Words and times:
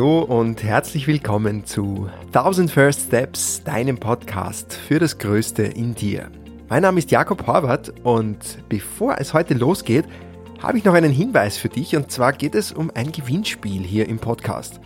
Hallo 0.00 0.20
und 0.22 0.62
herzlich 0.62 1.06
willkommen 1.06 1.66
zu 1.66 2.08
1000 2.28 2.70
First 2.70 3.08
Steps, 3.08 3.62
deinem 3.64 3.98
Podcast 3.98 4.72
für 4.72 4.98
das 4.98 5.18
Größte 5.18 5.62
in 5.62 5.94
dir. 5.94 6.30
Mein 6.70 6.80
Name 6.80 7.00
ist 7.00 7.10
Jakob 7.10 7.46
Horvath 7.46 7.92
und 8.02 8.38
bevor 8.70 9.16
es 9.18 9.34
heute 9.34 9.52
losgeht, 9.52 10.06
habe 10.62 10.78
ich 10.78 10.86
noch 10.86 10.94
einen 10.94 11.12
Hinweis 11.12 11.58
für 11.58 11.68
dich 11.68 11.96
und 11.96 12.10
zwar 12.10 12.32
geht 12.32 12.54
es 12.54 12.72
um 12.72 12.90
ein 12.94 13.12
Gewinnspiel 13.12 13.82
hier 13.82 14.08
im 14.08 14.18
Podcast. 14.18 14.80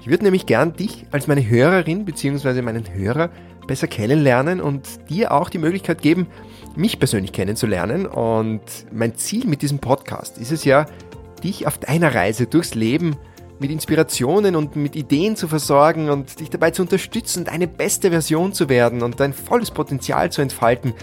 Ich 0.00 0.08
würde 0.08 0.24
nämlich 0.24 0.46
gern 0.46 0.72
dich 0.72 1.06
als 1.12 1.28
meine 1.28 1.48
Hörerin 1.48 2.04
bzw. 2.04 2.60
meinen 2.60 2.92
Hörer 2.92 3.30
besser 3.68 3.86
kennenlernen 3.86 4.60
und 4.60 5.08
dir 5.08 5.30
auch 5.30 5.48
die 5.48 5.58
Möglichkeit 5.58 6.02
geben, 6.02 6.26
mich 6.74 6.98
persönlich 6.98 7.30
kennenzulernen. 7.30 8.04
Und 8.04 8.62
mein 8.90 9.14
Ziel 9.14 9.46
mit 9.46 9.62
diesem 9.62 9.78
Podcast 9.78 10.38
ist 10.38 10.50
es 10.50 10.64
ja, 10.64 10.86
dich 11.44 11.68
auf 11.68 11.78
deiner 11.78 12.12
Reise 12.16 12.48
durchs 12.48 12.74
Leben 12.74 13.14
mit 13.58 13.70
Inspirationen 13.70 14.56
und 14.56 14.76
mit 14.76 14.96
Ideen 14.96 15.36
zu 15.36 15.48
versorgen 15.48 16.10
und 16.10 16.40
dich 16.40 16.50
dabei 16.50 16.70
zu 16.70 16.82
unterstützen, 16.82 17.44
deine 17.44 17.66
beste 17.66 18.10
Version 18.10 18.52
zu 18.52 18.68
werden 18.68 19.02
und 19.02 19.20
dein 19.20 19.32
volles 19.32 19.70
Potenzial 19.70 20.30
zu 20.30 20.42
entfalten, 20.42 20.94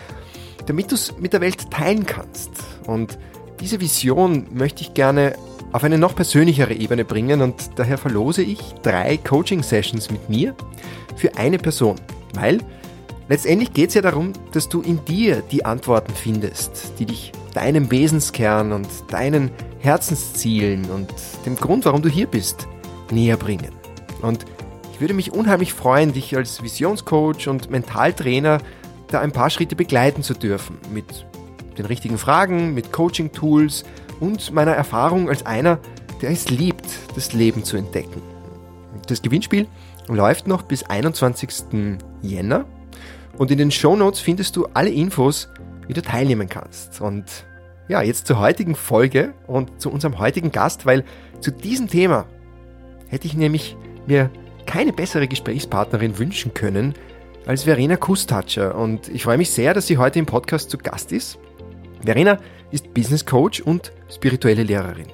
damit 0.66 0.92
du 0.92 0.96
es 0.96 1.18
mit 1.18 1.34
der 1.34 1.42
Welt 1.42 1.72
teilen 1.72 2.06
kannst. 2.06 2.52
Und 2.86 3.18
diese 3.60 3.80
Vision 3.80 4.48
möchte 4.54 4.82
ich 4.82 4.94
gerne 4.94 5.36
auf 5.72 5.84
eine 5.84 5.98
noch 5.98 6.16
persönlichere 6.16 6.74
Ebene 6.74 7.04
bringen 7.04 7.42
und 7.42 7.72
daher 7.80 7.98
verlose 7.98 8.44
ich 8.44 8.60
drei 8.84 9.18
Coaching-Sessions 9.18 10.12
mit 10.12 10.30
mir 10.30 10.56
für 11.16 11.36
eine 11.36 11.58
Person. 11.58 11.96
Weil 12.36 12.60
letztendlich 13.28 13.74
geht 13.74 13.90
es 13.90 13.96
ja 13.96 14.02
darum, 14.02 14.34
dass 14.52 14.70
du 14.70 14.82
in 14.82 15.04
dir 15.06 15.42
die 15.52 15.66
Antworten 15.66 16.14
findest, 16.14 16.94
die 17.00 17.06
dich 17.06 17.32
deinem 17.54 17.92
Wesenskern 17.92 18.72
und 18.72 18.88
deinen 19.10 19.52
Herzenszielen 19.80 20.90
und 20.90 21.12
dem 21.46 21.56
Grund, 21.56 21.86
warum 21.86 22.02
du 22.02 22.10
hier 22.10 22.28
bist, 22.28 22.68
näher 23.12 23.38
bringen. 23.38 23.72
Und 24.22 24.46
ich 24.94 25.02
würde 25.02 25.14
mich 25.14 25.34
unheimlich 25.34 25.74
freuen, 25.74 26.14
dich 26.14 26.36
als 26.36 26.64
Visionscoach 26.64 27.48
und 27.48 27.70
Mentaltrainer 27.70 28.60
da 29.08 29.20
ein 29.20 29.32
paar 29.32 29.50
Schritte 29.50 29.76
begleiten 29.76 30.24
zu 30.24 30.34
dürfen. 30.34 30.78
Mit 30.92 31.26
den 31.78 31.86
richtigen 31.86 32.18
Fragen, 32.18 32.74
mit 32.74 32.92
Coaching-Tools 32.92 33.84
und 34.20 34.52
meiner 34.52 34.74
Erfahrung 34.74 35.30
als 35.30 35.46
einer, 35.46 35.80
der 36.22 36.30
es 36.30 36.50
liebt, 36.50 36.88
das 37.16 37.34
Leben 37.34 37.64
zu 37.64 37.78
entdecken. 37.78 38.22
Das 39.08 39.22
Gewinnspiel 39.22 39.68
läuft 40.08 40.48
noch 40.48 40.62
bis 40.62 40.84
21. 40.84 41.98
Jänner 42.22 42.66
und 43.38 43.50
in 43.52 43.58
den 43.58 43.72
Show 43.72 43.96
Notes 43.96 44.20
findest 44.20 44.56
du 44.56 44.68
alle 44.74 44.90
Infos, 44.90 45.50
wie 45.88 45.94
du 45.94 46.02
teilnehmen 46.02 46.50
kannst. 46.50 47.02
Und 47.02 47.46
ja, 47.88 48.02
jetzt 48.02 48.28
zur 48.28 48.40
heutigen 48.40 48.76
Folge 48.76 49.34
und 49.48 49.82
zu 49.82 49.92
unserem 49.92 50.20
heutigen 50.20 50.52
Gast, 50.52 50.86
weil 50.86 51.04
zu 51.42 51.52
diesem 51.52 51.88
Thema 51.88 52.26
hätte 53.08 53.28
ich 53.28 53.34
nämlich 53.34 53.76
mir 54.08 54.32
keine 54.66 54.94
bessere 54.94 55.28
Gesprächspartnerin 55.28 56.18
wünschen 56.18 56.54
können 56.54 56.94
als 57.46 57.64
Verena 57.64 57.98
Kustatscher. 57.98 58.76
Und 58.76 59.10
ich 59.10 59.24
freue 59.24 59.38
mich 59.38 59.52
sehr, 59.52 59.74
dass 59.74 59.88
sie 59.88 59.98
heute 59.98 60.20
im 60.20 60.26
Podcast 60.26 60.70
zu 60.70 60.78
Gast 60.78 61.12
ist. 61.12 61.38
Verena 62.04 62.40
ist 62.72 62.94
Business 62.94 63.26
Coach 63.26 63.62
und 63.62 63.92
spirituelle 64.10 64.64
Lehrerin. 64.64 65.08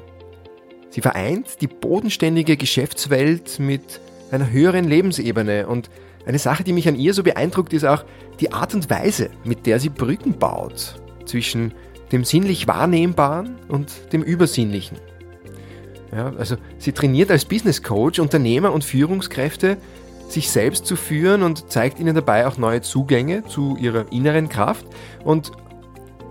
Sie 0.90 1.02
vereint 1.02 1.62
die 1.62 1.68
bodenständige 1.68 2.58
Geschäftswelt 2.58 3.60
mit 3.60 4.00
einer 4.32 4.50
höheren 4.50 4.86
Lebensebene 4.86 5.68
und 5.68 5.90
eine 6.30 6.38
Sache, 6.38 6.64
die 6.64 6.74
mich 6.74 6.88
an 6.88 6.96
ihr 6.96 7.16
so 7.16 7.24
beeindruckt, 7.24 7.74
ist 7.74 7.86
auch 7.86 8.06
die 8.40 8.54
Art 8.54 8.76
und 8.76 8.90
Weise, 8.92 9.32
mit 9.44 9.66
der 9.66 9.80
sie 9.80 9.90
Brücken 9.90 10.38
baut 10.38 11.02
zwischen 11.26 11.74
dem 12.12 12.24
sinnlich 12.24 12.68
Wahrnehmbaren 12.68 13.56
und 13.68 14.14
dem 14.14 14.22
Übersinnlichen. 14.22 15.00
Ja, 16.12 16.32
also 16.38 16.58
sie 16.78 16.92
trainiert 16.92 17.32
als 17.32 17.46
Business 17.46 17.82
Coach 17.82 18.20
Unternehmer 18.20 18.72
und 18.72 18.84
Führungskräfte, 18.84 19.78
sich 20.28 20.52
selbst 20.52 20.86
zu 20.86 20.96
führen 20.96 21.42
und 21.42 21.72
zeigt 21.72 22.00
ihnen 22.00 22.14
dabei 22.14 22.46
auch 22.46 22.58
neue 22.58 22.82
Zugänge 22.82 23.44
zu 23.48 23.76
ihrer 23.80 24.12
inneren 24.12 24.50
Kraft. 24.50 24.86
Und 25.24 25.52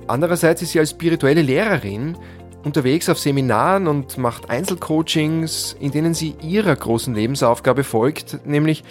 andererseits 0.07 0.63
ist 0.63 0.73
sie 0.73 0.79
als 0.79 0.91
spirituelle 0.91 1.43
Lehrerin 1.43 2.17
unterwegs 2.63 3.09
auf 3.09 3.19
Seminaren 3.19 3.89
und 3.89 4.17
macht 4.17 4.49
Einzelcoachings, 4.49 5.77
in 5.81 5.91
denen 5.91 6.15
sie 6.15 6.37
ihrer 6.41 6.77
großen 6.77 7.15
Lebensaufgabe 7.15 7.83
folgt, 7.83 8.47
nämlich 8.47 8.85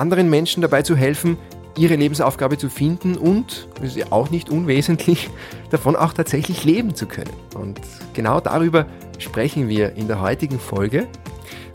anderen 0.00 0.30
Menschen 0.30 0.62
dabei 0.62 0.82
zu 0.82 0.96
helfen, 0.96 1.36
ihre 1.76 1.94
Lebensaufgabe 1.94 2.58
zu 2.58 2.68
finden 2.68 3.16
und, 3.16 3.68
das 3.76 3.90
ist 3.90 3.96
ja 3.96 4.06
auch 4.10 4.30
nicht 4.30 4.50
unwesentlich, 4.50 5.30
davon 5.70 5.94
auch 5.94 6.12
tatsächlich 6.12 6.64
leben 6.64 6.94
zu 6.94 7.06
können. 7.06 7.30
Und 7.54 7.80
genau 8.14 8.40
darüber 8.40 8.86
sprechen 9.18 9.68
wir 9.68 9.94
in 9.94 10.08
der 10.08 10.20
heutigen 10.20 10.58
Folge. 10.58 11.06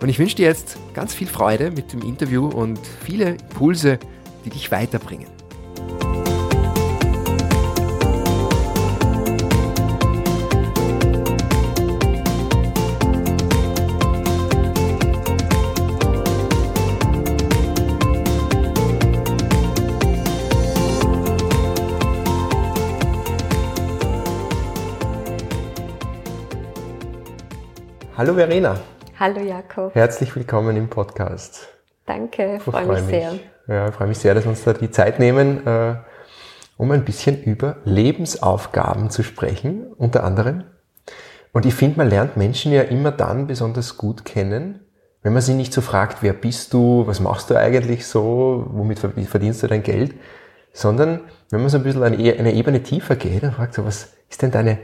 Und 0.01 0.09
ich 0.09 0.19
wünsche 0.19 0.35
dir 0.35 0.47
jetzt 0.47 0.77
ganz 0.93 1.13
viel 1.13 1.27
Freude 1.27 1.71
mit 1.71 1.93
dem 1.93 2.01
Interview 2.01 2.47
und 2.47 2.79
viele 3.05 3.29
Impulse, 3.29 3.99
die 4.43 4.49
dich 4.49 4.71
weiterbringen. 4.71 5.34
Hallo 28.25 28.37
Verena. 28.37 28.79
Hallo 29.19 29.39
Jakob. 29.39 29.93
Herzlich 29.93 30.35
willkommen 30.35 30.75
im 30.75 30.89
Podcast. 30.89 31.67
Danke, 32.07 32.59
freue 32.59 32.83
freu 32.83 32.93
mich, 32.95 33.03
sehr. 33.03 33.33
Ja, 33.67 33.91
freue 33.91 34.07
mich 34.07 34.17
sehr, 34.17 34.33
dass 34.33 34.45
wir 34.45 34.49
uns 34.49 34.63
da 34.63 34.73
die 34.73 34.89
Zeit 34.89 35.19
nehmen, 35.19 35.67
äh, 35.67 35.93
um 36.75 36.89
ein 36.89 37.05
bisschen 37.05 37.43
über 37.43 37.77
Lebensaufgaben 37.85 39.11
zu 39.11 39.21
sprechen, 39.21 39.93
unter 39.97 40.23
anderem. 40.23 40.63
Und 41.53 41.67
ich 41.67 41.75
finde, 41.75 41.97
man 41.97 42.09
lernt 42.09 42.35
Menschen 42.35 42.71
ja 42.71 42.81
immer 42.81 43.11
dann 43.11 43.45
besonders 43.45 43.95
gut 43.95 44.25
kennen, 44.25 44.79
wenn 45.21 45.33
man 45.33 45.43
sie 45.43 45.53
nicht 45.53 45.71
so 45.71 45.81
fragt, 45.81 46.23
wer 46.23 46.33
bist 46.33 46.73
du, 46.73 47.05
was 47.05 47.19
machst 47.19 47.51
du 47.51 47.55
eigentlich 47.55 48.07
so, 48.07 48.65
womit 48.71 48.97
verdienst 48.97 49.61
du 49.61 49.67
dein 49.67 49.83
Geld, 49.83 50.15
sondern 50.73 51.21
wenn 51.51 51.59
man 51.59 51.69
so 51.69 51.77
ein 51.77 51.83
bisschen 51.83 52.01
eine, 52.01 52.17
eine 52.17 52.53
Ebene 52.53 52.81
tiefer 52.81 53.17
geht 53.17 53.43
und 53.43 53.51
fragt 53.51 53.75
so, 53.75 53.85
was 53.85 54.15
ist 54.31 54.41
denn 54.41 54.49
deine 54.49 54.79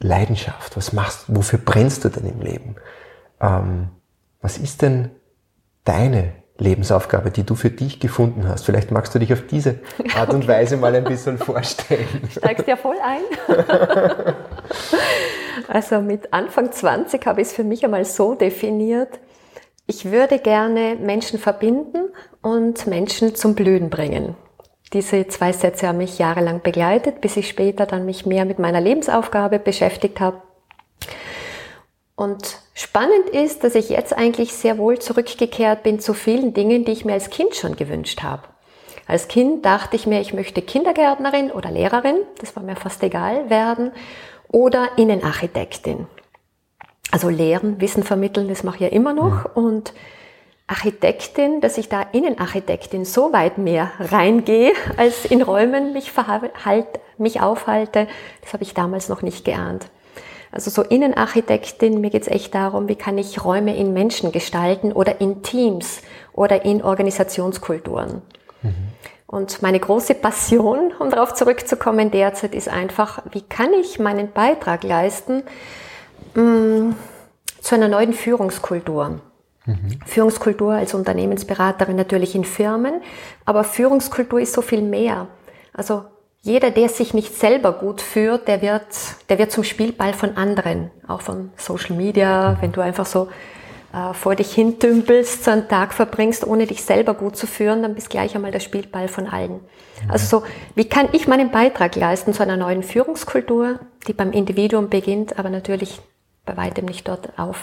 Leidenschaft? 0.00 0.76
Was 0.76 0.92
machst, 0.92 1.24
wofür 1.28 1.58
brennst 1.58 2.04
du 2.04 2.08
denn 2.08 2.26
im 2.26 2.40
Leben? 2.40 2.76
Ähm, 3.40 3.88
was 4.40 4.58
ist 4.58 4.82
denn 4.82 5.10
deine 5.84 6.32
Lebensaufgabe, 6.58 7.30
die 7.30 7.44
du 7.44 7.54
für 7.54 7.70
dich 7.70 8.00
gefunden 8.00 8.48
hast? 8.48 8.64
Vielleicht 8.64 8.90
magst 8.90 9.14
du 9.14 9.18
dich 9.18 9.32
auf 9.32 9.46
diese 9.46 9.80
Art 10.16 10.32
und 10.34 10.46
Weise 10.46 10.76
mal 10.76 10.94
ein 10.94 11.04
bisschen 11.04 11.38
vorstellen. 11.38 12.06
Steigst 12.30 12.66
ja 12.66 12.76
voll 12.76 12.96
ein. 13.02 13.56
also 15.68 16.00
mit 16.00 16.32
Anfang 16.32 16.72
20 16.72 17.24
habe 17.26 17.40
ich 17.40 17.48
es 17.48 17.54
für 17.54 17.64
mich 17.64 17.84
einmal 17.84 18.04
so 18.04 18.34
definiert, 18.34 19.20
ich 19.90 20.10
würde 20.10 20.38
gerne 20.38 20.96
Menschen 21.00 21.38
verbinden 21.38 22.10
und 22.42 22.86
Menschen 22.86 23.34
zum 23.34 23.54
Blühen 23.54 23.88
bringen. 23.88 24.36
Diese 24.92 25.26
zwei 25.28 25.52
Sätze 25.52 25.88
haben 25.88 25.98
mich 25.98 26.18
jahrelang 26.18 26.62
begleitet, 26.62 27.20
bis 27.20 27.36
ich 27.36 27.48
später 27.48 27.84
dann 27.86 28.06
mich 28.06 28.24
mehr 28.24 28.44
mit 28.44 28.58
meiner 28.58 28.80
Lebensaufgabe 28.80 29.58
beschäftigt 29.58 30.20
habe. 30.20 30.42
Und 32.16 32.58
spannend 32.74 33.28
ist, 33.30 33.64
dass 33.64 33.74
ich 33.74 33.90
jetzt 33.90 34.16
eigentlich 34.16 34.52
sehr 34.52 34.78
wohl 34.78 34.98
zurückgekehrt 34.98 35.82
bin 35.82 36.00
zu 36.00 36.14
vielen 36.14 36.54
Dingen, 36.54 36.84
die 36.84 36.92
ich 36.92 37.04
mir 37.04 37.12
als 37.12 37.30
Kind 37.30 37.54
schon 37.54 37.76
gewünscht 37.76 38.22
habe. 38.22 38.42
Als 39.06 39.28
Kind 39.28 39.64
dachte 39.64 39.96
ich 39.96 40.06
mir, 40.06 40.20
ich 40.20 40.34
möchte 40.34 40.60
Kindergärtnerin 40.60 41.50
oder 41.50 41.70
Lehrerin, 41.70 42.16
das 42.40 42.56
war 42.56 42.62
mir 42.62 42.76
fast 42.76 43.02
egal, 43.02 43.48
werden, 43.50 43.92
oder 44.48 44.96
Innenarchitektin. 44.96 46.06
Also 47.10 47.28
lehren, 47.28 47.80
Wissen 47.80 48.02
vermitteln, 48.02 48.48
das 48.48 48.64
mache 48.64 48.76
ich 48.76 48.82
ja 48.82 48.88
immer 48.88 49.12
noch. 49.14 49.54
Und 49.54 49.94
Architektin, 50.68 51.60
dass 51.60 51.78
ich 51.78 51.88
da 51.88 52.02
Innenarchitektin 52.12 53.04
so 53.04 53.32
weit 53.32 53.58
mehr 53.58 53.90
reingehe, 53.98 54.72
als 54.96 55.24
in 55.24 55.42
Räumen 55.42 55.92
mich, 55.94 56.12
verhalt, 56.12 56.52
mich 57.16 57.40
aufhalte, 57.40 58.06
das 58.42 58.52
habe 58.52 58.62
ich 58.62 58.74
damals 58.74 59.08
noch 59.08 59.22
nicht 59.22 59.44
geahnt. 59.44 59.86
Also 60.52 60.70
so 60.70 60.82
Innenarchitektin, 60.82 62.00
mir 62.00 62.10
geht 62.10 62.22
es 62.22 62.28
echt 62.28 62.54
darum, 62.54 62.88
wie 62.88 62.96
kann 62.96 63.18
ich 63.18 63.44
Räume 63.44 63.76
in 63.76 63.92
Menschen 63.92 64.30
gestalten 64.30 64.92
oder 64.92 65.20
in 65.20 65.42
Teams 65.42 66.02
oder 66.32 66.64
in 66.64 66.82
Organisationskulturen. 66.82 68.22
Mhm. 68.62 68.74
Und 69.26 69.60
meine 69.60 69.78
große 69.78 70.14
Passion, 70.14 70.92
um 70.98 71.10
darauf 71.10 71.34
zurückzukommen 71.34 72.10
derzeit, 72.10 72.54
ist 72.54 72.68
einfach, 72.68 73.22
wie 73.32 73.42
kann 73.42 73.74
ich 73.74 73.98
meinen 73.98 74.32
Beitrag 74.32 74.84
leisten 74.84 75.42
mh, 76.34 76.42
mm, 76.42 76.96
zu 77.60 77.74
einer 77.74 77.88
neuen 77.88 78.14
Führungskultur. 78.14 79.20
Mhm. 79.68 80.00
Führungskultur 80.06 80.72
als 80.72 80.94
Unternehmensberaterin 80.94 81.94
natürlich 81.94 82.34
in 82.34 82.44
Firmen, 82.44 83.02
aber 83.44 83.64
Führungskultur 83.64 84.40
ist 84.40 84.54
so 84.54 84.62
viel 84.62 84.80
mehr. 84.80 85.28
Also 85.74 86.04
jeder, 86.40 86.70
der 86.70 86.88
sich 86.88 87.12
nicht 87.12 87.34
selber 87.34 87.72
gut 87.72 88.00
führt, 88.00 88.48
der 88.48 88.62
wird, 88.62 88.86
der 89.28 89.38
wird 89.38 89.52
zum 89.52 89.64
Spielball 89.64 90.14
von 90.14 90.36
anderen, 90.36 90.90
auch 91.06 91.20
von 91.20 91.50
Social 91.56 91.96
Media, 91.96 92.56
wenn 92.60 92.72
du 92.72 92.80
einfach 92.80 93.04
so 93.04 93.28
äh, 93.92 94.14
vor 94.14 94.34
dich 94.34 94.54
hintümpelst, 94.54 95.44
so 95.44 95.50
einen 95.50 95.68
Tag 95.68 95.92
verbringst, 95.92 96.46
ohne 96.46 96.66
dich 96.66 96.82
selber 96.82 97.12
gut 97.12 97.36
zu 97.36 97.46
führen, 97.46 97.82
dann 97.82 97.94
bist 97.94 98.08
gleich 98.08 98.34
einmal 98.34 98.52
der 98.52 98.60
Spielball 98.60 99.08
von 99.08 99.26
allen. 99.26 99.52
Mhm. 99.52 100.10
Also 100.10 100.38
so, 100.38 100.46
wie 100.74 100.88
kann 100.88 101.08
ich 101.12 101.28
meinen 101.28 101.50
Beitrag 101.50 101.94
leisten 101.96 102.32
zu 102.32 102.42
einer 102.42 102.56
neuen 102.56 102.82
Führungskultur, 102.82 103.80
die 104.06 104.14
beim 104.14 104.32
Individuum 104.32 104.88
beginnt, 104.88 105.38
aber 105.38 105.50
natürlich 105.50 106.00
bei 106.46 106.56
weitem 106.56 106.86
nicht 106.86 107.06
dort 107.06 107.38
aufhört, 107.38 107.60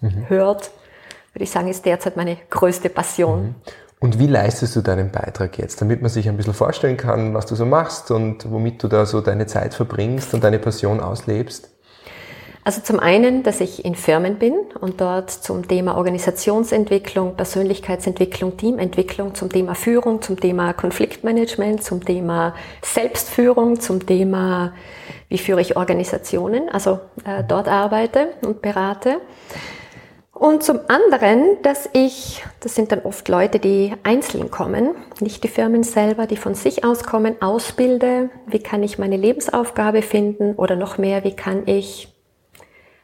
mhm. 0.00 0.87
Würde 1.32 1.44
ich 1.44 1.50
sagen, 1.50 1.68
ist 1.68 1.84
derzeit 1.84 2.16
meine 2.16 2.36
größte 2.50 2.88
Passion. 2.88 3.42
Mhm. 3.42 3.54
Und 4.00 4.18
wie 4.20 4.28
leistest 4.28 4.76
du 4.76 4.80
deinen 4.80 5.10
Beitrag 5.10 5.58
jetzt, 5.58 5.80
damit 5.80 6.02
man 6.02 6.10
sich 6.10 6.28
ein 6.28 6.36
bisschen 6.36 6.54
vorstellen 6.54 6.96
kann, 6.96 7.34
was 7.34 7.46
du 7.46 7.56
so 7.56 7.66
machst 7.66 8.12
und 8.12 8.50
womit 8.50 8.82
du 8.82 8.88
da 8.88 9.06
so 9.06 9.20
deine 9.20 9.46
Zeit 9.46 9.74
verbringst 9.74 10.34
und 10.34 10.44
deine 10.44 10.60
Passion 10.60 11.00
auslebst? 11.00 11.70
Also 12.68 12.82
zum 12.82 13.00
einen, 13.00 13.44
dass 13.44 13.60
ich 13.60 13.84
in 13.84 13.94
Firmen 13.94 14.38
bin 14.38 14.52
und 14.78 15.00
dort 15.00 15.30
zum 15.30 15.66
Thema 15.66 15.96
Organisationsentwicklung, 15.96 17.34
Persönlichkeitsentwicklung, 17.34 18.58
Teamentwicklung, 18.58 19.34
zum 19.34 19.48
Thema 19.48 19.74
Führung, 19.74 20.20
zum 20.20 20.38
Thema 20.38 20.74
Konfliktmanagement, 20.74 21.82
zum 21.82 22.04
Thema 22.04 22.54
Selbstführung, 22.82 23.80
zum 23.80 24.04
Thema, 24.04 24.74
wie 25.30 25.38
führe 25.38 25.62
ich 25.62 25.76
Organisationen, 25.76 26.68
also 26.68 27.00
äh, 27.24 27.42
dort 27.42 27.68
arbeite 27.68 28.34
und 28.42 28.60
berate. 28.60 29.22
Und 30.38 30.62
zum 30.62 30.78
anderen, 30.86 31.60
dass 31.62 31.90
ich, 31.92 32.44
das 32.60 32.76
sind 32.76 32.92
dann 32.92 33.00
oft 33.00 33.28
Leute, 33.28 33.58
die 33.58 33.92
einzeln 34.04 34.52
kommen, 34.52 34.94
nicht 35.18 35.42
die 35.42 35.48
Firmen 35.48 35.82
selber, 35.82 36.28
die 36.28 36.36
von 36.36 36.54
sich 36.54 36.84
aus 36.84 37.02
kommen, 37.02 37.42
ausbilde, 37.42 38.30
wie 38.46 38.60
kann 38.60 38.84
ich 38.84 38.98
meine 38.98 39.16
Lebensaufgabe 39.16 40.00
finden 40.00 40.54
oder 40.54 40.76
noch 40.76 40.96
mehr, 40.96 41.24
wie 41.24 41.34
kann 41.34 41.66
ich 41.66 42.14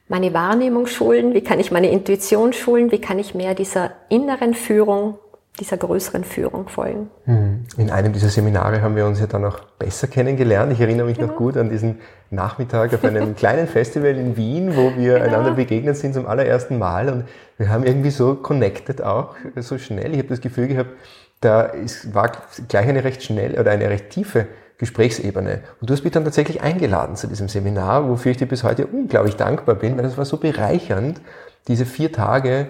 meine 0.06 0.32
Wahrnehmung 0.32 0.86
schulen, 0.86 1.34
wie 1.34 1.42
kann 1.42 1.58
ich 1.58 1.72
meine 1.72 1.90
Intuition 1.90 2.52
schulen, 2.52 2.92
wie 2.92 3.00
kann 3.00 3.18
ich 3.18 3.34
mehr 3.34 3.54
dieser 3.56 3.94
inneren 4.10 4.54
Führung, 4.54 5.18
dieser 5.60 5.76
größeren 5.76 6.24
Führung 6.24 6.68
folgen. 6.68 7.10
Hm. 7.26 7.64
In 7.76 7.90
einem 7.90 8.12
dieser 8.12 8.28
Seminare 8.28 8.82
haben 8.82 8.96
wir 8.96 9.06
uns 9.06 9.20
ja 9.20 9.26
dann 9.26 9.42
noch 9.42 9.60
besser 9.78 10.08
kennengelernt. 10.08 10.72
Ich 10.72 10.80
erinnere 10.80 11.06
mich 11.06 11.18
genau. 11.18 11.28
noch 11.28 11.36
gut 11.36 11.56
an 11.56 11.70
diesen 11.70 12.00
Nachmittag 12.30 12.92
auf 12.92 13.04
einem 13.04 13.36
kleinen 13.36 13.68
Festival 13.68 14.16
in 14.16 14.36
Wien, 14.36 14.76
wo 14.76 14.96
wir 14.96 15.14
genau. 15.14 15.24
einander 15.26 15.52
begegnet 15.52 15.96
sind 15.96 16.14
zum 16.14 16.26
allerersten 16.26 16.78
Mal 16.78 17.08
und 17.08 17.24
wir 17.56 17.68
haben 17.68 17.84
irgendwie 17.84 18.10
so 18.10 18.34
connected 18.34 19.00
auch, 19.02 19.36
so 19.56 19.78
schnell. 19.78 20.12
Ich 20.12 20.18
habe 20.18 20.28
das 20.28 20.40
Gefühl 20.40 20.66
gehabt, 20.66 20.90
da 21.40 21.62
ist, 21.62 22.14
war 22.14 22.32
gleich 22.68 22.88
eine 22.88 23.04
recht 23.04 23.22
schnell 23.22 23.58
oder 23.58 23.70
eine 23.70 23.88
recht 23.90 24.10
tiefe 24.10 24.46
Gesprächsebene. 24.78 25.60
Und 25.80 25.88
du 25.88 25.94
hast 25.94 26.02
mich 26.02 26.12
dann 26.12 26.24
tatsächlich 26.24 26.62
eingeladen 26.62 27.14
zu 27.14 27.28
diesem 27.28 27.48
Seminar, 27.48 28.08
wofür 28.08 28.32
ich 28.32 28.38
dir 28.38 28.46
bis 28.46 28.64
heute 28.64 28.86
unglaublich 28.86 29.36
dankbar 29.36 29.76
bin, 29.76 29.96
weil 29.96 30.02
das 30.02 30.18
war 30.18 30.24
so 30.24 30.36
bereichernd, 30.36 31.20
diese 31.68 31.86
vier 31.86 32.10
Tage. 32.10 32.66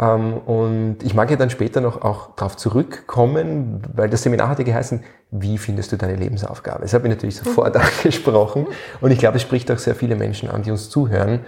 Ähm, 0.00 0.34
und 0.34 0.98
ich 1.02 1.14
mag 1.14 1.30
ja 1.30 1.36
dann 1.36 1.50
später 1.50 1.80
noch 1.80 2.02
auch 2.02 2.34
darauf 2.36 2.56
zurückkommen, 2.56 3.82
weil 3.94 4.08
das 4.08 4.22
Seminar 4.22 4.48
hatte 4.48 4.64
geheißen, 4.64 5.02
wie 5.30 5.58
findest 5.58 5.92
du 5.92 5.96
deine 5.96 6.16
Lebensaufgabe? 6.16 6.82
Das 6.82 6.94
habe 6.94 7.08
ich 7.08 7.14
natürlich 7.14 7.36
sofort 7.36 7.76
angesprochen. 8.02 8.66
Und 9.00 9.10
ich 9.10 9.18
glaube, 9.18 9.36
es 9.36 9.42
spricht 9.42 9.70
auch 9.70 9.78
sehr 9.78 9.94
viele 9.94 10.16
Menschen 10.16 10.48
an, 10.48 10.62
die 10.62 10.70
uns 10.70 10.90
zuhören, 10.90 11.40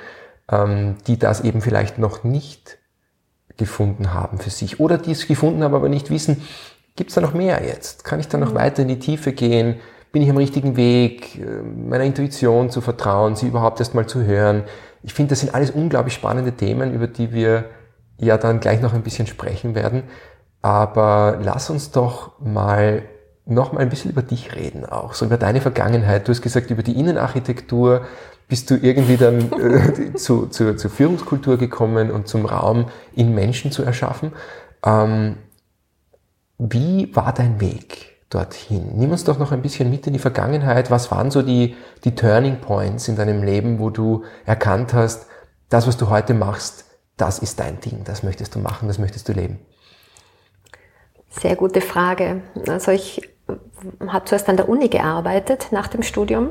ähm, 0.51 0.97
die 1.07 1.19
das 1.19 1.43
eben 1.43 1.61
vielleicht 1.61 1.99
noch 1.99 2.25
nicht 2.25 2.79
gefunden 3.57 4.15
haben 4.15 4.39
für 4.39 4.51
sich 4.51 4.81
oder 4.81 4.99
die 4.99 5.13
es 5.13 5.27
gefunden 5.27 5.63
haben, 5.63 5.75
aber 5.75 5.89
nicht 5.89 6.11
wissen, 6.11 6.43
gibt 6.97 7.11
es 7.11 7.15
da 7.15 7.21
noch 7.21 7.35
mehr 7.35 7.63
jetzt? 7.65 8.05
Kann 8.05 8.21
ich 8.21 8.29
da 8.29 8.39
noch 8.39 8.53
mhm. 8.53 8.57
weiter 8.57 8.83
in 8.83 8.89
die 8.89 8.99
Tiefe 8.99 9.33
gehen? 9.33 9.77
bin 10.13 10.23
ich 10.23 10.31
am 10.31 10.37
richtigen 10.37 10.77
Weg, 10.77 11.39
äh, 11.39 11.63
meiner 11.63 12.05
Intuition 12.05 12.71
zu 12.71 12.81
vertrauen, 12.81 13.37
sie 13.37 13.47
überhaupt 13.47 13.81
erst 13.81 13.95
mal 13.95 14.07
zu 14.07 14.25
hören. 14.25 14.65
Ich 15.03 15.15
finde, 15.15 15.31
das 15.31 15.41
sind 15.41 15.55
alles 15.55 15.71
unglaublich 15.71 16.15
spannende 16.15 16.53
Themen, 16.53 16.93
über 16.93 17.07
die 17.07 17.33
wir 17.33 17.67
ja 18.21 18.39
dann 18.39 18.61
gleich 18.61 18.81
noch 18.81 18.95
ein 18.95 19.03
bisschen 19.03 19.27
sprechen 19.27 19.75
werden. 19.75 20.05
Aber 20.63 21.39
lass 21.43 21.71
uns 21.71 21.91
doch 21.91 22.39
mal 22.41 23.03
noch 23.47 23.73
mal 23.73 23.81
ein 23.81 23.89
bisschen 23.89 24.13
über 24.13 24.23
dich 24.23 24.55
reden 24.55 24.85
auch, 24.85 25.15
so 25.15 25.25
über 25.25 25.37
deine 25.37 25.61
Vergangenheit. 25.61 26.29
Du 26.29 26.31
hast 26.31 26.43
gesagt, 26.43 26.71
über 26.71 26.83
die 26.83 26.99
Innenarchitektur 26.99 28.03
bist 28.49 28.71
du 28.71 28.77
irgendwie 28.77 29.17
dann 29.17 29.51
äh, 29.61 30.15
zu, 30.15 30.47
zu, 30.47 30.77
zur 30.77 30.91
Führungskultur 30.91 31.57
gekommen 31.57 32.11
und 32.11 32.29
zum 32.29 32.47
Raum 32.47 32.87
in 33.15 33.35
Menschen 33.35 33.73
zu 33.73 33.83
erschaffen. 33.83 34.33
Ähm, 34.85 35.37
wie 36.59 37.15
war 37.17 37.33
dein 37.33 37.61
Weg? 37.61 38.11
dorthin. 38.31 38.93
Nimm 38.95 39.11
uns 39.11 39.25
doch 39.25 39.39
noch 39.39 39.53
ein 39.53 39.61
bisschen 39.61 39.91
mit 39.91 40.07
in 40.07 40.13
die 40.13 40.21
Vergangenheit. 40.21 40.91
Was 40.91 41.11
waren 41.11 41.31
so 41.31 41.43
die, 41.43 41.77
die 42.05 42.15
Turning 42.15 42.61
Points 42.61 43.09
in 43.09 43.17
deinem 43.17 43.43
Leben, 43.43 43.81
wo 43.81 43.91
du 43.91 44.25
erkannt 44.47 44.95
hast, 44.95 45.27
das, 45.69 45.87
was 45.87 45.97
du 45.97 46.09
heute 46.09 46.33
machst, 46.33 46.85
das 47.21 47.39
ist 47.39 47.61
dein 47.61 47.81
Ding, 47.81 48.05
das 48.05 48.23
möchtest 48.23 48.55
du 48.55 48.59
machen, 48.59 48.89
das 48.89 48.99
möchtest 48.99 49.29
du 49.29 49.33
leben? 49.33 49.59
Sehr 51.29 51.57
gute 51.57 51.81
Frage. 51.81 52.43
Also 52.69 52.91
ich 52.91 53.29
habe 54.07 54.25
zuerst 54.25 54.49
an 54.49 54.57
der 54.57 54.69
Uni 54.69 54.89
gearbeitet 54.89 55.69
nach 55.71 55.89
dem 55.89 56.03
Studium 56.03 56.51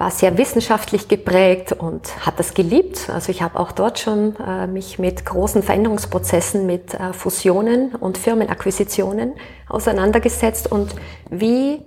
war 0.00 0.10
sehr 0.10 0.38
wissenschaftlich 0.38 1.08
geprägt 1.08 1.72
und 1.72 2.24
hat 2.24 2.38
das 2.38 2.54
geliebt. 2.54 3.10
Also 3.10 3.30
ich 3.30 3.42
habe 3.42 3.60
auch 3.60 3.70
dort 3.70 3.98
schon 3.98 4.34
äh, 4.36 4.66
mich 4.66 4.98
mit 4.98 5.26
großen 5.26 5.62
Veränderungsprozessen, 5.62 6.64
mit 6.64 6.94
äh, 6.94 7.12
Fusionen 7.12 7.94
und 7.96 8.16
Firmenakquisitionen 8.16 9.34
auseinandergesetzt 9.68 10.72
und 10.72 10.94
wie 11.28 11.82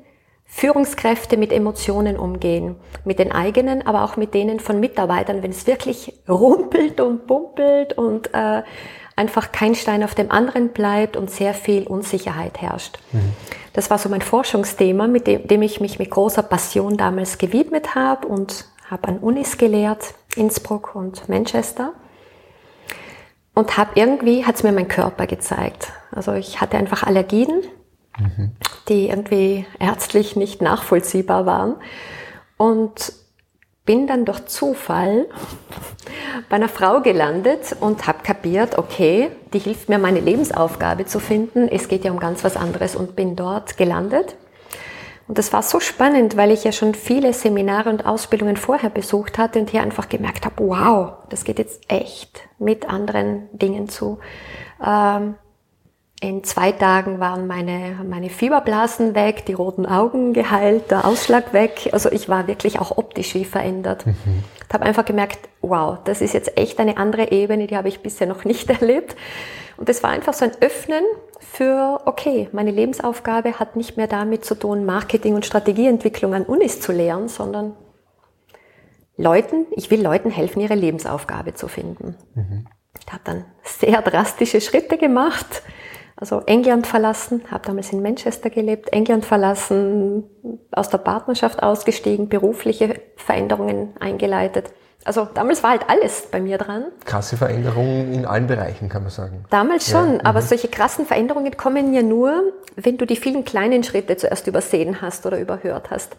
Führungskräfte 0.56 1.36
mit 1.36 1.52
Emotionen 1.52 2.16
umgehen, 2.16 2.76
mit 3.06 3.18
den 3.18 3.32
eigenen, 3.32 3.88
aber 3.88 4.04
auch 4.04 4.18
mit 4.18 4.36
denen 4.36 4.60
von 4.60 4.80
Mitarbeitern, 4.80 5.42
wenn 5.42 5.50
es 5.50 5.66
wirklich 5.66 6.14
rumpelt 6.30 7.02
und 7.02 7.26
pumpelt 7.26 7.98
und 7.98 8.32
äh, 8.36 8.62
einfach 9.16 9.52
kein 9.52 9.74
Stein 9.74 10.04
auf 10.04 10.14
dem 10.14 10.30
anderen 10.32 10.70
bleibt 10.70 11.18
und 11.18 11.32
sehr 11.32 11.56
viel 11.56 11.88
Unsicherheit 11.88 12.62
herrscht. 12.62 13.00
Mhm. 13.12 13.34
Das 13.74 13.90
war 13.90 13.98
so 13.98 14.10
mein 14.10 14.22
Forschungsthema, 14.22 15.08
mit 15.08 15.26
dem, 15.26 15.48
dem 15.48 15.64
ich 15.64 15.82
mich 15.82 15.98
mit 15.98 16.12
großer 16.12 16.44
Passion 16.44 16.98
damals 16.98 17.40
gewidmet 17.40 17.96
habe 17.96 18.28
und 18.28 18.66
habe 18.92 19.08
an 19.08 19.18
Unis 19.18 19.58
gelehrt, 19.58 20.14
Innsbruck 20.36 20.94
und 20.94 21.27
Manchester. 21.30 21.94
Und 23.56 23.75
habe 23.75 23.92
irgendwie, 23.96 24.46
hat 24.46 24.56
es 24.56 24.63
mir 24.63 24.72
mein 24.72 24.88
Körper 24.88 25.25
gezeigt. 25.25 25.92
Also 26.12 26.34
ich 26.34 26.62
hatte 26.62 26.77
einfach 26.77 27.01
Allergien, 27.01 27.63
die 28.89 29.10
irgendwie 29.10 29.65
ärztlich 29.79 30.36
nicht 30.36 30.62
nachvollziehbar 30.62 31.46
waren. 31.46 31.75
Und 32.58 33.13
bin 33.86 34.08
dann 34.08 34.25
durch 34.25 34.46
Zufall 34.46 35.25
bei 36.50 36.55
einer 36.55 36.70
Frau 36.70 37.01
gelandet 37.01 37.75
und 37.79 38.08
habe 38.08 38.20
kapiert, 38.24 38.77
okay, 38.77 39.32
die 39.51 39.60
hilft 39.60 39.89
mir, 39.89 39.98
meine 39.98 40.22
Lebensaufgabe 40.22 41.05
zu 41.05 41.20
finden. 41.20 41.67
Es 41.67 41.88
geht 41.88 42.05
ja 42.05 42.12
um 42.12 42.20
ganz 42.20 42.43
was 42.43 42.55
anderes 42.55 42.96
und 42.96 43.15
bin 43.15 43.36
dort 43.36 43.77
gelandet. 43.77 44.36
Und 45.27 45.38
das 45.38 45.53
war 45.53 45.63
so 45.63 45.79
spannend, 45.79 46.36
weil 46.36 46.51
ich 46.51 46.63
ja 46.63 46.72
schon 46.72 46.96
viele 46.96 47.34
Seminare 47.34 47.89
und 47.89 48.05
Ausbildungen 48.05 48.58
vorher 48.58 48.89
besucht 48.89 49.38
hatte 49.38 49.60
und 49.60 49.70
hier 49.70 49.82
einfach 49.82 50.10
gemerkt 50.10 50.46
habe, 50.46 50.55
wow, 50.67 51.13
das 51.29 51.46
geht 51.46 51.60
jetzt 51.60 51.89
echt 51.89 52.41
mit 52.60 52.89
anderen 52.89 53.48
Dingen 53.53 53.88
zu. 53.88 54.20
Ähm, 54.86 55.36
in 56.24 56.42
zwei 56.46 56.72
Tagen 56.72 57.20
waren 57.20 57.48
meine, 57.48 58.00
meine 58.10 58.30
Fieberblasen 58.30 59.13
weg, 59.13 59.46
die 59.46 59.51
roten 59.51 59.86
Augen 59.86 60.32
geheilt, 60.32 60.89
der 60.89 61.06
Ausschlag 61.06 61.51
weg. 61.51 61.89
Also 61.92 62.10
ich 62.13 62.30
war 62.30 62.48
wirklich 62.48 62.80
auch 62.80 62.98
optisch 62.98 63.36
wie 63.36 63.44
verändert. 63.44 64.06
Mhm. 64.06 64.15
Ich 64.65 64.74
habe 64.74 64.86
einfach 64.86 65.03
gemerkt, 65.03 65.50
wow, 65.60 65.98
das 66.06 66.22
ist 66.22 66.34
jetzt 66.34 66.58
echt 66.58 66.80
eine 66.80 66.96
andere 66.96 67.32
Ebene, 67.32 67.68
die 67.68 67.75
habe 67.75 67.89
ich 67.89 68.00
bisher 68.00 68.25
noch 68.25 68.46
nicht 68.46 68.70
erlebt. 68.82 69.18
Und 69.75 69.89
es 69.89 70.01
war 70.01 70.12
einfach 70.12 70.34
so 70.34 70.46
ein 70.46 70.53
Öffnen 70.62 71.03
für, 71.42 72.00
okay, 72.06 72.48
meine 72.53 72.72
Lebensaufgabe 72.72 73.60
hat 73.60 73.75
nicht 73.75 73.98
mehr 73.98 74.08
damit 74.08 74.46
zu 74.46 74.56
tun, 74.56 74.86
Marketing 74.86 75.36
und 75.36 75.46
Strategieentwicklung 75.46 76.34
an 76.34 76.44
Unis 76.44 76.80
zu 76.80 76.94
lehren, 76.94 77.27
sondern 77.27 77.75
Leuten, 79.18 79.65
ich 79.72 79.92
will 79.92 80.01
Leuten 80.01 80.32
helfen, 80.32 80.62
ihre 80.62 80.75
Lebensaufgabe 80.75 81.53
zu 81.53 81.68
finden. 81.68 82.15
Mhm. 82.34 82.68
Ich 83.06 83.12
habe 83.12 83.24
dann 83.25 83.46
sehr 83.63 84.01
drastische 84.01 84.62
Schritte 84.62 84.98
gemacht 84.98 85.63
also 86.24 86.42
England 86.46 86.88
verlassen, 86.88 87.42
habe 87.51 87.65
damals 87.65 87.92
in 87.92 88.01
Manchester 88.01 88.50
gelebt, 88.50 88.94
England 88.94 89.25
verlassen, 89.25 90.24
aus 90.72 90.88
der 90.88 91.00
Partnerschaft 91.00 91.62
ausgestiegen, 91.62 92.30
berufliche 92.30 93.01
Veränderungen 93.18 93.89
eingeleitet. 94.00 94.72
Also 95.03 95.27
damals 95.34 95.63
war 95.63 95.72
halt 95.72 95.89
alles 95.89 96.27
bei 96.32 96.39
mir 96.39 96.58
dran. 96.58 96.86
Krasse 97.03 97.36
Veränderungen 97.36 98.13
in 98.13 98.25
allen 98.25 98.48
Bereichen, 98.48 98.88
kann 98.88 99.01
man 99.01 99.12
sagen. 99.12 99.44
Damals 99.50 99.89
schon, 99.89 100.13
ja, 100.13 100.20
aber 100.24 100.39
mhm. 100.39 100.46
solche 100.46 100.70
krassen 100.70 101.06
Veränderungen 101.06 101.58
kommen 101.58 101.94
ja 101.94 102.01
nur, 102.01 102.53
wenn 102.77 102.98
du 102.98 103.06
die 103.06 103.18
vielen 103.18 103.44
kleinen 103.44 103.84
Schritte 103.84 104.15
zuerst 104.15 104.48
übersehen 104.48 105.01
hast 105.01 105.25
oder 105.25 105.38
überhört 105.42 105.92
hast. 105.92 106.15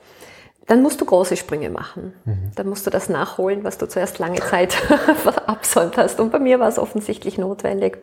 Dann 0.67 0.83
musst 0.83 1.01
du 1.01 1.07
große 1.07 1.39
Sprünge 1.39 1.71
machen. 1.71 2.13
Mhm. 2.27 2.51
Dann 2.57 2.69
musst 2.69 2.87
du 2.87 2.91
das 2.91 3.09
nachholen, 3.09 3.65
was 3.65 3.79
du 3.79 3.89
zuerst 3.89 4.19
lange 4.19 4.41
Zeit 4.41 4.73
verabsäumt 5.23 5.97
hast. 5.97 6.21
Und 6.21 6.31
bei 6.31 6.39
mir 6.39 6.61
war 6.61 6.69
es 6.69 6.79
offensichtlich 6.79 7.39
notwendig 7.39 8.03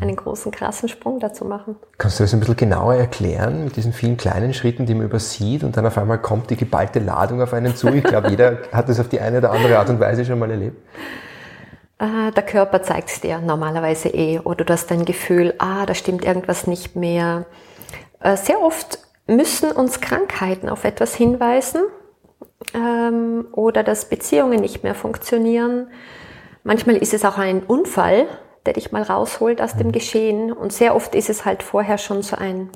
einen 0.00 0.14
großen, 0.14 0.52
krassen 0.52 0.88
Sprung 0.88 1.18
dazu 1.18 1.44
machen. 1.44 1.76
Kannst 1.98 2.20
du 2.20 2.24
das 2.24 2.32
ein 2.32 2.40
bisschen 2.40 2.56
genauer 2.56 2.94
erklären 2.94 3.64
mit 3.64 3.76
diesen 3.76 3.92
vielen 3.92 4.16
kleinen 4.16 4.54
Schritten, 4.54 4.86
die 4.86 4.94
man 4.94 5.06
übersieht 5.06 5.64
und 5.64 5.76
dann 5.76 5.86
auf 5.86 5.98
einmal 5.98 6.18
kommt 6.18 6.50
die 6.50 6.56
geballte 6.56 7.00
Ladung 7.00 7.42
auf 7.42 7.52
einen 7.52 7.74
zu? 7.74 7.88
Ich 7.88 8.04
glaube, 8.04 8.30
jeder 8.30 8.58
hat 8.72 8.88
das 8.88 9.00
auf 9.00 9.08
die 9.08 9.20
eine 9.20 9.38
oder 9.38 9.50
andere 9.50 9.78
Art 9.78 9.90
und 9.90 9.98
Weise 9.98 10.24
schon 10.24 10.38
mal 10.38 10.50
erlebt. 10.50 10.76
äh, 11.98 12.30
der 12.30 12.44
Körper 12.44 12.82
zeigt 12.82 13.08
es 13.08 13.20
dir 13.20 13.40
normalerweise 13.40 14.08
eh 14.08 14.38
oder 14.38 14.64
du 14.64 14.72
hast 14.72 14.90
dein 14.90 15.04
Gefühl, 15.04 15.54
ah, 15.58 15.84
da 15.84 15.94
stimmt 15.94 16.24
irgendwas 16.24 16.66
nicht 16.66 16.94
mehr. 16.94 17.46
Äh, 18.20 18.36
sehr 18.36 18.60
oft 18.60 18.98
müssen 19.26 19.72
uns 19.72 20.00
Krankheiten 20.00 20.68
auf 20.68 20.84
etwas 20.84 21.14
hinweisen 21.14 21.82
ähm, 22.74 23.46
oder 23.52 23.82
dass 23.82 24.08
Beziehungen 24.08 24.60
nicht 24.60 24.84
mehr 24.84 24.94
funktionieren. 24.94 25.88
Manchmal 26.64 26.96
ist 26.96 27.14
es 27.14 27.24
auch 27.24 27.38
ein 27.38 27.64
Unfall, 27.64 28.26
der 28.66 28.74
dich 28.74 28.92
mal 28.92 29.02
rausholt 29.02 29.60
aus 29.60 29.76
dem 29.76 29.88
mhm. 29.88 29.92
Geschehen 29.92 30.52
und 30.52 30.72
sehr 30.72 30.94
oft 30.94 31.14
ist 31.14 31.30
es 31.30 31.44
halt 31.44 31.62
vorher 31.62 31.98
schon 31.98 32.22
so 32.22 32.36
ein, 32.36 32.70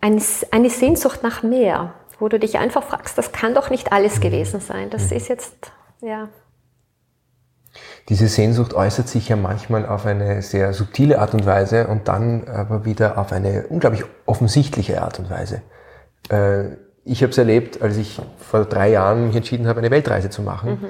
eine, 0.00 0.20
eine 0.50 0.70
Sehnsucht 0.70 1.22
nach 1.22 1.42
mehr, 1.42 1.94
wo 2.18 2.28
du 2.28 2.38
dich 2.38 2.58
einfach 2.58 2.82
fragst, 2.82 3.18
das 3.18 3.32
kann 3.32 3.54
doch 3.54 3.70
nicht 3.70 3.92
alles 3.92 4.16
mhm. 4.16 4.20
gewesen 4.22 4.60
sein. 4.60 4.90
Das 4.90 5.10
mhm. 5.10 5.16
ist 5.16 5.28
jetzt, 5.28 5.72
ja, 6.00 6.28
diese 8.08 8.28
Sehnsucht 8.28 8.74
äußert 8.74 9.08
sich 9.08 9.28
ja 9.28 9.36
manchmal 9.36 9.86
auf 9.86 10.06
eine 10.06 10.40
sehr 10.40 10.72
subtile 10.72 11.18
Art 11.18 11.34
und 11.34 11.44
Weise 11.44 11.88
und 11.88 12.08
dann 12.08 12.48
aber 12.48 12.84
wieder 12.84 13.18
auf 13.18 13.32
eine 13.32 13.66
unglaublich 13.68 14.04
offensichtliche 14.24 15.02
Art 15.02 15.18
und 15.18 15.28
Weise. 15.28 15.62
Äh, 16.30 16.76
ich 17.04 17.22
habe 17.22 17.30
es 17.30 17.38
erlebt, 17.38 17.82
als 17.82 17.96
ich 17.96 18.20
vor 18.38 18.64
drei 18.64 18.90
Jahren 18.90 19.26
mich 19.26 19.36
entschieden 19.36 19.66
habe, 19.66 19.80
eine 19.80 19.90
Weltreise 19.90 20.30
zu 20.30 20.42
machen. 20.42 20.70
Mhm. 20.70 20.86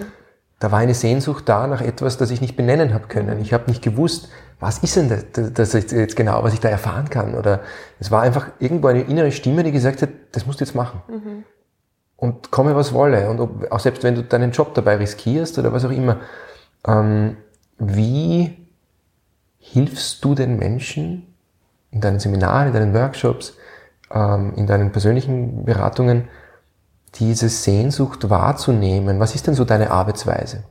Da 0.59 0.73
war 0.73 0.81
eine 0.81 0.95
Sehnsucht 0.95 1.49
da 1.49 1.67
nach 1.67 1.81
etwas, 1.81 2.17
das 2.17 2.31
ich 2.31 2.41
nicht 2.41 2.57
benennen 2.57 2.93
habe 2.93 3.07
können. 3.07 3.41
Ich 3.41 3.53
habe 3.53 3.71
nicht 3.71 3.83
gewusst, 3.83 4.29
was 4.59 4.79
ist 4.79 4.97
denn 4.97 5.09
das, 5.09 5.53
das 5.53 5.73
jetzt 5.73 6.17
genau, 6.17 6.43
was 6.43 6.53
ich 6.53 6.61
da 6.61 6.69
erfahren 6.69 7.11
kann. 7.11 7.35
Oder 7.35 7.61
es 8.01 8.11
war 8.11 8.23
einfach 8.23 8.49
irgendwo 8.59 8.89
eine 8.89 9.03
innere 9.03 9.31
Stimme, 9.31 9.63
die 9.63 9.71
gesagt 9.71 10.03
hat, 10.03 10.09
das 10.33 10.47
musst 10.47 10.61
du 10.61 10.65
jetzt 10.65 10.75
machen. 10.75 11.01
Mhm. 11.09 11.45
Und 12.17 12.51
komme, 12.51 12.75
was 12.75 12.93
wolle. 12.93 13.31
Und 13.31 13.39
ob, 13.39 13.71
auch 13.71 13.79
selbst 13.79 14.03
wenn 14.03 14.17
du 14.17 14.25
deinen 14.25 14.51
Job 14.51 14.75
dabei 14.75 14.97
riskierst 14.97 15.59
oder 15.59 15.73
was 15.73 15.85
auch 15.85 15.93
immer. 15.93 16.19
Ähm, 16.85 17.37
wie 17.79 18.57
hilfst 19.59 20.25
du 20.25 20.35
den 20.35 20.59
Menschen 20.59 21.35
in 21.93 22.01
deinen 22.01 22.19
Seminaren, 22.19 22.69
in 22.69 22.75
deinen 22.75 22.95
Workshops, 22.95 23.57
ähm, 24.13 24.55
in 24.57 24.67
deinen 24.67 24.91
persönlichen 24.91 25.65
Beratungen, 25.65 26.29
diese 27.17 27.49
Sehnsucht 27.49 28.31
wahrzunehmen? 28.31 29.21
Was 29.21 29.35
ist 29.35 29.47
denn 29.47 29.55
so 29.55 29.65
deine 29.65 29.91
Arbeitsweise? 29.91 30.65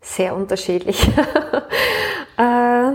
Sehr 0.00 0.34
unterschiedlich. 0.34 1.08
äh, 2.36 2.90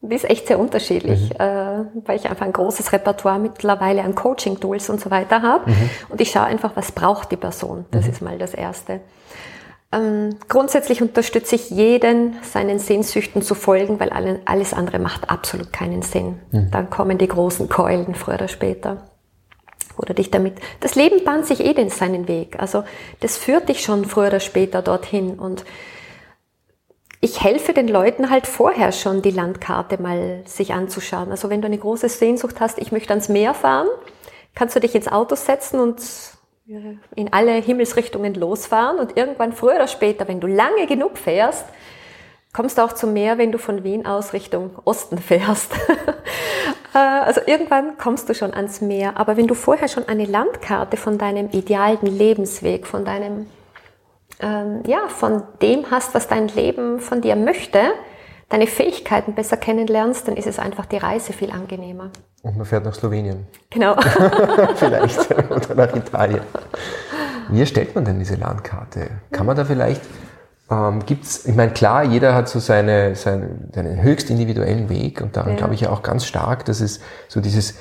die 0.00 0.14
ist 0.14 0.28
echt 0.28 0.48
sehr 0.48 0.58
unterschiedlich, 0.58 1.30
mhm. 1.30 1.36
äh, 1.38 1.84
weil 2.06 2.16
ich 2.16 2.28
einfach 2.28 2.44
ein 2.44 2.52
großes 2.52 2.92
Repertoire 2.92 3.38
mittlerweile 3.38 4.02
an 4.02 4.14
Coaching-Tools 4.14 4.90
und 4.90 5.00
so 5.00 5.10
weiter 5.10 5.42
habe. 5.42 5.70
Mhm. 5.70 5.90
Und 6.10 6.20
ich 6.20 6.30
schaue 6.30 6.44
einfach, 6.44 6.72
was 6.74 6.92
braucht 6.92 7.32
die 7.32 7.36
Person. 7.36 7.86
Das 7.90 8.04
mhm. 8.04 8.10
ist 8.10 8.22
mal 8.22 8.38
das 8.38 8.54
Erste. 8.54 9.00
Ähm, 9.92 10.36
grundsätzlich 10.48 11.00
unterstütze 11.02 11.54
ich 11.54 11.70
jeden, 11.70 12.36
seinen 12.42 12.78
Sehnsüchten 12.78 13.42
zu 13.42 13.54
folgen, 13.54 14.00
weil 14.00 14.10
alles 14.44 14.74
andere 14.74 14.98
macht 14.98 15.30
absolut 15.30 15.72
keinen 15.72 16.02
Sinn. 16.02 16.40
Mhm. 16.50 16.70
Dann 16.70 16.90
kommen 16.90 17.16
die 17.16 17.28
großen 17.28 17.68
Keulen 17.68 18.14
früher 18.14 18.34
oder 18.34 18.48
später. 18.48 18.98
Oder 19.96 20.14
dich 20.14 20.30
damit. 20.30 20.54
Das 20.80 20.94
Leben 20.94 21.24
bahnt 21.24 21.46
sich 21.46 21.60
eh 21.60 21.72
den 21.72 21.88
seinen 21.88 22.26
Weg. 22.26 22.56
Also 22.58 22.84
das 23.20 23.38
führt 23.38 23.68
dich 23.68 23.82
schon 23.82 24.04
früher 24.04 24.28
oder 24.28 24.40
später 24.40 24.82
dorthin. 24.82 25.38
Und 25.38 25.64
ich 27.20 27.42
helfe 27.42 27.72
den 27.72 27.88
Leuten 27.88 28.28
halt 28.28 28.46
vorher 28.46 28.92
schon, 28.92 29.22
die 29.22 29.30
Landkarte 29.30 30.00
mal 30.02 30.42
sich 30.46 30.74
anzuschauen. 30.74 31.30
Also 31.30 31.48
wenn 31.48 31.62
du 31.62 31.66
eine 31.66 31.78
große 31.78 32.08
Sehnsucht 32.08 32.60
hast, 32.60 32.78
ich 32.78 32.92
möchte 32.92 33.10
ans 33.10 33.28
Meer 33.28 33.54
fahren, 33.54 33.88
kannst 34.54 34.76
du 34.76 34.80
dich 34.80 34.94
ins 34.94 35.08
Auto 35.08 35.34
setzen 35.34 35.80
und 35.80 36.02
in 37.14 37.32
alle 37.32 37.52
Himmelsrichtungen 37.52 38.34
losfahren 38.34 38.98
und 38.98 39.16
irgendwann 39.16 39.52
früher 39.52 39.76
oder 39.76 39.88
später, 39.88 40.28
wenn 40.28 40.40
du 40.40 40.46
lange 40.46 40.86
genug 40.86 41.18
fährst, 41.18 41.66
kommst 42.54 42.78
du 42.78 42.82
auch 42.82 42.92
zum 42.94 43.12
Meer, 43.12 43.36
wenn 43.36 43.52
du 43.52 43.58
von 43.58 43.84
Wien 43.84 44.06
aus 44.06 44.32
Richtung 44.32 44.70
Osten 44.84 45.18
fährst. 45.18 45.72
Äh, 46.94 46.98
also 46.98 47.40
irgendwann 47.46 47.98
kommst 47.98 48.28
du 48.28 48.34
schon 48.34 48.54
ans 48.54 48.80
Meer. 48.80 49.18
Aber 49.18 49.36
wenn 49.36 49.46
du 49.46 49.54
vorher 49.54 49.88
schon 49.88 50.08
eine 50.08 50.24
Landkarte 50.24 50.96
von 50.96 51.18
deinem 51.18 51.50
idealen 51.50 52.06
Lebensweg, 52.06 52.86
von 52.86 53.04
deinem, 53.04 53.46
ähm, 54.40 54.82
ja, 54.86 55.08
von 55.08 55.42
dem 55.60 55.90
hast, 55.90 56.14
was 56.14 56.28
dein 56.28 56.48
Leben 56.48 57.00
von 57.00 57.20
dir 57.20 57.36
möchte, 57.36 57.80
deine 58.48 58.66
Fähigkeiten 58.66 59.34
besser 59.34 59.56
kennenlernst, 59.56 60.28
dann 60.28 60.36
ist 60.36 60.46
es 60.46 60.58
einfach 60.58 60.86
die 60.86 60.98
Reise 60.98 61.32
viel 61.32 61.50
angenehmer. 61.50 62.10
Und 62.42 62.56
man 62.56 62.66
fährt 62.66 62.84
nach 62.84 62.94
Slowenien. 62.94 63.46
Genau. 63.70 63.96
vielleicht. 64.76 65.30
Oder 65.50 65.74
nach 65.74 65.96
Italien. 65.96 66.42
Wie 67.48 67.60
erstellt 67.60 67.94
man 67.94 68.04
denn 68.04 68.18
diese 68.18 68.36
Landkarte? 68.36 69.08
Kann 69.32 69.46
man 69.46 69.56
da 69.56 69.64
vielleicht, 69.64 70.02
ähm, 70.74 71.06
gibt's, 71.06 71.44
ich 71.46 71.54
meine, 71.54 71.72
klar, 71.72 72.04
jeder 72.04 72.34
hat 72.34 72.48
so 72.48 72.58
seine, 72.58 73.14
seine, 73.14 73.68
seinen 73.72 74.02
höchst 74.02 74.30
individuellen 74.30 74.88
Weg 74.88 75.20
und 75.20 75.36
daran 75.36 75.52
ja. 75.52 75.56
glaube 75.56 75.74
ich 75.74 75.82
ja 75.82 75.90
auch 75.90 76.02
ganz 76.02 76.24
stark, 76.26 76.64
dass 76.64 76.80
es 76.80 77.00
so 77.28 77.40
dieses 77.40 77.74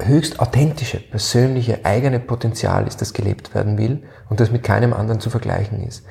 höchst 0.00 0.40
authentische, 0.40 0.98
persönliche, 0.98 1.84
eigene 1.84 2.20
Potenzial 2.20 2.86
ist, 2.86 3.00
das 3.00 3.12
gelebt 3.12 3.54
werden 3.54 3.78
will 3.78 4.04
und 4.28 4.40
das 4.40 4.50
mit 4.50 4.62
keinem 4.62 4.92
anderen 4.92 5.20
zu 5.20 5.30
vergleichen 5.30 5.82
ist. 5.86 6.04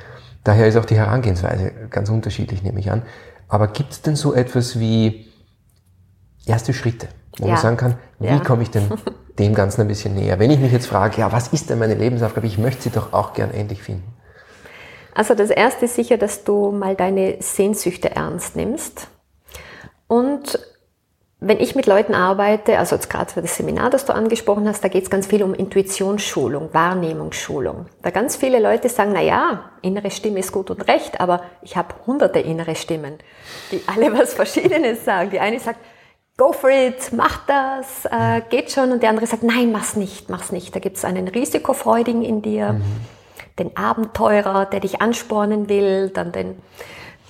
Daher 0.43 0.67
ist 0.67 0.77
auch 0.77 0.86
die 0.86 0.98
Herangehensweise 0.98 1.72
ganz 1.89 2.10
unterschiedlich, 2.10 2.63
nehme 2.63 2.79
ich 2.79 2.91
an. 2.91 3.03
Aber 3.48 3.67
gibt 3.67 3.91
es 3.93 4.01
denn 4.01 4.15
so 4.15 4.34
etwas 4.34 4.79
wie 4.79 5.27
erste 6.46 6.74
Schritte? 6.74 7.07
wo 7.39 7.46
ja. 7.46 7.53
man 7.53 7.62
sagen 7.62 7.77
kann, 7.77 7.96
wie 8.19 8.27
ja. 8.27 8.39
komme 8.39 8.63
ich 8.63 8.72
denn 8.72 8.89
dem 9.39 9.53
Ganzen 9.53 9.81
ein 9.81 9.88
bisschen 9.88 10.15
näher? 10.15 10.39
Wenn 10.39 10.51
ich 10.51 10.60
mich 10.60 10.72
jetzt 10.72 10.88
frage, 10.88 11.19
ja, 11.19 11.31
was 11.31 11.50
ist 11.50 11.69
denn 11.69 11.79
meine 11.79 11.96
Lebensaufgabe? 11.96 12.48
Ich 12.48 12.57
möchte 12.57 12.84
sie 12.84 12.89
doch 12.89 13.13
auch 13.13 13.34
gern 13.34 13.51
endlich 13.51 13.81
finden. 13.84 14.13
Also 15.17 15.33
das 15.33 15.50
erste 15.50 15.86
ist 15.86 15.95
sicher, 15.95 16.17
dass 16.17 16.43
du 16.43 16.69
mal 16.69 16.95
deine 16.95 17.38
Sehnsüchte 17.39 18.15
ernst 18.15 18.55
nimmst. 18.55 19.07
Und 20.05 20.59
wenn 21.39 21.59
ich 21.59 21.74
mit 21.74 21.88
Leuten 21.88 22.13
arbeite, 22.13 22.77
also 22.77 22.95
jetzt 22.95 23.09
gerade 23.09 23.33
für 23.33 23.41
das 23.41 23.55
Seminar, 23.55 23.89
das 23.89 24.05
du 24.05 24.13
angesprochen 24.13 24.67
hast, 24.67 24.83
da 24.83 24.89
geht 24.89 25.05
es 25.05 25.09
ganz 25.09 25.25
viel 25.25 25.41
um 25.41 25.55
Intuitionsschulung, 25.55 26.71
Wahrnehmungsschulung. 26.71 27.88
Da 28.03 28.12
ganz 28.12 28.36
viele 28.36 28.59
Leute 28.59 28.89
sagen, 28.89 29.09
na 29.12 29.21
ja, 29.21 29.71
innere 29.81 30.12
Stimme 30.12 30.38
ist 30.38 30.51
gut 30.51 30.69
und 30.69 30.88
recht, 30.88 31.19
aber 31.19 31.41
ich 31.63 31.75
habe 31.75 31.95
hunderte 32.05 32.38
innere 32.39 32.75
Stimmen, 32.75 33.17
die 33.71 33.81
alle 33.88 34.13
was 34.19 34.36
Verschiedenes 34.36 35.03
sagen. 35.03 35.31
Die 35.31 35.39
eine 35.39 35.59
sagt, 35.59 35.79
go 36.38 36.53
for 36.53 36.69
it, 36.69 37.12
mach 37.12 37.43
das, 37.47 38.05
äh, 38.05 38.41
geht 38.51 38.71
schon. 38.71 38.91
Und 38.91 39.01
der 39.01 39.09
andere 39.09 39.25
sagt, 39.25 39.41
nein, 39.41 39.71
mach's 39.71 39.95
nicht, 39.95 40.29
mach's 40.29 40.51
nicht. 40.51 40.75
Da 40.75 40.79
gibt's 40.79 41.03
einen 41.03 41.27
Risikofreudigen 41.27 42.24
in 42.24 42.43
dir, 42.43 42.74
mhm. 42.74 42.83
Den 43.59 43.75
Abenteurer, 43.75 44.65
der 44.65 44.79
dich 44.79 45.01
anspornen 45.01 45.69
will, 45.69 46.09
dann 46.09 46.31
den, 46.31 46.57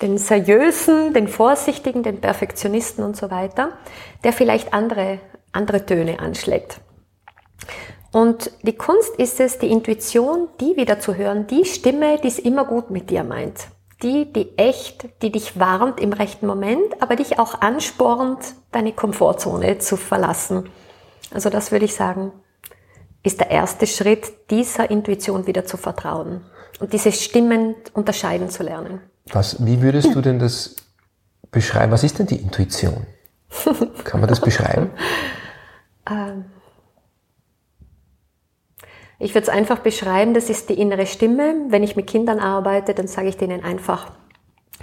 den 0.02 0.18
seriösen, 0.18 1.14
den 1.14 1.28
vorsichtigen, 1.28 2.02
den 2.02 2.20
Perfektionisten 2.20 3.04
und 3.04 3.16
so 3.16 3.30
weiter, 3.30 3.70
der 4.24 4.32
vielleicht 4.32 4.72
andere, 4.74 5.18
andere 5.52 5.86
Töne 5.86 6.20
anschlägt. 6.20 6.80
Und 8.10 8.50
die 8.62 8.76
Kunst 8.76 9.16
ist 9.16 9.38
es, 9.38 9.58
die 9.58 9.70
Intuition, 9.70 10.48
die 10.60 10.76
wieder 10.76 10.98
zu 10.98 11.14
hören, 11.16 11.46
die 11.46 11.64
Stimme, 11.64 12.18
die 12.18 12.28
es 12.28 12.38
immer 12.38 12.64
gut 12.64 12.90
mit 12.90 13.10
dir 13.10 13.22
meint 13.22 13.68
die, 14.02 14.32
die 14.32 14.56
echt, 14.56 15.08
die 15.22 15.32
dich 15.32 15.58
warnt 15.58 16.00
im 16.00 16.12
rechten 16.12 16.46
Moment, 16.46 17.02
aber 17.02 17.16
dich 17.16 17.38
auch 17.38 17.60
anspornt, 17.60 18.54
deine 18.70 18.92
Komfortzone 18.92 19.78
zu 19.78 19.96
verlassen. 19.96 20.68
Also 21.32 21.50
das 21.50 21.72
würde 21.72 21.84
ich 21.84 21.94
sagen, 21.94 22.32
ist 23.28 23.40
der 23.40 23.50
erste 23.50 23.86
Schritt, 23.86 24.50
dieser 24.50 24.90
Intuition 24.90 25.46
wieder 25.46 25.64
zu 25.64 25.76
vertrauen 25.76 26.40
und 26.80 26.92
diese 26.92 27.12
Stimmen 27.12 27.74
unterscheiden 27.92 28.48
zu 28.48 28.62
lernen. 28.62 29.00
Was, 29.32 29.64
wie 29.64 29.80
würdest 29.82 30.14
du 30.14 30.20
denn 30.20 30.38
das 30.38 30.74
beschreiben? 31.50 31.92
Was 31.92 32.02
ist 32.02 32.18
denn 32.18 32.26
die 32.26 32.36
Intuition? 32.36 33.06
Kann 34.04 34.20
man 34.20 34.28
das 34.28 34.40
beschreiben? 34.40 34.90
ähm 36.10 36.46
ich 39.20 39.34
würde 39.34 39.42
es 39.42 39.48
einfach 39.48 39.80
beschreiben, 39.80 40.32
das 40.32 40.48
ist 40.48 40.68
die 40.68 40.80
innere 40.80 41.04
Stimme. 41.04 41.66
Wenn 41.68 41.82
ich 41.82 41.96
mit 41.96 42.06
Kindern 42.06 42.38
arbeite, 42.38 42.94
dann 42.94 43.08
sage 43.08 43.28
ich 43.28 43.36
denen 43.36 43.64
einfach, 43.64 44.12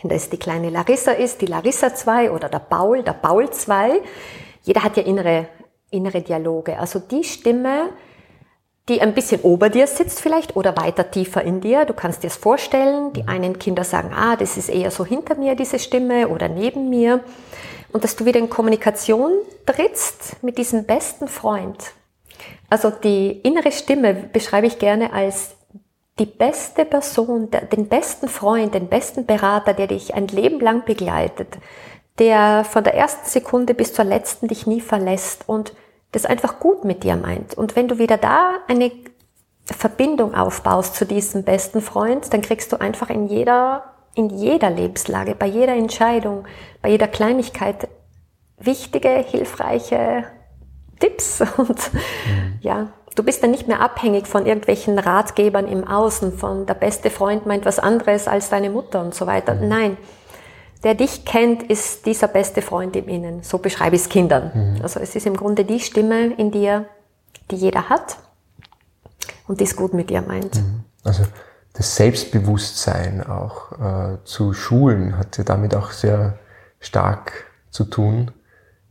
wenn 0.01 0.09
das 0.09 0.29
die 0.29 0.37
kleine 0.37 0.69
Larissa 0.69 1.13
ist, 1.13 1.41
die 1.41 1.45
Larissa 1.45 1.95
2 1.95 2.31
oder 2.31 2.49
der 2.49 2.59
Paul, 2.59 3.01
der 3.01 3.13
Paul 3.13 3.49
2. 3.49 4.01
Jeder 4.63 4.83
hat 4.83 4.97
ja 4.97 5.03
innere, 5.03 5.47
innere 5.89 6.21
Dialoge. 6.21 6.77
Also 6.77 6.99
die 6.99 7.23
Stimme, 7.23 7.91
die 8.87 9.01
ein 9.01 9.13
bisschen 9.13 9.41
ober 9.41 9.69
dir 9.69 9.87
sitzt 9.87 10.21
vielleicht 10.21 10.55
oder 10.55 10.77
weiter 10.77 11.09
tiefer 11.09 11.41
in 11.41 11.59
dir. 11.59 11.85
Du 11.85 11.93
kannst 11.93 12.23
dir 12.23 12.27
es 12.27 12.35
vorstellen. 12.35 13.13
Die 13.13 13.27
einen 13.27 13.57
Kinder 13.57 13.83
sagen, 13.83 14.11
ah, 14.13 14.35
das 14.35 14.57
ist 14.57 14.69
eher 14.69 14.91
so 14.91 15.05
hinter 15.05 15.35
mir, 15.35 15.55
diese 15.55 15.79
Stimme 15.79 16.27
oder 16.27 16.49
neben 16.49 16.89
mir. 16.89 17.21
Und 17.91 18.03
dass 18.03 18.15
du 18.15 18.25
wieder 18.25 18.39
in 18.39 18.49
Kommunikation 18.49 19.31
trittst 19.65 20.43
mit 20.43 20.57
diesem 20.57 20.85
besten 20.85 21.27
Freund, 21.27 21.93
also 22.69 22.89
die 22.89 23.31
innere 23.43 23.71
Stimme 23.71 24.13
beschreibe 24.13 24.67
ich 24.67 24.79
gerne 24.79 25.13
als 25.13 25.55
die 26.17 26.25
beste 26.25 26.85
Person, 26.85 27.49
den 27.71 27.87
besten 27.87 28.27
Freund, 28.27 28.73
den 28.73 28.87
besten 28.87 29.25
Berater, 29.25 29.73
der 29.73 29.87
dich 29.87 30.13
ein 30.13 30.27
Leben 30.27 30.59
lang 30.59 30.85
begleitet, 30.85 31.57
der 32.19 32.63
von 32.63 32.83
der 32.83 32.95
ersten 32.95 33.29
Sekunde 33.29 33.73
bis 33.73 33.93
zur 33.93 34.05
letzten 34.05 34.47
dich 34.47 34.65
nie 34.65 34.81
verlässt 34.81 35.43
und 35.47 35.73
das 36.15 36.25
einfach 36.25 36.59
gut 36.59 36.83
mit 36.85 37.03
dir 37.03 37.15
meint. 37.15 37.53
Und 37.53 37.75
wenn 37.75 37.87
du 37.87 37.97
wieder 37.99 38.17
da 38.17 38.53
eine 38.67 38.91
Verbindung 39.65 40.33
aufbaust 40.33 40.95
zu 40.95 41.05
diesem 41.05 41.43
besten 41.43 41.81
Freund, 41.81 42.31
dann 42.33 42.41
kriegst 42.41 42.71
du 42.71 42.79
einfach 42.79 43.09
in 43.09 43.27
jeder, 43.27 43.83
in 44.13 44.29
jeder 44.29 44.69
Lebenslage, 44.69 45.35
bei 45.35 45.47
jeder 45.47 45.73
Entscheidung, 45.73 46.45
bei 46.81 46.89
jeder 46.89 47.07
Kleinigkeit 47.07 47.87
wichtige, 48.57 49.09
hilfreiche 49.09 50.25
Tipps 50.99 51.41
und 51.57 51.93
mhm. 51.93 52.59
ja, 52.61 52.87
du 53.15 53.23
bist 53.23 53.43
dann 53.43 53.51
nicht 53.51 53.67
mehr 53.67 53.81
abhängig 53.81 54.27
von 54.27 54.45
irgendwelchen 54.45 54.97
Ratgebern 54.99 55.67
im 55.67 55.85
Außen, 55.85 56.37
von 56.37 56.65
der 56.65 56.75
beste 56.75 57.09
Freund 57.09 57.45
meint 57.45 57.65
was 57.65 57.79
anderes 57.79 58.27
als 58.27 58.49
deine 58.49 58.69
Mutter 58.69 59.01
und 59.01 59.13
so 59.13 59.27
weiter. 59.27 59.55
Mhm. 59.55 59.67
Nein, 59.67 59.97
der 60.85 60.93
dich 60.93 61.25
kennt, 61.25 61.63
ist 61.63 62.05
dieser 62.05 62.27
beste 62.27 62.61
Freund 62.61 62.95
im 62.95 63.07
Innen. 63.07 63.41
So 63.41 63.57
beschreibe 63.57 63.95
ich 63.95 64.03
es 64.03 64.09
Kindern. 64.09 64.51
Mhm. 64.53 64.81
Also 64.83 64.99
es 64.99 65.15
ist 65.15 65.25
im 65.25 65.35
Grunde 65.35 65.65
die 65.65 65.79
Stimme 65.79 66.27
in 66.35 66.51
dir, 66.51 66.85
die 67.49 67.55
jeder 67.55 67.89
hat 67.89 68.17
und 69.47 69.59
die 69.59 69.63
es 69.63 69.75
gut 69.75 69.95
mit 69.95 70.11
dir 70.11 70.21
meint. 70.21 70.55
Mhm. 70.55 70.83
Also 71.03 71.23
das 71.73 71.95
Selbstbewusstsein 71.95 73.25
auch 73.25 73.71
äh, 73.71 74.17
zu 74.25 74.53
schulen 74.53 75.17
hat 75.17 75.39
ja 75.39 75.43
damit 75.43 75.75
auch 75.75 75.89
sehr 75.89 76.37
stark 76.79 77.45
zu 77.71 77.85
tun, 77.85 78.31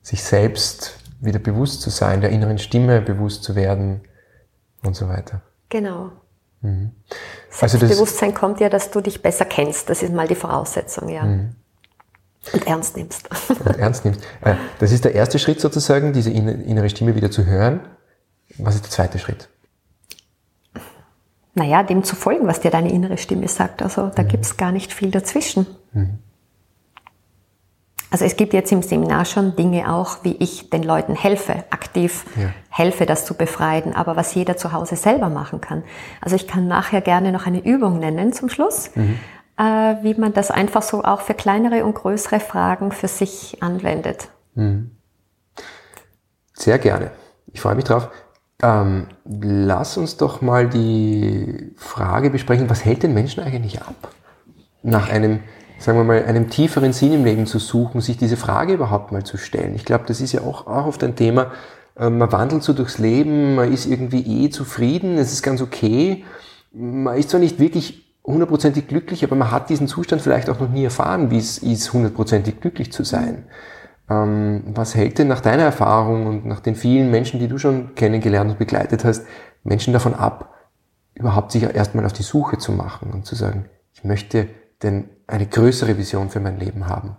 sich 0.02 0.24
selbst 0.24 0.98
wieder 1.20 1.38
bewusst 1.38 1.80
zu 1.80 1.90
sein, 1.90 2.20
der 2.20 2.30
inneren 2.30 2.58
Stimme 2.58 3.02
bewusst 3.02 3.44
zu 3.44 3.54
werden 3.54 4.00
und 4.82 4.96
so 4.96 5.08
weiter. 5.08 5.42
Genau. 5.68 6.10
Mhm. 6.60 6.90
Also 7.60 7.78
Selbstbewusstsein 7.78 8.34
kommt 8.34 8.58
ja, 8.58 8.68
dass 8.68 8.90
du 8.90 9.00
dich 9.00 9.22
besser 9.22 9.44
kennst. 9.44 9.88
Das 9.88 10.02
ist 10.02 10.12
mal 10.12 10.26
die 10.26 10.34
Voraussetzung, 10.34 11.08
ja. 11.08 11.22
Mhm. 11.22 11.54
Und 12.52 12.66
ernst 12.66 12.96
nimmst. 12.96 13.28
Und 13.48 13.78
ernst 13.78 14.04
nimmst. 14.04 14.20
Äh, 14.42 14.54
das 14.78 14.92
ist 14.92 15.04
der 15.04 15.14
erste 15.14 15.38
Schritt 15.38 15.60
sozusagen, 15.60 16.12
diese 16.12 16.30
innere 16.30 16.90
Stimme 16.90 17.14
wieder 17.14 17.30
zu 17.30 17.46
hören. 17.46 17.80
Was 18.58 18.74
ist 18.74 18.84
der 18.84 18.90
zweite 18.90 19.18
Schritt? 19.18 19.48
Naja, 21.54 21.82
dem 21.82 22.02
zu 22.02 22.16
folgen, 22.16 22.46
was 22.46 22.60
dir 22.60 22.70
deine 22.70 22.92
innere 22.92 23.16
Stimme 23.16 23.48
sagt. 23.48 23.82
Also 23.82 24.10
da 24.14 24.22
mhm. 24.22 24.28
gibt 24.28 24.44
es 24.44 24.56
gar 24.56 24.72
nicht 24.72 24.92
viel 24.92 25.10
dazwischen. 25.10 25.66
Mhm. 25.92 26.18
Also 28.10 28.24
es 28.26 28.36
gibt 28.36 28.52
jetzt 28.52 28.70
im 28.70 28.82
Seminar 28.82 29.24
schon 29.24 29.56
Dinge 29.56 29.92
auch, 29.92 30.18
wie 30.22 30.36
ich 30.36 30.70
den 30.70 30.84
Leuten 30.84 31.16
helfe, 31.16 31.64
aktiv 31.70 32.24
ja. 32.36 32.50
helfe, 32.68 33.06
das 33.06 33.24
zu 33.24 33.34
befreien, 33.34 33.92
aber 33.92 34.14
was 34.14 34.32
jeder 34.36 34.56
zu 34.56 34.70
Hause 34.70 34.94
selber 34.94 35.28
machen 35.28 35.60
kann. 35.60 35.82
Also 36.20 36.36
ich 36.36 36.46
kann 36.46 36.68
nachher 36.68 37.00
gerne 37.00 37.32
noch 37.32 37.46
eine 37.46 37.64
Übung 37.64 37.98
nennen 37.98 38.32
zum 38.32 38.48
Schluss, 38.48 38.90
mhm. 38.94 39.18
Äh, 39.58 39.62
wie 40.02 40.14
man 40.14 40.32
das 40.32 40.50
einfach 40.50 40.82
so 40.82 41.04
auch 41.04 41.20
für 41.20 41.34
kleinere 41.34 41.84
und 41.84 41.94
größere 41.94 42.40
Fragen 42.40 42.92
für 42.92 43.08
sich 43.08 43.62
anwendet. 43.62 44.28
Mhm. 44.54 44.90
Sehr 46.52 46.78
gerne. 46.78 47.10
Ich 47.52 47.60
freue 47.60 47.74
mich 47.74 47.84
drauf. 47.84 48.08
Ähm, 48.62 49.08
lass 49.24 49.96
uns 49.96 50.16
doch 50.16 50.40
mal 50.40 50.68
die 50.68 51.72
Frage 51.76 52.30
besprechen, 52.30 52.70
was 52.70 52.84
hält 52.84 53.02
den 53.02 53.14
Menschen 53.14 53.42
eigentlich 53.42 53.82
ab? 53.82 54.08
Nach 54.82 55.10
einem 55.10 55.40
sagen 55.78 55.98
wir 55.98 56.04
mal, 56.04 56.24
einem 56.24 56.50
tieferen 56.50 56.92
Sinn 56.92 57.12
im 57.12 57.24
Leben 57.24 57.46
zu 57.46 57.58
suchen, 57.58 58.00
sich 58.00 58.16
diese 58.16 58.36
Frage 58.36 58.74
überhaupt 58.74 59.12
mal 59.12 59.24
zu 59.24 59.36
stellen. 59.36 59.74
Ich 59.74 59.84
glaube, 59.84 60.04
das 60.06 60.20
ist 60.20 60.32
ja 60.32 60.40
auch, 60.40 60.66
auch 60.66 60.86
oft 60.86 61.02
ein 61.04 61.16
Thema, 61.16 61.52
äh, 61.96 62.10
man 62.10 62.32
wandelt 62.32 62.62
so 62.62 62.72
durchs 62.72 62.98
Leben, 62.98 63.54
man 63.54 63.72
ist 63.72 63.86
irgendwie 63.86 64.44
eh 64.44 64.50
zufrieden, 64.50 65.18
es 65.18 65.32
ist 65.32 65.42
ganz 65.42 65.60
okay. 65.60 66.24
Man 66.72 67.16
ist 67.16 67.30
zwar 67.30 67.40
nicht 67.40 67.58
wirklich 67.58 68.03
hundertprozentig 68.24 68.88
glücklich, 68.88 69.22
aber 69.24 69.36
man 69.36 69.50
hat 69.50 69.68
diesen 69.68 69.86
Zustand 69.86 70.22
vielleicht 70.22 70.48
auch 70.48 70.58
noch 70.58 70.70
nie 70.70 70.84
erfahren, 70.84 71.30
wie 71.30 71.38
es 71.38 71.58
ist, 71.58 71.92
hundertprozentig 71.92 72.60
glücklich 72.60 72.92
zu 72.92 73.04
sein. 73.04 73.46
Ähm, 74.08 74.62
was 74.74 74.94
hält 74.94 75.18
denn 75.18 75.28
nach 75.28 75.40
deiner 75.40 75.64
Erfahrung 75.64 76.26
und 76.26 76.46
nach 76.46 76.60
den 76.60 76.74
vielen 76.74 77.10
Menschen, 77.10 77.40
die 77.40 77.48
du 77.48 77.58
schon 77.58 77.94
kennengelernt 77.94 78.50
und 78.50 78.58
begleitet 78.58 79.04
hast, 79.04 79.26
Menschen 79.62 79.92
davon 79.92 80.14
ab, 80.14 80.54
überhaupt 81.14 81.52
sich 81.52 81.62
erstmal 81.62 82.04
auf 82.04 82.12
die 82.12 82.22
Suche 82.22 82.58
zu 82.58 82.72
machen 82.72 83.12
und 83.12 83.26
zu 83.26 83.34
sagen, 83.34 83.66
ich 83.92 84.04
möchte 84.04 84.48
denn 84.82 85.08
eine 85.26 85.46
größere 85.46 85.96
Vision 85.96 86.30
für 86.30 86.40
mein 86.40 86.58
Leben 86.58 86.86
haben? 86.88 87.16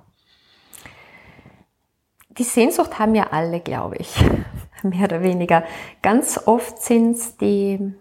Die 2.37 2.43
Sehnsucht 2.43 2.99
haben 2.99 3.15
ja 3.15 3.27
alle, 3.31 3.61
glaube 3.61 3.95
ich, 3.97 4.23
mehr 4.83 5.05
oder 5.05 5.23
weniger. 5.23 5.63
Ganz 6.01 6.39
oft 6.45 6.81
sind 6.81 7.15
es 7.15 7.37
die 7.37 7.95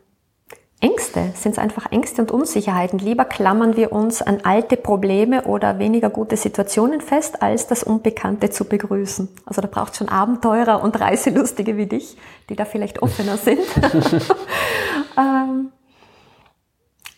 Ängste, 0.85 1.33
sind 1.35 1.53
es 1.53 1.59
einfach 1.59 1.91
Ängste 1.93 2.21
und 2.21 2.31
Unsicherheiten. 2.31 2.99
Lieber 2.99 3.25
klammern 3.25 3.75
wir 3.75 3.91
uns 3.91 4.21
an 4.21 4.41
alte 4.45 4.77
Probleme 4.77 5.45
oder 5.45 5.79
weniger 5.79 6.11
gute 6.11 6.37
Situationen 6.37 7.01
fest, 7.01 7.41
als 7.41 7.67
das 7.67 7.83
Unbekannte 7.83 8.51
zu 8.51 8.67
begrüßen. 8.67 9.31
Also 9.47 9.63
da 9.63 9.69
braucht 9.69 9.97
schon 9.97 10.11
Abenteurer 10.11 10.83
und 10.83 11.01
Reiselustige 11.01 11.79
wie 11.79 11.87
dich, 11.87 12.19
die 12.51 12.55
da 12.55 12.67
vielleicht 12.67 13.01
offener 13.01 13.39
sind. 13.39 13.61
ähm, 15.17 15.73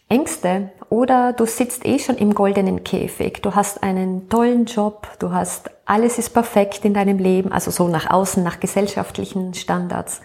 Ängste 0.09 0.71
oder 0.89 1.33
du 1.33 1.45
sitzt 1.45 1.85
eh 1.85 1.99
schon 1.99 2.19
im 2.19 2.35
goldenen 2.35 2.85
Käfig. 2.85 3.43
Du 3.43 3.57
hast 3.57 3.83
einen 3.83 4.29
tollen 4.29 4.67
Job, 4.67 5.09
du 5.19 5.33
hast 5.33 5.71
alles 5.87 6.19
ist 6.19 6.31
perfekt 6.31 6.85
in 6.85 6.95
deinem 6.95 7.19
Leben, 7.19 7.51
also 7.51 7.73
so 7.73 7.89
nach 7.89 8.09
außen, 8.09 8.45
nach 8.45 8.61
gesellschaftlichen 8.61 9.55
Standards. 9.55 10.21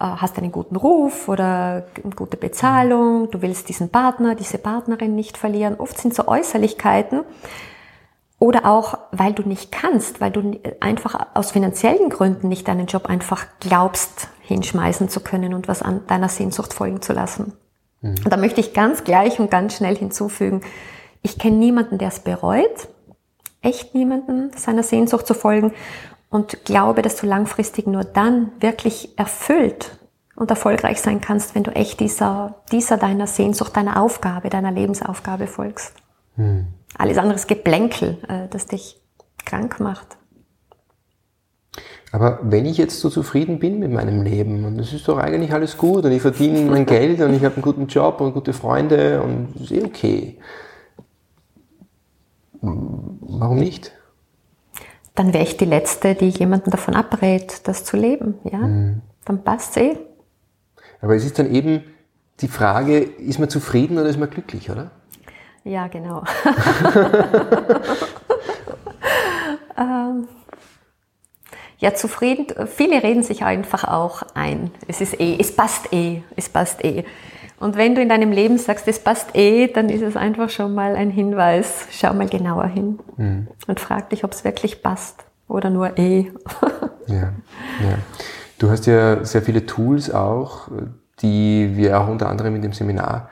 Äh, 0.00 0.04
hast 0.04 0.38
einen 0.38 0.52
guten 0.52 0.76
Ruf 0.76 1.28
oder 1.28 1.86
eine 2.02 2.14
gute 2.14 2.36
Bezahlung, 2.36 3.30
du 3.30 3.42
willst 3.42 3.68
diesen 3.68 3.90
Partner, 3.90 4.36
diese 4.36 4.58
Partnerin 4.58 5.16
nicht 5.16 5.36
verlieren. 5.36 5.74
Oft 5.78 5.98
sind 5.98 6.14
so 6.14 6.28
Äußerlichkeiten 6.28 7.22
oder 8.38 8.66
auch, 8.66 8.96
weil 9.10 9.32
du 9.32 9.42
nicht 9.42 9.72
kannst, 9.72 10.20
weil 10.20 10.30
du 10.30 10.60
einfach 10.78 11.26
aus 11.34 11.50
finanziellen 11.50 12.10
Gründen 12.10 12.48
nicht 12.48 12.68
deinen 12.68 12.86
Job 12.86 13.06
einfach 13.06 13.46
glaubst, 13.58 14.28
hinschmeißen 14.42 15.08
zu 15.08 15.18
können 15.20 15.52
und 15.52 15.66
was 15.66 15.82
an 15.82 16.06
deiner 16.06 16.28
Sehnsucht 16.28 16.72
folgen 16.72 17.02
zu 17.02 17.12
lassen. 17.12 17.54
Mhm. 18.00 18.14
Und 18.24 18.32
da 18.32 18.36
möchte 18.36 18.60
ich 18.60 18.74
ganz 18.74 19.02
gleich 19.02 19.40
und 19.40 19.50
ganz 19.50 19.74
schnell 19.74 19.96
hinzufügen, 19.96 20.60
ich 21.22 21.40
kenne 21.40 21.56
niemanden, 21.56 21.98
der 21.98 22.08
es 22.08 22.20
bereut, 22.20 22.88
echt 23.62 23.96
niemanden, 23.96 24.52
seiner 24.56 24.84
Sehnsucht 24.84 25.26
zu 25.26 25.34
folgen 25.34 25.72
und 26.30 26.64
glaube, 26.64 27.02
dass 27.02 27.16
du 27.16 27.26
langfristig 27.26 27.86
nur 27.86 28.04
dann 28.04 28.52
wirklich 28.60 29.18
erfüllt 29.18 29.98
und 30.36 30.50
erfolgreich 30.50 31.00
sein 31.00 31.20
kannst, 31.20 31.54
wenn 31.54 31.64
du 31.64 31.72
echt 31.72 32.00
dieser, 32.00 32.62
dieser 32.70 32.96
deiner 32.96 33.26
Sehnsucht, 33.26 33.76
deiner 33.76 34.00
Aufgabe, 34.00 34.50
deiner 34.50 34.70
Lebensaufgabe 34.70 35.46
folgst. 35.46 35.94
Mhm. 36.36 36.68
Alles 36.96 37.18
andere 37.18 37.34
ist 37.34 37.48
Geplänkel, 37.48 38.18
äh, 38.28 38.48
das 38.48 38.66
dich 38.66 39.00
krank 39.44 39.80
macht. 39.80 40.16
Aber 42.10 42.38
wenn 42.42 42.64
ich 42.64 42.78
jetzt 42.78 43.00
so 43.00 43.10
zufrieden 43.10 43.58
bin 43.58 43.78
mit 43.78 43.92
meinem 43.92 44.22
Leben 44.22 44.64
und 44.64 44.78
es 44.78 44.92
ist 44.92 45.08
doch 45.08 45.18
eigentlich 45.18 45.52
alles 45.52 45.76
gut 45.76 46.04
und 46.04 46.12
ich 46.12 46.22
verdiene 46.22 46.70
mein 46.70 46.86
Geld 46.86 47.20
und 47.20 47.34
ich 47.34 47.44
habe 47.44 47.56
einen 47.56 47.62
guten 47.62 47.86
Job 47.86 48.20
und 48.20 48.32
gute 48.32 48.52
Freunde 48.52 49.22
und 49.22 49.54
ist 49.60 49.72
eh 49.72 49.84
okay. 49.84 50.38
Warum 52.60 53.58
nicht? 53.58 53.92
Dann 55.18 55.34
wäre 55.34 55.42
ich 55.42 55.56
die 55.56 55.64
Letzte, 55.64 56.14
die 56.14 56.28
jemanden 56.28 56.70
davon 56.70 56.94
abrät, 56.94 57.62
das 57.64 57.82
zu 57.82 57.96
leben. 57.96 58.38
Ja? 58.44 58.58
Mhm. 58.58 59.02
Dann 59.24 59.42
passt 59.42 59.76
es 59.76 59.82
eh. 59.82 59.96
Aber 61.00 61.16
es 61.16 61.24
ist 61.24 61.40
dann 61.40 61.52
eben 61.52 61.82
die 62.38 62.46
Frage, 62.46 62.98
ist 63.00 63.40
man 63.40 63.50
zufrieden 63.50 63.98
oder 63.98 64.08
ist 64.08 64.20
man 64.20 64.30
glücklich, 64.30 64.70
oder? 64.70 64.92
Ja, 65.64 65.88
genau. 65.88 66.22
ähm, 69.76 70.28
ja, 71.78 71.94
zufrieden, 71.94 72.68
viele 72.68 73.02
reden 73.02 73.24
sich 73.24 73.42
einfach 73.42 73.82
auch 73.82 74.22
ein. 74.34 74.70
Es 74.86 75.00
ist 75.00 75.18
eh, 75.18 75.36
es 75.40 75.50
passt 75.50 75.92
eh, 75.92 76.22
es 76.36 76.48
passt 76.48 76.84
eh. 76.84 77.04
Und 77.60 77.76
wenn 77.76 77.94
du 77.94 78.00
in 78.00 78.08
deinem 78.08 78.30
Leben 78.30 78.58
sagst, 78.58 78.86
es 78.86 79.00
passt 79.00 79.34
eh, 79.34 79.66
dann 79.66 79.88
ist 79.88 80.02
es 80.02 80.16
einfach 80.16 80.48
schon 80.48 80.74
mal 80.74 80.94
ein 80.94 81.10
Hinweis. 81.10 81.86
Schau 81.90 82.14
mal 82.14 82.28
genauer 82.28 82.66
hin 82.66 82.98
mhm. 83.16 83.48
und 83.66 83.80
frag 83.80 84.10
dich, 84.10 84.24
ob 84.24 84.32
es 84.32 84.44
wirklich 84.44 84.82
passt 84.82 85.24
oder 85.48 85.70
nur 85.70 85.98
eh. 85.98 86.30
ja, 87.06 87.32
ja. 87.82 87.98
Du 88.58 88.70
hast 88.70 88.86
ja 88.86 89.24
sehr 89.24 89.42
viele 89.42 89.66
Tools 89.66 90.12
auch, 90.12 90.68
die 91.20 91.72
wir 91.74 92.00
auch 92.00 92.08
unter 92.08 92.28
anderem 92.28 92.56
in 92.56 92.62
dem 92.62 92.72
Seminar 92.72 93.28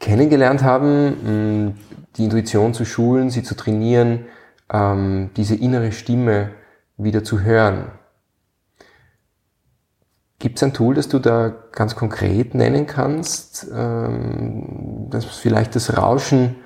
kennengelernt 0.00 0.62
haben, 0.64 1.76
die 2.16 2.24
Intuition 2.24 2.74
zu 2.74 2.84
schulen, 2.84 3.30
sie 3.30 3.42
zu 3.42 3.54
trainieren, 3.54 4.26
ähm, 4.72 5.30
diese 5.36 5.54
innere 5.54 5.92
Stimme 5.92 6.50
wieder 6.96 7.22
zu 7.22 7.42
hören. 7.42 7.86
Gibt 10.40 10.56
es 10.56 10.62
ein 10.62 10.72
Tool, 10.72 10.94
das 10.94 11.08
du 11.08 11.18
da 11.18 11.52
ganz 11.70 11.94
konkret 11.94 12.54
nennen 12.54 12.86
kannst, 12.86 13.68
ähm, 13.72 15.06
das 15.10 15.26
vielleicht 15.26 15.76
das 15.76 15.98
Rauschen 15.98 16.56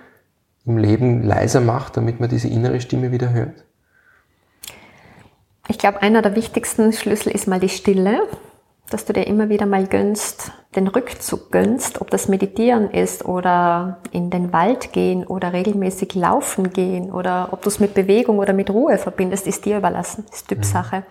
im 0.64 0.78
Leben 0.78 1.24
leiser 1.24 1.60
macht, 1.60 1.96
damit 1.96 2.20
man 2.20 2.30
diese 2.30 2.46
innere 2.46 2.80
Stimme 2.80 3.10
wieder 3.10 3.30
hört? 3.30 3.64
Ich 5.66 5.76
glaube, 5.76 6.02
einer 6.02 6.22
der 6.22 6.36
wichtigsten 6.36 6.92
Schlüssel 6.92 7.32
ist 7.32 7.48
mal 7.48 7.58
die 7.58 7.68
Stille, 7.68 8.22
dass 8.90 9.06
du 9.06 9.12
dir 9.12 9.26
immer 9.26 9.48
wieder 9.48 9.66
mal 9.66 9.88
gönnst, 9.88 10.52
den 10.76 10.86
Rückzug 10.86 11.50
gönnst, 11.50 12.00
ob 12.00 12.10
das 12.10 12.28
Meditieren 12.28 12.90
ist 12.90 13.24
oder 13.24 13.98
in 14.12 14.30
den 14.30 14.52
Wald 14.52 14.92
gehen 14.92 15.26
oder 15.26 15.52
regelmäßig 15.52 16.14
laufen 16.14 16.72
gehen 16.72 17.10
oder 17.10 17.48
ob 17.50 17.62
du 17.62 17.70
es 17.70 17.80
mit 17.80 17.92
Bewegung 17.92 18.38
oder 18.38 18.52
mit 18.52 18.70
Ruhe 18.70 18.98
verbindest, 18.98 19.48
ist 19.48 19.64
dir 19.64 19.78
überlassen, 19.78 20.26
ist 20.32 20.46
Typsache. 20.46 21.02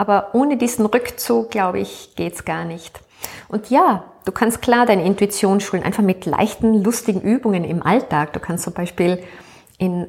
Aber 0.00 0.30
ohne 0.32 0.56
diesen 0.56 0.86
Rückzug, 0.86 1.50
glaube 1.50 1.78
ich, 1.78 2.14
geht's 2.16 2.46
gar 2.46 2.64
nicht. 2.64 3.02
Und 3.48 3.68
ja, 3.68 4.04
du 4.24 4.32
kannst 4.32 4.62
klar 4.62 4.86
deine 4.86 5.04
Intuition 5.04 5.60
schulen, 5.60 5.82
einfach 5.82 6.02
mit 6.02 6.24
leichten, 6.24 6.82
lustigen 6.82 7.20
Übungen 7.20 7.64
im 7.64 7.82
Alltag. 7.82 8.32
Du 8.32 8.40
kannst 8.40 8.64
zum 8.64 8.72
Beispiel 8.72 9.22
in 9.76 10.08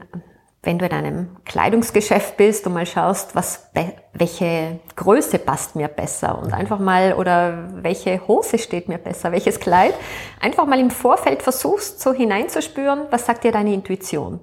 wenn 0.63 0.77
du 0.77 0.86
in 0.86 0.91
einem 0.91 1.38
Kleidungsgeschäft 1.43 2.38
bist 2.38 2.67
und 2.67 2.73
mal 2.73 2.86
schaust, 2.86 3.36
was, 3.36 3.71
welche 4.13 4.80
Größe 4.95 5.39
passt 5.39 5.75
mir 5.75 5.88
besser 5.88 6.38
und 6.38 6.54
einfach 6.54 6.77
mal, 6.77 7.13
oder 7.13 7.67
welche 7.82 8.27
Hose 8.27 8.60
steht 8.60 8.88
mir 8.88 8.99
besser, 8.99 9.32
welches 9.32 9.60
Kleid, 9.60 9.95
einfach 10.39 10.67
mal 10.67 10.80
im 10.80 10.91
Vorfeld 10.91 11.41
versuchst, 11.41 11.99
so 11.99 12.13
hineinzuspüren, 12.13 13.08
was 13.10 13.25
sagt 13.25 13.43
dir 13.43 13.51
deine 13.51 13.73
Intuition. 13.73 14.39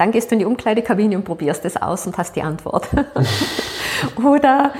Dann 0.00 0.12
gehst 0.12 0.30
du 0.30 0.34
in 0.34 0.38
die 0.38 0.46
Umkleidekabine 0.46 1.14
und 1.14 1.24
probierst 1.24 1.62
es 1.66 1.76
aus 1.76 2.06
und 2.06 2.16
hast 2.16 2.34
die 2.34 2.40
Antwort. 2.40 2.88
oder 4.24 4.72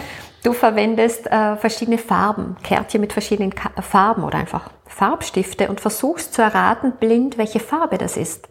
du 0.42 0.54
verwendest 0.54 1.26
äh, 1.26 1.56
verschiedene 1.56 1.98
Farben, 1.98 2.56
Kärtchen 2.62 3.02
mit 3.02 3.12
verschiedenen 3.12 3.54
Ka 3.54 3.70
Farben 3.83 4.24
oder 4.24 4.38
einfach 4.38 4.70
Farbstifte 4.87 5.68
und 5.68 5.78
versuchst 5.78 6.33
zu 6.33 6.40
erraten 6.40 6.92
blind, 6.92 7.37
welche 7.37 7.61
Farbe 7.61 7.98
das 7.98 8.16
ist. 8.16 8.48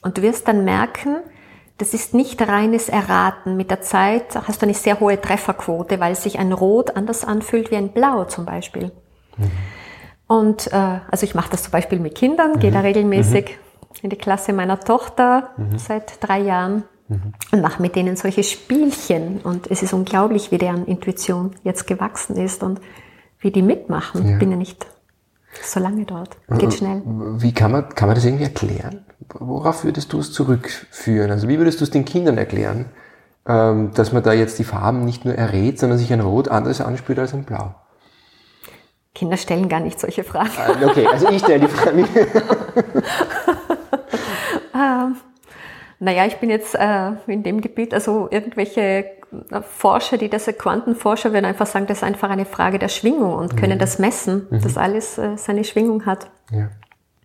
Und 0.00 0.16
du 0.16 0.22
wirst 0.22 0.48
dann 0.48 0.64
merken, 0.64 1.18
das 1.76 1.92
ist 1.92 2.14
nicht 2.14 2.40
reines 2.40 2.88
Erraten. 2.88 3.58
Mit 3.58 3.70
der 3.70 3.82
Zeit 3.82 4.34
hast 4.34 4.62
du 4.62 4.64
eine 4.64 4.74
sehr 4.74 5.00
hohe 5.00 5.20
Trefferquote, 5.20 6.00
weil 6.00 6.14
sich 6.14 6.38
ein 6.38 6.54
Rot 6.54 6.96
anders 6.96 7.22
anfühlt 7.22 7.70
wie 7.70 7.76
ein 7.76 7.92
Blau 7.92 8.24
zum 8.24 8.46
Beispiel. 8.46 8.92
Mhm. 9.36 9.50
Und 10.26 10.72
äh, 10.72 11.00
also 11.10 11.24
ich 11.24 11.34
mache 11.34 11.50
das 11.50 11.64
zum 11.64 11.72
Beispiel 11.72 12.00
mit 12.00 12.14
Kindern, 12.14 12.52
mhm. 12.52 12.60
gehe 12.60 12.70
da 12.70 12.80
regelmäßig 12.80 13.50
mhm. 13.50 13.67
In 14.02 14.10
die 14.10 14.16
Klasse 14.16 14.52
meiner 14.52 14.80
Tochter 14.80 15.50
mhm. 15.56 15.78
seit 15.78 16.22
drei 16.26 16.40
Jahren 16.40 16.84
mhm. 17.08 17.32
und 17.52 17.60
mache 17.60 17.82
mit 17.82 17.96
denen 17.96 18.16
solche 18.16 18.42
Spielchen. 18.42 19.40
Und 19.40 19.70
es 19.70 19.82
ist 19.82 19.92
unglaublich, 19.92 20.50
wie 20.50 20.58
deren 20.58 20.86
Intuition 20.86 21.52
jetzt 21.64 21.86
gewachsen 21.86 22.36
ist 22.36 22.62
und 22.62 22.80
wie 23.40 23.50
die 23.50 23.62
mitmachen. 23.62 24.26
Ja. 24.26 24.32
Ich 24.32 24.38
bin 24.38 24.50
ja 24.50 24.56
nicht 24.56 24.86
so 25.62 25.80
lange 25.80 26.04
dort. 26.04 26.36
Geht 26.58 26.74
schnell. 26.74 27.02
Wie 27.04 27.52
kann 27.52 27.72
man, 27.72 27.88
kann 27.94 28.08
man 28.08 28.14
das 28.14 28.24
irgendwie 28.24 28.44
erklären? 28.44 29.04
Worauf 29.38 29.84
würdest 29.84 30.12
du 30.12 30.20
es 30.20 30.32
zurückführen? 30.32 31.30
Also 31.30 31.48
wie 31.48 31.58
würdest 31.58 31.80
du 31.80 31.84
es 31.84 31.90
den 31.90 32.04
Kindern 32.04 32.38
erklären, 32.38 32.86
ähm, 33.46 33.92
dass 33.94 34.12
man 34.12 34.22
da 34.22 34.32
jetzt 34.32 34.58
die 34.58 34.64
Farben 34.64 35.04
nicht 35.04 35.24
nur 35.24 35.34
errät, 35.34 35.78
sondern 35.78 35.98
sich 35.98 36.12
ein 36.12 36.20
Rot 36.20 36.48
anders 36.48 36.80
anspürt 36.80 37.18
als 37.18 37.34
ein 37.34 37.44
Blau? 37.44 37.74
Kinder 39.14 39.36
stellen 39.36 39.68
gar 39.68 39.80
nicht 39.80 39.98
solche 39.98 40.22
Fragen. 40.22 40.50
Ah, 40.58 40.86
okay, 40.86 41.06
also 41.06 41.28
ich 41.28 41.42
stelle 41.42 41.66
die 41.66 41.68
Fragen. 41.68 42.06
ähm, 44.78 45.16
naja, 46.00 46.26
ich 46.26 46.36
bin 46.36 46.50
jetzt 46.50 46.74
äh, 46.74 47.12
in 47.26 47.42
dem 47.42 47.60
Gebiet, 47.60 47.92
also 47.92 48.28
irgendwelche 48.30 48.80
äh, 48.80 49.62
Forscher, 49.62 50.16
die 50.16 50.28
das 50.28 50.46
Quantenforscher 50.46 51.32
würden 51.32 51.44
einfach 51.44 51.66
sagen, 51.66 51.86
das 51.86 51.98
ist 51.98 52.04
einfach 52.04 52.30
eine 52.30 52.44
Frage 52.44 52.78
der 52.78 52.88
Schwingung 52.88 53.34
und 53.34 53.56
können 53.56 53.74
mhm. 53.74 53.80
das 53.80 53.98
messen, 53.98 54.46
mhm. 54.50 54.60
dass 54.60 54.76
alles 54.76 55.18
äh, 55.18 55.36
seine 55.36 55.64
Schwingung 55.64 56.06
hat. 56.06 56.30
Ja. 56.50 56.70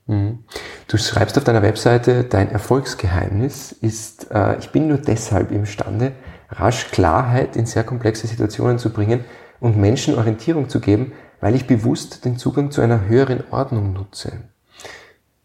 Mhm. 0.08 0.44
Du 0.88 0.98
schreibst 0.98 1.38
auf 1.38 1.44
deiner 1.44 1.62
Webseite, 1.62 2.24
dein 2.24 2.50
Erfolgsgeheimnis 2.50 3.72
ist, 3.72 4.32
äh, 4.32 4.58
ich 4.58 4.72
bin 4.72 4.88
nur 4.88 4.98
deshalb 4.98 5.52
imstande, 5.52 6.14
rasch 6.50 6.92
Klarheit 6.92 7.56
in 7.56 7.66
sehr 7.66 7.84
komplexe 7.84 8.28
Situationen 8.28 8.80
zu 8.80 8.92
bringen 8.92 9.24
und 9.60 9.78
Menschen 9.78 10.16
Orientierung 10.16 10.68
zu 10.68 10.80
geben, 10.80 11.14
weil 11.40 11.56
ich 11.56 11.68
bewusst 11.68 12.26
den 12.26 12.38
Zugang 12.38 12.72
zu 12.72 12.82
einer 12.82 13.08
höheren 13.08 13.44
Ordnung 13.52 13.94
nutze. 13.94 14.34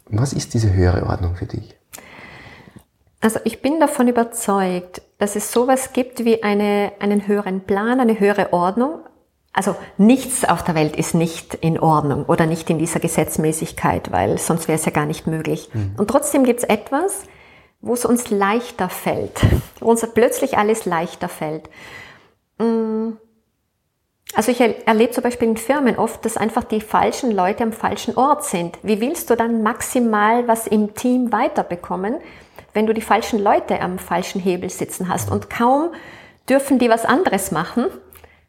Was 0.07 0.33
ist 0.33 0.55
diese 0.55 0.73
höhere 0.73 1.07
Ordnung 1.07 1.37
für 1.37 1.47
dich? 1.47 1.78
Also 3.21 3.41
ich 3.45 3.63
bin 3.63 3.81
davon 3.81 4.09
überzeugt, 4.09 5.03
dass 5.19 5.35
es 5.35 5.53
sowas 5.53 5.93
gibt 5.93 6.25
wie 6.25 6.43
eine, 6.43 6.93
einen 7.01 7.27
höheren 7.27 7.63
Plan, 7.63 8.01
eine 8.01 8.21
höhere 8.21 8.53
Ordnung, 8.53 9.01
also 9.53 9.75
nichts 9.97 10.45
auf 10.45 10.63
der 10.63 10.77
Welt 10.77 10.95
ist 10.95 11.15
nicht 11.15 11.55
in 11.55 11.81
Ordnung 11.81 12.27
oder 12.27 12.47
nicht 12.47 12.71
in 12.71 12.79
dieser 12.79 13.01
Gesetzmäßigkeit, 13.01 14.13
weil 14.13 14.39
sonst 14.39 14.69
wäre 14.69 14.79
es 14.79 14.85
ja 14.85 14.93
gar 14.93 15.07
nicht 15.07 15.27
möglich. 15.27 15.71
Mhm. 15.73 15.95
Und 15.97 16.09
trotzdem 16.09 16.45
gibt 16.45 16.61
es 16.61 16.65
etwas, 16.65 17.25
wo 17.81 17.93
es 17.95 18.05
uns 18.05 18.31
leichter 18.31 18.89
fällt, 18.89 19.41
wo 19.81 19.91
uns 19.91 20.07
plötzlich 20.15 20.59
alles 20.59 20.85
leichter 20.85 21.29
fällt. 21.29 21.69
Mm. 22.59 23.13
Also 24.35 24.53
ich 24.53 24.61
erlebe 24.61 25.11
zum 25.11 25.25
Beispiel 25.25 25.49
in 25.49 25.57
Firmen 25.57 25.97
oft, 25.97 26.25
dass 26.25 26.37
einfach 26.37 26.63
die 26.63 26.83
falschen 26.83 27.31
Leute 27.31 27.63
am 27.63 27.73
falschen 27.73 28.15
Ort 28.17 28.45
sind. 28.45 28.79
Wie 28.83 29.01
willst 29.01 29.31
du 29.31 29.37
dann 29.37 29.63
maximal 29.63 30.47
was 30.47 30.67
im 30.67 30.95
Team 30.95 31.33
weiterbekommen, 31.33 32.17
wenn 32.79 32.87
du 32.87 32.95
die 32.95 33.01
falschen 33.01 33.41
Leute 33.41 33.81
am 33.81 33.99
falschen 33.99 34.41
Hebel 34.41 34.71
sitzen 34.71 35.09
hast? 35.09 35.33
Und 35.33 35.51
kaum 35.51 35.91
dürfen 36.49 36.79
die 36.79 36.89
was 36.89 37.05
anderes 37.05 37.51
machen, 37.51 37.87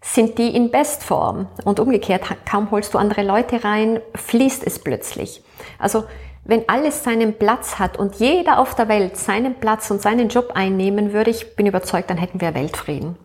sind 0.02 0.38
die 0.38 0.56
in 0.56 0.70
Bestform. 0.70 1.48
Und 1.66 1.80
umgekehrt, 1.80 2.22
kaum 2.48 2.70
holst 2.70 2.94
du 2.94 3.00
andere 3.00 3.24
Leute 3.24 3.64
rein, 3.64 4.00
fließt 4.14 4.64
es 4.68 4.78
plötzlich. 4.78 5.42
Also 5.80 6.04
wenn 6.44 6.70
alles 6.70 7.04
seinen 7.04 7.40
Platz 7.40 7.80
hat 7.80 7.98
und 7.98 8.18
jeder 8.18 8.60
auf 8.60 8.76
der 8.76 8.88
Welt 8.88 9.18
seinen 9.18 9.56
Platz 9.56 9.90
und 9.90 10.00
seinen 10.00 10.30
Job 10.30 10.52
einnehmen 10.54 11.12
würde, 11.12 11.32
ich 11.32 11.56
bin 11.56 11.66
überzeugt, 11.66 12.12
dann 12.12 12.18
hätten 12.18 12.40
wir 12.40 12.54
Weltfrieden. 12.54 13.18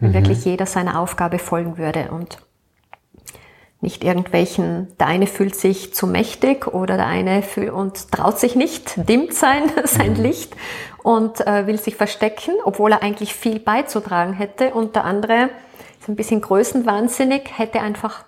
Wenn 0.00 0.10
mhm. 0.10 0.14
wirklich 0.14 0.44
jeder 0.44 0.66
seiner 0.66 0.98
Aufgabe 0.98 1.38
folgen 1.38 1.78
würde 1.78 2.10
und 2.10 2.38
nicht 3.80 4.04
irgendwelchen, 4.04 4.88
der 4.98 5.06
eine 5.06 5.26
fühlt 5.26 5.54
sich 5.54 5.94
zu 5.94 6.06
mächtig 6.06 6.66
oder 6.66 6.96
der 6.96 7.06
eine 7.06 7.42
fühlt 7.42 7.70
und 7.70 8.12
traut 8.12 8.38
sich 8.38 8.54
nicht, 8.54 9.08
dimmt 9.08 9.32
sein, 9.34 9.62
sein 9.84 10.14
mhm. 10.14 10.22
Licht 10.22 10.54
und 11.02 11.46
äh, 11.46 11.66
will 11.66 11.78
sich 11.78 11.96
verstecken, 11.96 12.54
obwohl 12.64 12.92
er 12.92 13.02
eigentlich 13.02 13.34
viel 13.34 13.58
beizutragen 13.58 14.34
hätte 14.34 14.74
und 14.74 14.96
der 14.96 15.04
andere 15.04 15.48
ist 15.98 16.08
ein 16.08 16.16
bisschen 16.16 16.40
größenwahnsinnig, 16.40 17.58
hätte 17.58 17.80
einfach, 17.80 18.24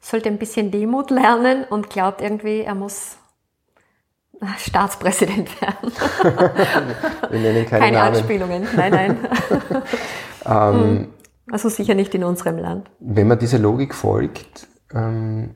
sollte 0.00 0.28
ein 0.28 0.38
bisschen 0.38 0.70
Demut 0.70 1.10
lernen 1.10 1.64
und 1.68 1.88
glaubt 1.90 2.20
irgendwie, 2.20 2.60
er 2.60 2.74
muss 2.74 3.16
Staatspräsident 4.58 5.60
werden. 5.60 5.92
Wir 7.30 7.40
nennen 7.40 7.66
keine, 7.66 7.84
keine 7.84 7.96
Namen. 7.96 8.16
Anspielungen, 8.16 8.68
nein, 8.74 8.92
nein. 8.92 9.18
ähm, 10.46 10.74
hm. 10.74 11.08
also 11.50 11.68
sicher 11.68 11.94
nicht 11.94 12.14
in 12.14 12.24
unserem 12.24 12.58
Land. 12.58 12.90
Wenn 13.00 13.28
man 13.28 13.38
dieser 13.38 13.58
Logik 13.58 13.94
folgt, 13.94 14.69
ähm, 14.94 15.54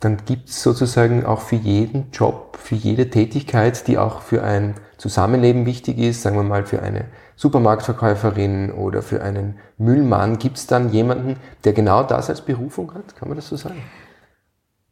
dann 0.00 0.18
gibt 0.24 0.48
es 0.48 0.62
sozusagen 0.62 1.26
auch 1.26 1.40
für 1.40 1.56
jeden 1.56 2.10
Job, 2.12 2.56
für 2.56 2.76
jede 2.76 3.10
Tätigkeit, 3.10 3.88
die 3.88 3.98
auch 3.98 4.22
für 4.22 4.44
ein 4.44 4.74
Zusammenleben 4.96 5.66
wichtig 5.66 5.98
ist, 5.98 6.22
sagen 6.22 6.36
wir 6.36 6.44
mal 6.44 6.66
für 6.66 6.82
eine 6.82 7.06
Supermarktverkäuferin 7.36 8.72
oder 8.72 9.02
für 9.02 9.22
einen 9.22 9.58
Müllmann, 9.76 10.38
gibt 10.38 10.56
es 10.56 10.66
dann 10.66 10.90
jemanden, 10.90 11.36
der 11.64 11.72
genau 11.72 12.02
das 12.02 12.28
als 12.28 12.42
Berufung 12.42 12.94
hat? 12.94 13.16
Kann 13.16 13.28
man 13.28 13.36
das 13.36 13.48
so 13.48 13.56
sagen? 13.56 13.82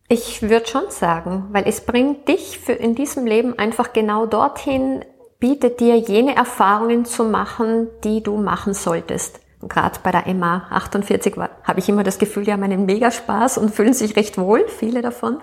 Ich 0.08 0.42
würde 0.42 0.66
schon 0.66 0.90
sagen, 0.90 1.48
weil 1.50 1.66
es 1.66 1.80
bringt 1.80 2.28
dich 2.28 2.60
für 2.60 2.72
in 2.72 2.94
diesem 2.94 3.26
Leben 3.26 3.58
einfach 3.58 3.92
genau 3.92 4.26
dorthin, 4.26 5.04
bietet 5.40 5.80
dir 5.80 5.96
jene 5.96 6.36
Erfahrungen 6.36 7.04
zu 7.04 7.24
machen, 7.24 7.88
die 8.04 8.22
du 8.22 8.36
machen 8.36 8.74
solltest. 8.74 9.40
Gerade 9.68 9.98
bei 10.02 10.10
der 10.10 10.32
MA 10.34 10.66
48 10.70 11.36
habe 11.36 11.78
ich 11.78 11.88
immer 11.88 12.04
das 12.04 12.18
Gefühl, 12.18 12.44
die 12.44 12.52
haben 12.52 12.62
einen 12.62 12.86
Megaspaß 12.86 13.58
und 13.58 13.74
fühlen 13.74 13.94
sich 13.94 14.16
recht 14.16 14.38
wohl, 14.38 14.66
viele 14.68 15.02
davon. 15.02 15.38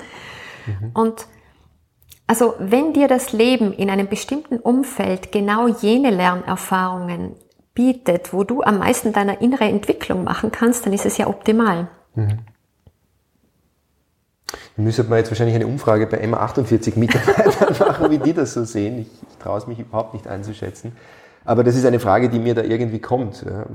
Mhm. 0.65 0.91
Und 0.93 1.27
also 2.27 2.55
wenn 2.59 2.93
dir 2.93 3.07
das 3.07 3.31
Leben 3.31 3.73
in 3.73 3.89
einem 3.89 4.07
bestimmten 4.07 4.57
Umfeld 4.57 5.31
genau 5.31 5.67
jene 5.67 6.09
Lernerfahrungen 6.09 7.35
bietet, 7.73 8.33
wo 8.33 8.43
du 8.43 8.63
am 8.63 8.79
meisten 8.79 9.13
deiner 9.13 9.41
innere 9.41 9.65
Entwicklung 9.65 10.23
machen 10.23 10.51
kannst, 10.51 10.85
dann 10.85 10.93
ist 10.93 11.05
es 11.05 11.17
ja 11.17 11.27
optimal. 11.27 11.87
Mhm. 12.15 12.39
Müsste 14.75 15.03
man 15.03 15.19
jetzt 15.19 15.29
wahrscheinlich 15.29 15.55
eine 15.55 15.67
Umfrage 15.67 16.07
bei 16.07 16.23
MA48 16.23 16.97
Mitarbeitern 16.97 17.75
machen, 17.87 18.11
wie 18.11 18.17
die 18.19 18.33
das 18.33 18.53
so 18.53 18.63
sehen. 18.63 18.99
Ich, 18.99 19.07
ich 19.29 19.37
traue 19.37 19.57
es 19.57 19.67
mich 19.67 19.79
überhaupt 19.79 20.13
nicht 20.13 20.27
einzuschätzen. 20.27 20.95
Aber 21.45 21.63
das 21.63 21.75
ist 21.75 21.85
eine 21.85 21.99
Frage, 21.99 22.29
die 22.29 22.39
mir 22.39 22.55
da 22.55 22.63
irgendwie 22.63 22.99
kommt. 22.99 23.43
Ja. 23.43 23.65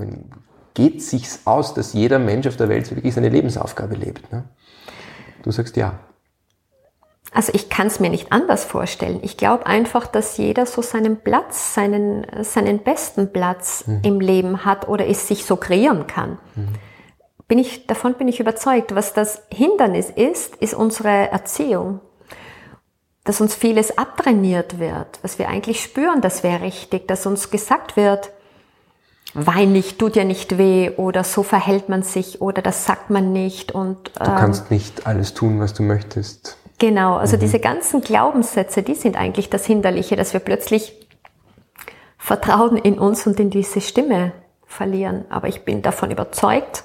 Geht 0.75 1.03
sich's 1.03 1.41
aus, 1.45 1.75
dass 1.75 1.93
jeder 1.93 2.19
Mensch 2.19 2.47
auf 2.47 2.57
der 2.57 2.69
Welt 2.69 2.91
wirklich 2.95 3.15
seine 3.15 3.29
Lebensaufgabe 3.29 3.95
lebt? 3.95 4.33
Ne? 4.33 4.45
Du 5.43 5.51
sagst 5.51 5.77
ja. 5.77 5.99
Also 7.33 7.53
ich 7.55 7.69
kann 7.69 7.89
es 7.89 8.01
mir 8.01 8.11
nicht 8.11 8.33
anders 8.33 8.65
vorstellen. 8.65 9.21
Ich 9.23 9.37
glaube 9.37 9.67
einfach, 9.67 10.07
dass 10.07 10.37
jeder 10.39 10.67
so 10.67 10.81
seinen 10.81 11.19
Platz, 11.19 11.75
seinen, 11.75 12.27
seinen 12.43 12.79
besten 12.79 13.33
Platz 13.33 13.87
mhm. 13.87 14.01
im 14.03 14.21
Leben 14.21 14.65
hat 14.65 14.89
oder 14.89 15.07
es 15.07 15.29
sich 15.29 15.45
so 15.45 15.57
kreieren 15.57 16.07
kann. 16.07 16.39
Mhm. 16.55 16.69
Bin 17.47 17.59
ich, 17.59 17.87
davon 17.87 18.15
bin 18.15 18.29
ich 18.29 18.41
überzeugt. 18.41 18.95
Was 18.95 19.15
das 19.15 19.43
Hindernis 19.51 20.11
ist, 20.11 20.57
ist 20.57 20.75
unsere 20.75 21.31
Erziehung. 21.31 22.01
Dass 23.29 23.43
uns 23.43 23.55
vieles 23.55 23.99
abtrainiert 23.99 24.79
wird, 24.79 25.19
was 25.21 25.39
wir 25.39 25.51
eigentlich 25.51 25.83
spüren, 25.83 26.23
das 26.23 26.43
wäre 26.43 26.63
richtig, 26.63 27.07
dass 27.09 27.27
uns 27.27 27.51
gesagt 27.51 27.95
wird, 27.95 28.31
wein 29.35 29.71
nicht, 29.71 29.99
tut 29.99 30.17
ja 30.17 30.25
nicht 30.25 30.57
weh 30.57 30.93
oder 30.97 31.25
so 31.25 31.43
verhält 31.43 31.91
man 31.91 32.03
sich 32.03 32.41
oder 32.41 32.63
das 32.63 32.87
sagt 32.87 33.11
man 33.11 33.35
nicht 33.35 33.71
und 33.73 34.13
ähm, 34.19 34.25
du 34.25 34.35
kannst 34.35 34.71
nicht 34.71 35.07
alles 35.07 35.35
tun, 35.35 35.61
was 35.61 35.75
du 35.75 35.83
möchtest. 35.83 36.57
Genau, 36.79 37.17
also 37.17 37.37
mhm. 37.37 37.41
diese 37.41 37.59
ganzen 37.59 38.01
Glaubenssätze, 38.01 38.83
die 38.83 38.95
sind 38.95 39.19
eigentlich 39.19 39.51
das 39.51 39.67
Hinderliche, 39.67 40.17
dass 40.17 40.33
wir 40.33 40.41
plötzlich 40.41 40.95
Vertrauen 42.17 42.79
in 42.79 42.99
uns 42.99 43.27
und 43.27 43.39
in 43.39 43.51
diese 43.51 43.83
Stimme 43.83 44.33
verlieren. 44.65 45.27
Aber 45.29 45.49
ich 45.49 45.67
bin 45.67 45.83
davon 45.83 46.11
überzeugt, 46.11 46.85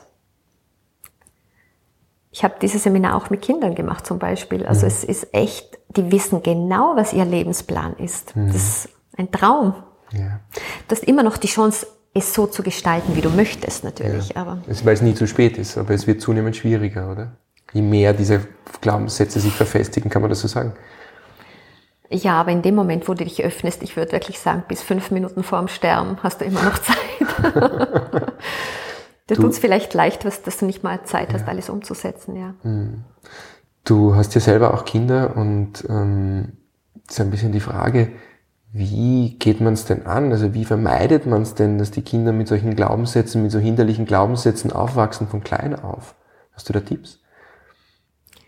ich 2.34 2.44
habe 2.44 2.56
dieses 2.60 2.84
Seminar 2.84 3.16
auch 3.16 3.30
mit 3.30 3.44
Kindern 3.44 3.76
gemacht 3.76 4.08
zum 4.08 4.18
Beispiel. 4.18 4.66
Also 4.66 4.82
mhm. 4.82 4.88
es 4.88 5.04
ist 5.04 5.34
echt, 5.34 5.78
die 5.96 6.12
wissen 6.12 6.42
genau, 6.42 6.96
was 6.96 7.14
ihr 7.14 7.26
Lebensplan 7.26 7.96
ist. 7.98 8.36
Mhm. 8.36 8.48
Das 8.48 8.56
ist 8.56 8.90
ein 9.16 9.32
Traum. 9.32 9.76
Ja. 10.12 10.40
Du 10.88 10.96
hast 10.96 11.04
immer 11.04 11.22
noch 11.22 11.38
die 11.38 11.48
Chance, 11.48 11.86
es 12.16 12.34
so 12.34 12.48
zu 12.48 12.64
gestalten, 12.64 13.16
wie 13.16 13.22
du 13.22 13.30
möchtest 13.30 13.84
natürlich. 13.84 14.30
Ja. 14.30 14.42
Aber 14.42 14.58
Weil 14.66 14.94
es 14.94 15.02
nie 15.04 15.14
zu 15.14 15.28
spät 15.28 15.60
ist, 15.60 15.78
aber 15.78 15.94
es 15.94 16.08
wird 16.08 16.22
zunehmend 16.22 16.56
schwieriger, 16.56 17.12
oder? 17.12 17.34
Je 17.72 17.84
mehr 17.84 18.14
diese 18.14 18.42
Glaubenssätze 18.82 19.40
sich 19.40 19.54
verfestigen, 19.54 20.10
kann 20.10 20.22
man 20.22 20.30
das 20.30 20.42
so 20.42 20.48
sagen? 20.48 20.74
Ja, 22.10 22.40
aber 22.40 22.52
in 22.52 22.64
dem 22.64 22.76
Moment, 22.76 23.08
wo 23.08 23.14
du 23.14 23.24
dich 23.24 23.44
öffnest, 23.44 23.82
ich 23.84 23.96
würde 23.96 24.12
wirklich 24.12 24.40
sagen, 24.40 24.64
bis 24.68 24.82
fünf 24.82 25.12
Minuten 25.12 25.44
vorm 25.44 25.68
Sterben 25.68 26.18
hast 26.22 26.42
du 26.42 26.46
immer 26.46 26.64
noch 26.64 26.80
Zeit. 26.80 26.98
Dir 29.30 29.36
tut 29.36 29.52
es 29.52 29.60
vielleicht 29.60 29.94
leicht, 29.94 30.26
dass, 30.26 30.42
dass, 30.42 30.58
du 30.58 30.66
nicht 30.66 30.84
mal 30.84 31.04
Zeit 31.06 31.30
ja. 31.30 31.36
hast, 31.36 31.48
alles 31.48 31.70
umzusetzen, 31.70 32.36
ja. 32.36 32.56
Hm. 32.62 33.04
Du 33.86 34.16
hast 34.16 34.36
ja 34.36 34.42
selber 34.42 34.74
auch 34.74 34.86
Kinder 34.86 35.36
und 35.36 35.86
ähm, 35.90 36.54
ist 37.10 37.20
ein 37.22 37.32
bisschen 37.32 37.52
die 37.52 37.60
Frage, 37.60 38.12
wie 38.72 39.38
geht 39.38 39.62
man 39.62 39.74
es 39.74 39.86
denn 39.86 40.06
an? 40.08 40.32
Also 40.32 40.54
wie 40.54 40.66
vermeidet 40.66 41.26
man 41.26 41.44
es 41.44 41.54
denn, 41.54 41.78
dass 41.78 41.92
die 41.92 42.02
Kinder 42.02 42.32
mit 42.32 42.48
solchen 42.48 42.76
Glaubenssätzen, 42.76 43.44
mit 43.44 43.52
so 43.52 43.60
hinderlichen 43.60 44.06
Glaubenssätzen 44.06 44.72
aufwachsen 44.72 45.28
von 45.28 45.44
klein 45.44 45.80
auf? 45.80 46.16
Hast 46.54 46.70
du 46.70 46.74
da 46.74 46.80
Tipps? 46.80 47.20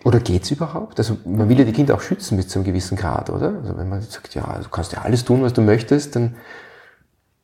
Oder 0.03 0.19
geht's 0.19 0.51
überhaupt? 0.51 0.99
Also 0.99 1.17
man 1.25 1.47
will 1.47 1.59
ja 1.59 1.65
die 1.65 1.73
Kinder 1.73 1.95
auch 1.95 2.01
schützen 2.01 2.37
bis 2.37 2.47
zu 2.47 2.59
einem 2.59 2.65
gewissen 2.65 2.97
Grad, 2.97 3.29
oder? 3.29 3.55
Also 3.61 3.77
wenn 3.77 3.87
man 3.89 4.01
sagt, 4.01 4.35
ja, 4.35 4.59
du 4.61 4.69
kannst 4.69 4.93
ja 4.93 5.01
alles 5.01 5.25
tun, 5.25 5.41
was 5.41 5.53
du 5.53 5.61
möchtest, 5.61 6.15
dann 6.15 6.35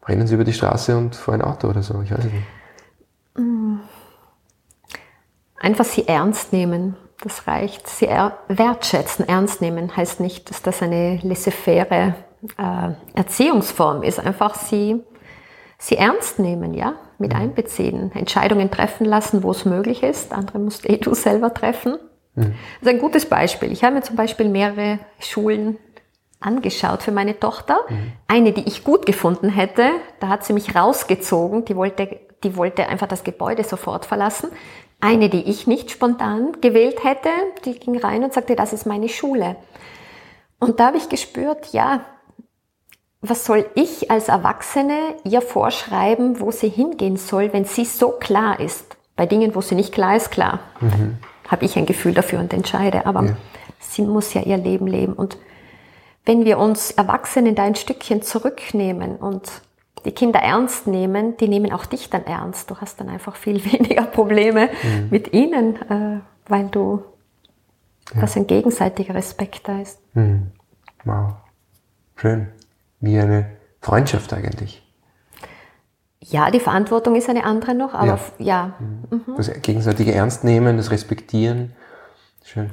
rennen 0.06 0.28
sie 0.28 0.36
über 0.36 0.44
die 0.44 0.54
Straße 0.54 0.98
und 0.98 1.15
vor 1.15 1.34
ein 1.34 1.41
Auto 1.41 1.67
oder 1.67 1.84
so. 1.84 2.02
Ich 2.02 2.12
weiß 2.12 2.26
nicht. 2.26 2.36
Einfach 5.58 5.86
sie 5.86 6.08
ernst 6.08 6.54
nehmen. 6.54 6.96
Das 7.22 7.46
reicht. 7.48 7.88
Sie 7.88 8.08
er 8.08 8.39
wertschätzen, 8.48 9.28
ernst 9.28 9.62
nehmen 9.62 9.96
heißt 9.96 10.20
nicht, 10.20 10.50
dass 10.50 10.63
das 10.63 10.82
eine 10.82 11.20
laissez-faire 11.22 12.15
äh, 12.58 12.89
Erziehungsform 13.13 14.02
ist. 14.02 14.20
Einfach 14.20 14.56
sie, 14.56 15.04
sie 15.78 15.98
ernst 15.98 16.39
nehmen, 16.39 16.74
ja, 16.74 16.96
mit 17.20 17.34
mhm. 17.34 17.39
einbeziehen, 17.39 18.12
Entscheidungen 18.15 18.72
treffen 18.72 19.06
lassen, 19.06 19.44
wo 19.44 19.52
es 19.52 19.65
möglich 19.65 20.02
ist. 20.02 20.34
Andere 20.34 20.58
musst 20.58 20.89
eh 20.89 20.98
du 20.98 21.13
selber 21.15 21.54
treffen. 21.54 22.00
Mhm. 22.34 22.56
Das 22.80 22.82
ist 22.82 22.88
ein 22.88 23.00
gutes 23.00 23.28
Beispiel. 23.28 23.72
Ich 23.72 23.84
habe 23.84 23.96
mir 23.96 24.02
zum 24.02 24.15
Beispiel 24.15 24.50
mehrere 24.50 24.98
Schulen 25.20 25.78
angeschaut 26.39 27.04
für 27.04 27.12
meine 27.12 27.39
Tochter. 27.39 27.82
Mhm. 27.88 28.13
Eine, 28.28 28.52
die 28.52 28.67
ich 28.67 28.84
gut 28.84 29.06
gefunden 29.06 29.50
hätte, 29.50 29.91
da 30.20 30.28
hat 30.28 30.44
sie 30.44 30.54
mich 30.54 30.76
rausgezogen. 30.76 31.65
Die 31.65 31.76
wollte, 31.76 32.20
die 32.43 32.56
wollte 32.56 32.88
einfach 32.88 33.08
das 33.08 33.23
Gebäude 33.23 33.63
sofort 33.63 34.06
verlassen. 34.06 34.49
Eine, 34.99 35.30
die 35.30 35.43
ich 35.43 35.67
nicht 35.67 35.91
spontan 35.91 36.58
gewählt 36.62 37.04
hätte, 37.04 37.30
die 37.65 37.73
ging 37.73 37.97
rein 37.97 38.23
und 38.23 38.34
sagte, 38.34 38.56
das 38.56 38.73
ist 38.73 38.86
meine 38.86 39.10
Schule. 39.10 39.56
Und 40.60 40.80
da 40.80 40.88
habe 40.88 40.97
ich 40.97 41.10
gespürt, 41.10 41.73
ja, 41.73 42.01
was 43.21 43.45
soll 43.45 43.65
ich 43.75 44.10
als 44.10 44.30
Erwachsene 44.30 45.15
ihr 45.23 45.41
vorschreiben, 45.41 46.39
wo 46.39 46.51
sie 46.51 46.69
hingehen 46.69 47.17
soll, 47.17 47.54
wenn 47.54 47.65
sie 47.65 47.86
so 47.86 48.10
klar 48.12 48.60
ist? 48.60 48.97
Bei 49.15 49.25
Dingen, 49.25 49.54
wo 49.54 49.62
sie 49.62 49.75
nicht 49.75 49.93
klar 49.93 50.15
ist, 50.15 50.32
klar, 50.32 50.60
mhm. 50.80 51.17
habe 51.47 51.65
ich 51.65 51.77
ein 51.77 51.86
Gefühl 51.86 52.13
dafür 52.13 52.39
und 52.39 52.54
entscheide. 52.54 53.06
Aber 53.06 53.23
ja. 53.23 53.38
sie 53.80 54.01
muss 54.04 54.34
ja 54.34 54.41
ihr 54.41 54.58
Leben 54.58 54.88
leben. 54.88 55.13
Und 55.13 55.38
wenn 56.25 56.45
wir 56.45 56.58
uns 56.58 56.91
Erwachsenen 56.91 57.56
da 57.56 57.63
ein 57.63 57.75
Stückchen 57.75 58.21
zurücknehmen 58.21 59.17
und 59.17 59.62
die 60.06 60.12
Kinder 60.12 60.40
ernst 60.40 60.88
nehmen, 60.88 61.38
die 61.38 61.48
nehmen 61.48 61.72
auch 61.72 61.86
dich 61.86 62.10
dann 62.10 62.26
ernst. 62.26 62.70
Du 62.70 62.78
hast 62.78 63.00
dann 63.00 63.10
einfach 63.10 63.36
viel 63.36 63.64
weniger 63.72 64.04
Probleme 64.04 64.70
mhm. 64.84 65.08
mit 65.10 65.34
ihnen, 65.34 65.76
äh, 65.90 66.20
weil 66.48 66.68
du, 66.70 67.04
ja. 68.14 68.22
was 68.22 68.36
ein 68.38 68.48
gegenseitiger 68.48 69.16
Respekt 69.16 69.68
da 69.68 69.80
ist. 69.80 70.00
Mhm. 70.16 70.52
Wow. 71.04 71.34
Schön. 72.16 72.48
Wie 73.00 73.18
eine 73.18 73.52
Freundschaft 73.82 74.34
eigentlich. 74.34 74.84
Ja, 76.24 76.52
die 76.52 76.60
Verantwortung 76.60 77.16
ist 77.16 77.30
eine 77.30 77.44
andere 77.44 77.74
noch, 77.74 77.96
aber 77.96 78.20
ja. 78.38 78.46
ja. 78.46 78.74
Mhm. 79.10 79.36
Das 79.36 79.52
gegenseitige 79.62 80.14
Ernst 80.14 80.44
nehmen, 80.44 80.78
das 80.78 80.92
Respektieren. 80.92 81.74
Schön. 82.52 82.72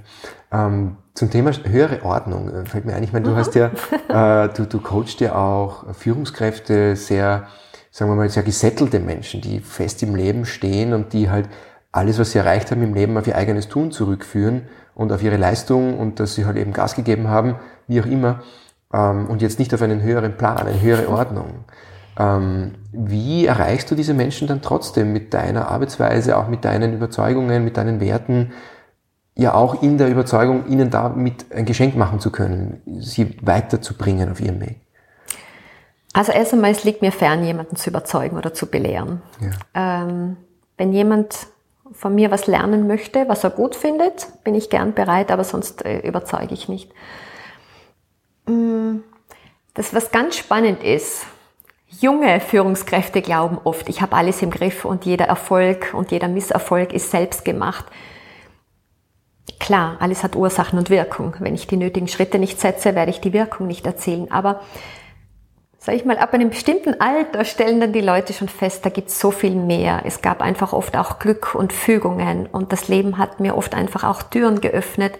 Ähm, 0.50 0.96
zum 1.14 1.30
Thema 1.30 1.52
höhere 1.52 2.02
Ordnung 2.04 2.52
äh, 2.52 2.66
fällt 2.66 2.84
mir 2.84 2.94
ein. 2.94 3.04
Ich 3.04 3.12
meine, 3.12 3.28
du 3.28 3.36
hast 3.36 3.54
ja, 3.54 3.70
äh, 4.44 4.48
du, 4.48 4.66
du 4.66 4.80
coachst 4.80 5.20
ja 5.20 5.36
auch 5.36 5.94
Führungskräfte, 5.94 6.96
sehr, 6.96 7.46
sagen 7.92 8.10
wir 8.10 8.16
mal, 8.16 8.28
sehr 8.28 8.42
gesettelte 8.42 8.98
Menschen, 8.98 9.40
die 9.40 9.60
fest 9.60 10.02
im 10.02 10.16
Leben 10.16 10.46
stehen 10.46 10.94
und 10.94 11.12
die 11.12 11.30
halt 11.30 11.48
alles, 11.92 12.18
was 12.18 12.32
sie 12.32 12.38
erreicht 12.38 12.72
haben 12.72 12.82
im 12.82 12.92
Leben, 12.92 13.16
auf 13.16 13.28
ihr 13.28 13.36
eigenes 13.36 13.68
Tun 13.68 13.92
zurückführen 13.92 14.62
und 14.96 15.12
auf 15.12 15.22
ihre 15.22 15.36
Leistung 15.36 15.96
und 15.96 16.18
dass 16.18 16.34
sie 16.34 16.44
halt 16.44 16.56
eben 16.56 16.72
Gas 16.72 16.96
gegeben 16.96 17.28
haben, 17.28 17.54
wie 17.86 18.00
auch 18.00 18.06
immer, 18.06 18.42
ähm, 18.92 19.26
und 19.26 19.42
jetzt 19.42 19.60
nicht 19.60 19.72
auf 19.74 19.82
einen 19.82 20.02
höheren 20.02 20.36
Plan, 20.36 20.58
eine 20.58 20.80
höhere 20.80 21.08
Ordnung. 21.08 21.66
Ähm, 22.18 22.74
wie 22.90 23.46
erreichst 23.46 23.92
du 23.92 23.94
diese 23.94 24.12
Menschen 24.12 24.48
dann 24.48 24.60
trotzdem 24.60 25.12
mit 25.12 25.32
deiner 25.34 25.68
Arbeitsweise, 25.70 26.36
auch 26.36 26.48
mit 26.48 26.64
deinen 26.64 26.94
Überzeugungen, 26.94 27.62
mit 27.62 27.76
deinen 27.76 28.00
Werten? 28.00 28.50
Ja 29.38 29.54
auch 29.54 29.82
in 29.82 29.96
der 29.96 30.08
Überzeugung, 30.08 30.66
ihnen 30.66 30.90
damit 30.90 31.46
ein 31.54 31.64
Geschenk 31.64 31.96
machen 31.96 32.20
zu 32.20 32.30
können, 32.30 32.82
sie 33.00 33.36
weiterzubringen 33.40 34.30
auf 34.30 34.40
ihrem 34.40 34.60
Weg? 34.60 34.80
Also 36.12 36.32
erst 36.32 36.52
einmal, 36.52 36.72
es 36.72 36.82
liegt 36.82 37.00
mir 37.00 37.12
fern, 37.12 37.44
jemanden 37.44 37.76
zu 37.76 37.88
überzeugen 37.90 38.36
oder 38.36 38.52
zu 38.52 38.66
belehren. 38.66 39.22
Ja. 39.40 40.02
Ähm, 40.02 40.36
wenn 40.76 40.92
jemand 40.92 41.46
von 41.92 42.14
mir 42.14 42.32
was 42.32 42.48
lernen 42.48 42.88
möchte, 42.88 43.28
was 43.28 43.44
er 43.44 43.50
gut 43.50 43.76
findet, 43.76 44.26
bin 44.42 44.56
ich 44.56 44.70
gern 44.70 44.92
bereit, 44.92 45.30
aber 45.30 45.44
sonst 45.44 45.84
äh, 45.84 46.00
überzeuge 46.00 46.52
ich 46.52 46.68
nicht. 46.68 46.90
Mm, 48.46 48.98
das, 49.74 49.94
was 49.94 50.10
ganz 50.10 50.36
spannend 50.36 50.82
ist, 50.82 51.26
junge 52.00 52.40
Führungskräfte 52.40 53.22
glauben 53.22 53.58
oft, 53.62 53.88
ich 53.88 54.02
habe 54.02 54.16
alles 54.16 54.42
im 54.42 54.50
Griff 54.50 54.84
und 54.84 55.04
jeder 55.04 55.26
Erfolg 55.26 55.94
und 55.94 56.10
jeder 56.10 56.26
Misserfolg 56.26 56.92
ist 56.92 57.12
selbst 57.12 57.44
gemacht. 57.44 57.86
Klar, 59.58 59.96
alles 60.00 60.22
hat 60.22 60.36
Ursachen 60.36 60.78
und 60.78 60.90
Wirkung. 60.90 61.34
Wenn 61.40 61.54
ich 61.54 61.66
die 61.66 61.76
nötigen 61.76 62.08
Schritte 62.08 62.38
nicht 62.38 62.60
setze, 62.60 62.94
werde 62.94 63.10
ich 63.10 63.20
die 63.20 63.32
Wirkung 63.32 63.66
nicht 63.66 63.86
erzielen. 63.86 64.30
Aber 64.30 64.60
sag 65.78 65.94
ich 65.94 66.04
mal, 66.04 66.18
ab 66.18 66.34
einem 66.34 66.50
bestimmten 66.50 67.00
Alter 67.00 67.44
stellen 67.44 67.80
dann 67.80 67.92
die 67.92 68.00
Leute 68.00 68.32
schon 68.32 68.48
fest, 68.48 68.84
da 68.84 68.90
gibt 68.90 69.08
es 69.08 69.18
so 69.18 69.30
viel 69.30 69.54
mehr. 69.54 70.02
Es 70.04 70.22
gab 70.22 70.42
einfach 70.42 70.72
oft 70.72 70.96
auch 70.96 71.18
Glück 71.18 71.54
und 71.54 71.72
Fügungen 71.72 72.46
und 72.46 72.72
das 72.72 72.88
Leben 72.88 73.18
hat 73.18 73.40
mir 73.40 73.56
oft 73.56 73.74
einfach 73.74 74.04
auch 74.04 74.22
Türen 74.22 74.60
geöffnet, 74.60 75.18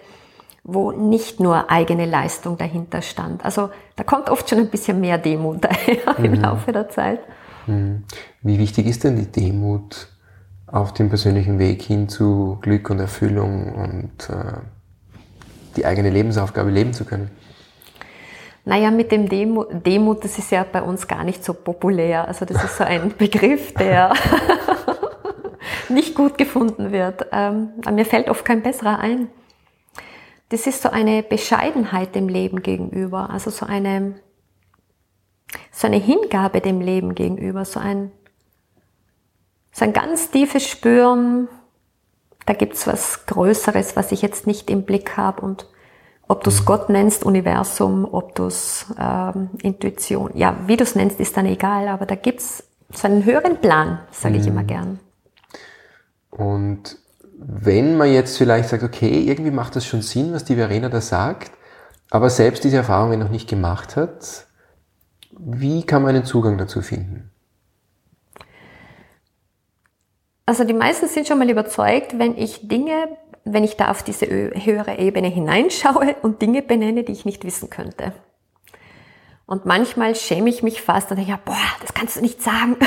wo 0.63 0.91
nicht 0.91 1.39
nur 1.39 1.71
eigene 1.71 2.05
Leistung 2.05 2.57
dahinter 2.57 3.01
stand. 3.01 3.43
Also 3.43 3.69
da 3.95 4.03
kommt 4.03 4.29
oft 4.29 4.49
schon 4.49 4.59
ein 4.59 4.69
bisschen 4.69 5.01
mehr 5.01 5.17
Demut 5.17 5.57
daher 5.63 6.19
mhm. 6.19 6.25
im 6.25 6.33
Laufe 6.35 6.71
der 6.71 6.89
Zeit. 6.89 7.19
Mhm. 7.67 8.03
Wie 8.41 8.59
wichtig 8.59 8.85
ist 8.87 9.03
denn 9.03 9.15
die 9.15 9.31
Demut 9.31 10.07
auf 10.71 10.93
dem 10.93 11.09
persönlichen 11.09 11.59
Weg 11.59 11.81
hin 11.81 12.09
zu 12.09 12.57
Glück 12.61 12.89
und 12.89 12.99
Erfüllung 12.99 13.73
und 13.73 14.29
äh, 14.29 14.59
die 15.75 15.85
eigene 15.85 16.09
Lebensaufgabe 16.09 16.69
leben 16.69 16.93
zu 16.93 17.05
können? 17.05 17.31
Naja, 18.65 18.91
mit 18.91 19.11
dem 19.11 19.27
Demut, 19.27 19.85
Demut, 19.85 20.23
das 20.23 20.37
ist 20.37 20.51
ja 20.51 20.63
bei 20.69 20.81
uns 20.81 21.07
gar 21.07 21.23
nicht 21.23 21.43
so 21.43 21.53
populär. 21.53 22.27
Also 22.27 22.45
das 22.45 22.63
ist 22.63 22.77
so 22.77 22.83
ein 22.83 23.13
Begriff, 23.17 23.73
der 23.73 24.13
nicht 25.89 26.13
gut 26.13 26.37
gefunden 26.37 26.91
wird. 26.91 27.25
Ähm, 27.31 27.69
mir 27.91 28.05
fällt 28.05 28.29
oft 28.29 28.45
kein 28.45 28.61
besserer 28.61 28.99
ein. 28.99 29.27
Das 30.49 30.67
ist 30.67 30.81
so 30.81 30.89
eine 30.89 31.23
Bescheidenheit 31.23 32.15
dem 32.15 32.27
Leben 32.27 32.63
gegenüber, 32.63 33.29
also 33.29 33.51
so 33.51 33.67
eine, 33.67 34.15
so 35.71 35.85
eine 35.85 35.97
Hingabe 35.97 36.59
dem 36.59 36.81
Leben 36.81 37.13
gegenüber, 37.13 37.65
so 37.65 37.79
ein 37.79 38.11
so 39.71 39.85
ein 39.85 39.93
ganz 39.93 40.31
tiefes 40.31 40.67
Spüren, 40.67 41.47
da 42.45 42.53
gibt's 42.53 42.87
was 42.87 43.25
Größeres, 43.25 43.95
was 43.95 44.11
ich 44.11 44.21
jetzt 44.21 44.47
nicht 44.47 44.69
im 44.69 44.83
Blick 44.83 45.17
habe. 45.17 45.41
Und 45.41 45.67
ob 46.27 46.43
du 46.43 46.49
es 46.49 46.61
mhm. 46.61 46.65
Gott 46.65 46.89
nennst, 46.89 47.23
Universum, 47.23 48.07
ob 48.11 48.35
du 48.35 48.47
es 48.47 48.87
ähm, 48.99 49.49
Intuition, 49.61 50.31
ja, 50.35 50.57
wie 50.65 50.77
du 50.77 50.83
es 50.83 50.95
nennst, 50.95 51.19
ist 51.19 51.37
dann 51.37 51.45
egal, 51.45 51.87
aber 51.87 52.05
da 52.05 52.15
gibt's 52.15 52.63
so 52.91 53.07
einen 53.07 53.25
höheren 53.25 53.61
Plan, 53.61 53.99
sage 54.11 54.37
ich 54.37 54.47
immer 54.47 54.63
mhm. 54.63 54.67
gern. 54.67 54.99
Und 56.31 56.97
wenn 57.37 57.97
man 57.97 58.11
jetzt 58.11 58.37
vielleicht 58.37 58.69
sagt, 58.69 58.83
okay, 58.83 59.23
irgendwie 59.23 59.51
macht 59.51 59.75
das 59.75 59.85
schon 59.85 60.01
Sinn, 60.01 60.33
was 60.33 60.43
die 60.43 60.55
Verena 60.55 60.89
da 60.89 61.01
sagt, 61.01 61.51
aber 62.09 62.29
selbst 62.29 62.63
diese 62.63 62.77
Erfahrungen 62.77 63.19
noch 63.19 63.29
nicht 63.29 63.47
gemacht 63.49 63.95
hat, 63.95 64.47
wie 65.37 65.85
kann 65.85 66.01
man 66.01 66.15
einen 66.15 66.25
Zugang 66.25 66.57
dazu 66.57 66.81
finden? 66.81 67.31
Also 70.49 70.63
die 70.63 70.73
meisten 70.73 71.07
sind 71.07 71.27
schon 71.27 71.37
mal 71.37 71.47
überzeugt, 71.47 72.17
wenn 72.17 72.35
ich 72.35 72.67
Dinge, 72.67 73.19
wenn 73.43 73.63
ich 73.63 73.77
da 73.77 73.91
auf 73.91 74.01
diese 74.01 74.25
höhere 74.25 74.97
Ebene 74.97 75.27
hineinschaue 75.27 76.15
und 76.23 76.41
Dinge 76.41 76.63
benenne, 76.63 77.03
die 77.03 77.11
ich 77.11 77.23
nicht 77.23 77.43
wissen 77.43 77.69
könnte. 77.69 78.13
Und 79.45 79.67
manchmal 79.67 80.15
schäme 80.15 80.49
ich 80.49 80.63
mich 80.63 80.81
fast 80.81 81.11
und 81.11 81.17
denke, 81.17 81.33
ja, 81.33 81.39
boah, 81.45 81.53
das 81.81 81.93
kannst 81.93 82.15
du 82.15 82.21
nicht 82.21 82.41
sagen. 82.41 82.77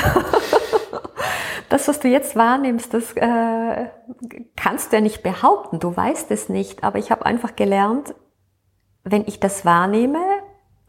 das, 1.69 1.87
was 1.87 2.01
du 2.01 2.09
jetzt 2.09 2.35
wahrnimmst, 2.35 2.93
das 2.93 3.13
äh, 3.13 3.85
kannst 4.57 4.91
du 4.91 4.97
ja 4.97 5.01
nicht 5.01 5.23
behaupten. 5.23 5.79
Du 5.79 5.95
weißt 5.95 6.31
es 6.31 6.49
nicht. 6.49 6.83
Aber 6.83 6.99
ich 6.99 7.11
habe 7.11 7.25
einfach 7.25 7.55
gelernt, 7.55 8.13
wenn 9.05 9.25
ich 9.25 9.39
das 9.39 9.63
wahrnehme, 9.63 10.19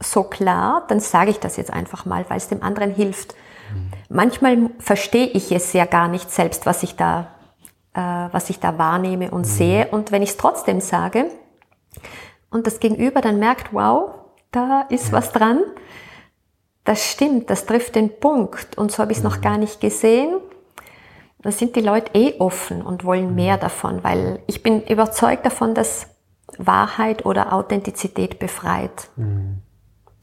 so 0.01 0.25
klar, 0.25 0.85
dann 0.89 0.99
sage 0.99 1.31
ich 1.31 1.39
das 1.39 1.57
jetzt 1.57 1.73
einfach 1.73 2.05
mal, 2.05 2.25
weil 2.29 2.39
es 2.39 2.49
dem 2.49 2.65
anderen 2.65 2.93
hilft. 2.93 3.37
Mhm. 4.15 4.17
Manchmal 4.17 4.71
verstehe 4.79 5.27
ich 5.27 5.53
es 5.53 5.73
ja 5.73 5.85
gar 5.85 6.09
nicht 6.09 6.31
selbst, 6.31 6.67
was 6.67 6.83
ich 6.83 6.97
da, 6.97 7.35
äh, 7.95 8.01
was 8.01 8.51
ich 8.51 8.61
da 8.61 8.79
wahrnehme 8.79 9.31
und 9.31 9.43
mhm. 9.43 9.45
sehe. 9.45 9.89
Und 9.89 10.13
wenn 10.13 10.23
ich 10.23 10.31
es 10.31 10.37
trotzdem 10.37 10.81
sage 10.81 11.27
und 12.51 12.67
das 12.67 12.81
Gegenüber 12.81 13.21
dann 13.21 13.39
merkt, 13.39 13.73
wow, 13.73 14.15
da 14.51 14.83
ist 14.89 15.13
was 15.13 15.33
dran, 15.33 15.61
das 16.85 17.11
stimmt, 17.11 17.51
das 17.51 17.67
trifft 17.67 17.95
den 17.97 18.21
Punkt 18.21 18.77
und 18.79 18.93
so 18.93 18.99
habe 18.99 19.13
ich 19.13 19.19
es 19.19 19.25
mhm. 19.25 19.31
noch 19.31 19.41
gar 19.41 19.59
nicht 19.59 19.81
gesehen. 19.81 20.37
Da 21.41 21.51
sind 21.51 21.77
die 21.77 21.81
Leute 21.81 22.13
eh 22.15 22.39
offen 22.39 22.81
und 22.83 23.05
wollen 23.05 23.31
mhm. 23.31 23.35
mehr 23.35 23.59
davon, 23.59 24.03
weil 24.05 24.41
ich 24.47 24.63
bin 24.63 24.83
überzeugt 24.83 25.45
davon, 25.45 25.75
dass 25.75 26.07
Wahrheit 26.57 27.27
oder 27.27 27.53
Authentizität 27.53 28.39
befreit. 28.39 29.09
Mhm. 29.17 29.64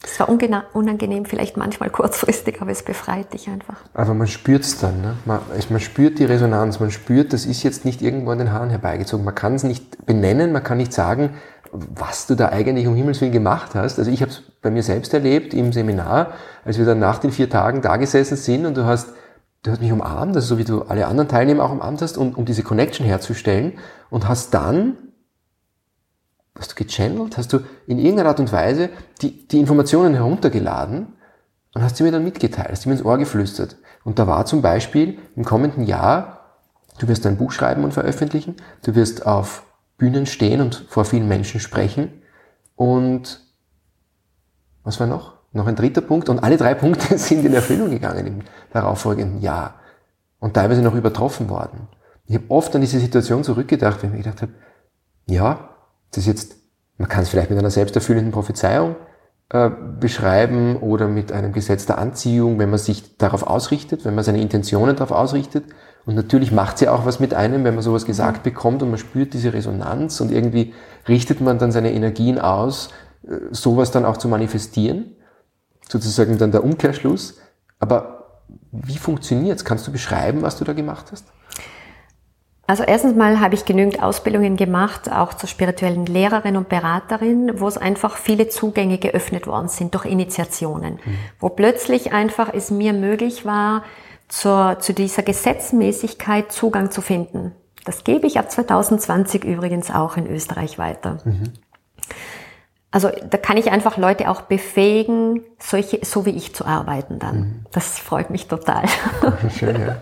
Es 0.04 0.20
war 0.20 0.30
unangenehm, 0.30 1.26
vielleicht 1.26 1.58
manchmal 1.58 1.92
kurzfristig, 1.92 2.60
aber 2.60 2.72
es 2.72 2.82
befreit 2.82 3.34
dich 3.34 3.48
einfach. 3.48 3.76
Aber 3.94 4.16
man 4.16 4.28
spürt 4.28 4.64
es 4.64 4.80
dann. 4.80 5.00
Ne? 5.02 5.14
Man, 5.26 5.40
man, 5.70 5.80
spürt 5.80 6.18
die 6.18 6.26
Resonanz, 6.26 6.80
man 6.80 6.90
spürt, 6.90 7.34
das 7.34 7.46
ist 7.46 7.62
jetzt 7.62 7.86
nicht 7.86 8.02
irgendwo 8.02 8.32
an 8.32 8.40
den 8.40 8.52
Haaren 8.52 8.72
herbeigezogen. 8.72 9.24
Man 9.24 9.36
kann 9.36 9.54
es 9.54 9.64
nicht 9.64 10.06
benennen, 10.08 10.52
man 10.52 10.64
kann 10.64 10.80
nicht 10.80 10.92
sagen, 10.92 11.36
was 11.72 12.26
du 12.26 12.36
da 12.36 12.50
eigentlich 12.50 12.88
um 12.88 12.96
Himmels 12.96 13.22
Willen 13.22 13.32
gemacht 13.32 13.76
hast. 13.76 14.00
Also 14.00 14.10
ich 14.10 14.22
habe 14.22 14.32
es 14.32 14.42
bei 14.62 14.72
mir 14.72 14.84
selbst 14.84 15.14
erlebt 15.14 15.54
im 15.54 15.72
Seminar, 15.72 16.34
als 16.66 16.80
wir 16.80 16.86
dann 16.86 17.00
nach 17.00 17.20
den 17.20 17.32
vier 17.32 17.50
Tagen 17.50 17.82
da 17.82 17.98
gesessen 17.98 18.38
sind 18.38 18.66
und 18.66 18.76
du 18.76 18.86
hast, 18.86 19.10
du 19.64 19.72
hast 19.72 19.82
mich 19.82 19.92
umarmt, 19.92 20.36
also 20.36 20.56
so 20.56 20.58
wie 20.58 20.64
du 20.64 20.82
alle 20.82 21.06
anderen 21.06 21.30
Teilnehmer 21.30 21.64
auch 21.64 21.72
umarmt 21.72 22.02
hast, 22.02 22.18
um, 22.18 22.34
um 22.34 22.46
diese 22.46 22.64
Connection 22.64 23.06
herzustellen 23.06 23.74
und 24.10 24.28
hast 24.28 24.54
dann 24.54 24.98
hast 26.58 26.72
du 26.72 26.84
gechannelt, 26.84 27.38
hast 27.38 27.54
du 27.54 27.60
in 27.88 28.00
irgendeiner 28.00 28.30
Art 28.30 28.40
und 28.40 28.52
Weise 28.52 28.90
die, 29.22 29.48
die 29.48 29.60
Informationen 29.60 30.14
heruntergeladen 30.14 31.14
und 31.74 31.84
hast 31.84 31.98
sie 31.98 32.04
mir 32.04 32.12
dann 32.12 32.24
mitgeteilt, 32.24 32.72
hast 32.72 32.84
sie 32.84 32.90
mir 32.90 32.96
ins 32.96 33.06
Ohr 33.06 33.18
geflüstert. 33.18 33.78
Und 34.04 34.20
da 34.20 34.28
war 34.28 34.46
zum 34.46 34.62
Beispiel 34.62 35.20
im 35.36 35.46
kommenden 35.46 35.86
Jahr, 35.86 36.58
du 37.00 37.08
wirst 37.08 37.26
ein 37.26 37.38
Buch 37.38 37.52
schreiben 37.52 37.84
und 37.84 37.94
veröffentlichen, 37.94 38.56
du 38.84 38.96
wirst 38.96 39.26
auf 39.26 39.64
Bühnen 39.98 40.26
stehen 40.26 40.62
und 40.62 40.86
vor 40.90 41.06
vielen 41.06 41.28
Menschen 41.28 41.60
sprechen. 41.60 42.22
Und 42.76 43.40
was 44.84 45.00
war 45.00 45.08
noch? 45.08 45.36
Noch 45.54 45.68
ein 45.68 45.76
dritter 45.76 46.02
Punkt. 46.02 46.28
Und 46.28 46.40
alle 46.40 46.58
drei 46.58 46.74
Punkte 46.74 47.18
sind 47.20 47.46
in 47.46 47.54
Erfüllung 47.54 47.92
gegangen 47.92 48.26
im 48.26 48.40
darauffolgenden 48.74 49.42
Jahr. 49.42 49.76
Und 50.40 50.56
teilweise 50.56 50.82
noch 50.82 50.96
übertroffen 50.96 51.50
worden. 51.50 51.88
Ich 52.26 52.36
habe 52.36 52.46
oft 52.50 52.74
an 52.74 52.82
diese 52.82 53.00
Situation 53.00 53.44
zurückgedacht, 53.44 54.02
wenn 54.02 54.10
ich 54.10 54.18
mir 54.18 54.24
gedacht 54.24 54.42
habe, 54.42 54.54
ja, 55.28 55.71
das 56.12 56.26
jetzt, 56.26 56.56
man 56.98 57.10
kann 57.10 57.24
es 57.24 57.30
vielleicht 57.30 57.50
mit 57.50 57.60
einer 57.60 57.70
selbsterfüllenden 57.70 58.32
Prophezeiung 58.32 58.96
äh, 59.50 59.70
beschreiben 60.00 60.78
oder 60.78 61.08
mit 61.08 61.32
einem 61.32 61.52
Gesetz 61.52 61.86
der 61.86 61.98
Anziehung, 61.98 62.60
wenn 62.60 62.70
man 62.70 62.80
sich 62.80 63.18
darauf 63.18 63.44
ausrichtet, 63.44 64.06
wenn 64.06 64.16
man 64.16 64.24
seine 64.24 64.42
Intentionen 64.42 64.96
darauf 64.96 65.12
ausrichtet. 65.12 65.66
Und 66.06 66.16
natürlich 66.16 66.52
macht 66.52 66.78
sie 66.78 66.88
auch 66.88 67.06
was 67.06 67.20
mit 67.20 67.34
einem, 67.34 67.64
wenn 67.64 67.76
man 67.76 67.84
sowas 67.84 68.06
gesagt 68.06 68.40
mhm. 68.40 68.44
bekommt 68.44 68.82
und 68.82 68.90
man 68.90 68.98
spürt 68.98 69.34
diese 69.34 69.54
Resonanz 69.54 70.22
und 70.22 70.32
irgendwie 70.32 70.74
richtet 71.08 71.42
man 71.42 71.60
dann 71.60 71.72
seine 71.72 71.92
Energien 71.92 72.40
aus, 72.40 72.90
äh, 73.28 73.36
sowas 73.52 73.92
dann 73.92 74.06
auch 74.06 74.18
zu 74.18 74.28
manifestieren. 74.28 75.16
Sozusagen 75.90 76.38
dann 76.38 76.52
der 76.52 76.64
Umkehrschluss. 76.64 77.38
Aber 77.80 78.40
wie 78.72 78.98
funktioniert's? 78.98 79.66
Kannst 79.66 79.86
du 79.88 79.92
beschreiben, 79.92 80.42
was 80.42 80.58
du 80.58 80.64
da 80.64 80.74
gemacht 80.74 81.08
hast? 81.12 81.26
Also 82.72 82.84
erstens 82.84 83.18
mal 83.18 83.42
habe 83.42 83.54
ich 83.54 83.66
genügend 83.66 84.02
Ausbildungen 84.02 84.56
gemacht, 84.56 85.12
auch 85.12 85.34
zur 85.34 85.50
spirituellen 85.50 86.06
Lehrerin 86.06 86.56
und 86.56 86.70
Beraterin, 86.70 87.60
wo 87.60 87.68
es 87.68 87.78
einfach 87.78 88.16
viele 88.16 88.48
Zugänge 88.48 88.98
geöffnet 88.98 89.46
worden 89.46 89.68
sind 89.68 89.94
durch 89.94 90.06
Initiationen, 90.06 90.94
mhm. 90.94 91.18
wo 91.42 91.50
plötzlich 91.50 92.14
einfach 92.14 92.54
es 92.54 92.72
mir 92.72 92.94
möglich 92.94 93.44
war, 93.44 93.84
zur, 94.30 94.78
zu 94.80 94.94
dieser 94.94 95.22
Gesetzmäßigkeit 95.22 96.54
Zugang 96.54 96.92
zu 96.92 97.02
finden. 97.02 97.52
Das 97.84 98.06
gebe 98.06 98.26
ich 98.26 98.40
ab 98.40 98.50
2020 98.50 99.44
übrigens 99.44 99.92
auch 99.92 100.16
in 100.16 100.26
Österreich 100.26 100.78
weiter. 100.78 101.18
Mhm. 101.26 101.52
Also 102.90 103.10
da 103.30 103.38
kann 103.38 103.58
ich 103.58 103.70
einfach 103.70 103.98
Leute 103.98 104.30
auch 104.30 104.44
befähigen, 104.44 105.42
solche, 105.60 106.06
so 106.06 106.26
wie 106.26 106.38
ich 106.38 106.56
zu 106.56 106.64
arbeiten 106.64 107.20
dann. 107.20 107.38
Mhm. 107.38 107.66
Das 107.74 108.00
freut 108.00 108.30
mich 108.30 108.48
total. 108.48 108.86
Schön, 109.60 109.78
ja. 109.78 109.98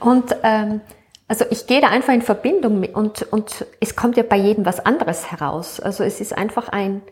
Und 0.00 0.36
ähm, 0.42 0.82
also 1.26 1.44
ich 1.50 1.66
gehe 1.66 1.80
da 1.80 1.88
einfach 1.88 2.12
in 2.12 2.22
Verbindung 2.22 2.80
mit 2.80 2.94
und, 2.94 3.22
und 3.32 3.66
es 3.80 3.96
kommt 3.96 4.16
ja 4.16 4.22
bei 4.22 4.36
jedem 4.36 4.66
was 4.66 4.84
anderes 4.84 5.30
heraus. 5.30 5.80
Also 5.80 6.04
es 6.04 6.20
ist 6.20 6.36
einfach 6.36 6.68
ein 6.68 7.02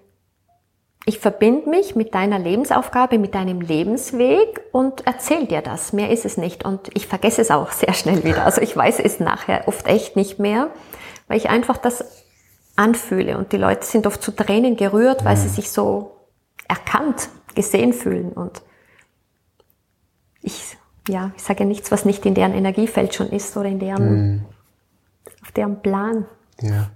ich 1.04 1.18
verbinde 1.18 1.68
mich 1.68 1.96
mit 1.96 2.14
deiner 2.14 2.38
Lebensaufgabe, 2.38 3.18
mit 3.18 3.34
deinem 3.34 3.60
Lebensweg 3.60 4.60
und 4.70 5.04
erzähl 5.04 5.46
dir 5.46 5.60
das. 5.60 5.92
Mehr 5.92 6.10
ist 6.10 6.24
es 6.24 6.36
nicht. 6.36 6.64
Und 6.64 6.90
ich 6.94 7.08
vergesse 7.08 7.40
es 7.40 7.50
auch 7.50 7.72
sehr 7.72 7.92
schnell 7.92 8.22
wieder. 8.22 8.44
Also 8.44 8.60
ich 8.60 8.76
weiß 8.76 9.00
es 9.00 9.18
nachher 9.18 9.66
oft 9.66 9.86
echt 9.88 10.14
nicht 10.14 10.38
mehr, 10.38 10.70
weil 11.26 11.38
ich 11.38 11.50
einfach 11.50 11.76
das 11.76 12.04
anfühle. 12.76 13.36
Und 13.36 13.52
die 13.52 13.56
Leute 13.56 13.84
sind 13.84 14.06
oft 14.06 14.22
zu 14.22 14.30
Tränen 14.30 14.76
gerührt, 14.76 15.24
weil 15.24 15.36
sie 15.36 15.48
mhm. 15.48 15.52
sich 15.52 15.72
so 15.72 16.16
erkannt, 16.68 17.30
gesehen 17.56 17.92
fühlen. 17.92 18.32
Und 18.32 18.62
ja, 21.08 21.32
ich 21.36 21.42
sage 21.42 21.64
nichts, 21.64 21.90
was 21.90 22.04
nicht 22.04 22.24
in 22.26 22.34
deren 22.34 22.54
Energiefeld 22.54 23.14
schon 23.14 23.30
ist 23.30 23.56
oder 23.56 23.68
in 23.68 23.78
deren, 23.78 24.34
mhm. 24.34 24.44
auf 25.42 25.52
deren 25.52 25.80
Plan. 25.80 26.26
Ja 26.60 26.90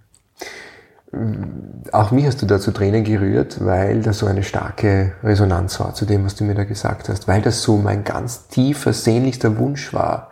auch 1.92 2.10
mich 2.10 2.26
hast 2.26 2.42
du 2.42 2.46
da 2.46 2.58
zu 2.58 2.72
Tränen 2.72 3.04
gerührt, 3.04 3.64
weil 3.64 4.02
da 4.02 4.12
so 4.12 4.26
eine 4.26 4.42
starke 4.42 5.12
Resonanz 5.22 5.78
war 5.80 5.94
zu 5.94 6.04
dem, 6.04 6.24
was 6.24 6.34
du 6.34 6.44
mir 6.44 6.54
da 6.54 6.64
gesagt 6.64 7.08
hast, 7.08 7.28
weil 7.28 7.42
das 7.42 7.62
so 7.62 7.76
mein 7.76 8.04
ganz 8.04 8.48
tiefer, 8.48 8.92
sehnlichster 8.92 9.56
Wunsch 9.58 9.94
war, 9.94 10.30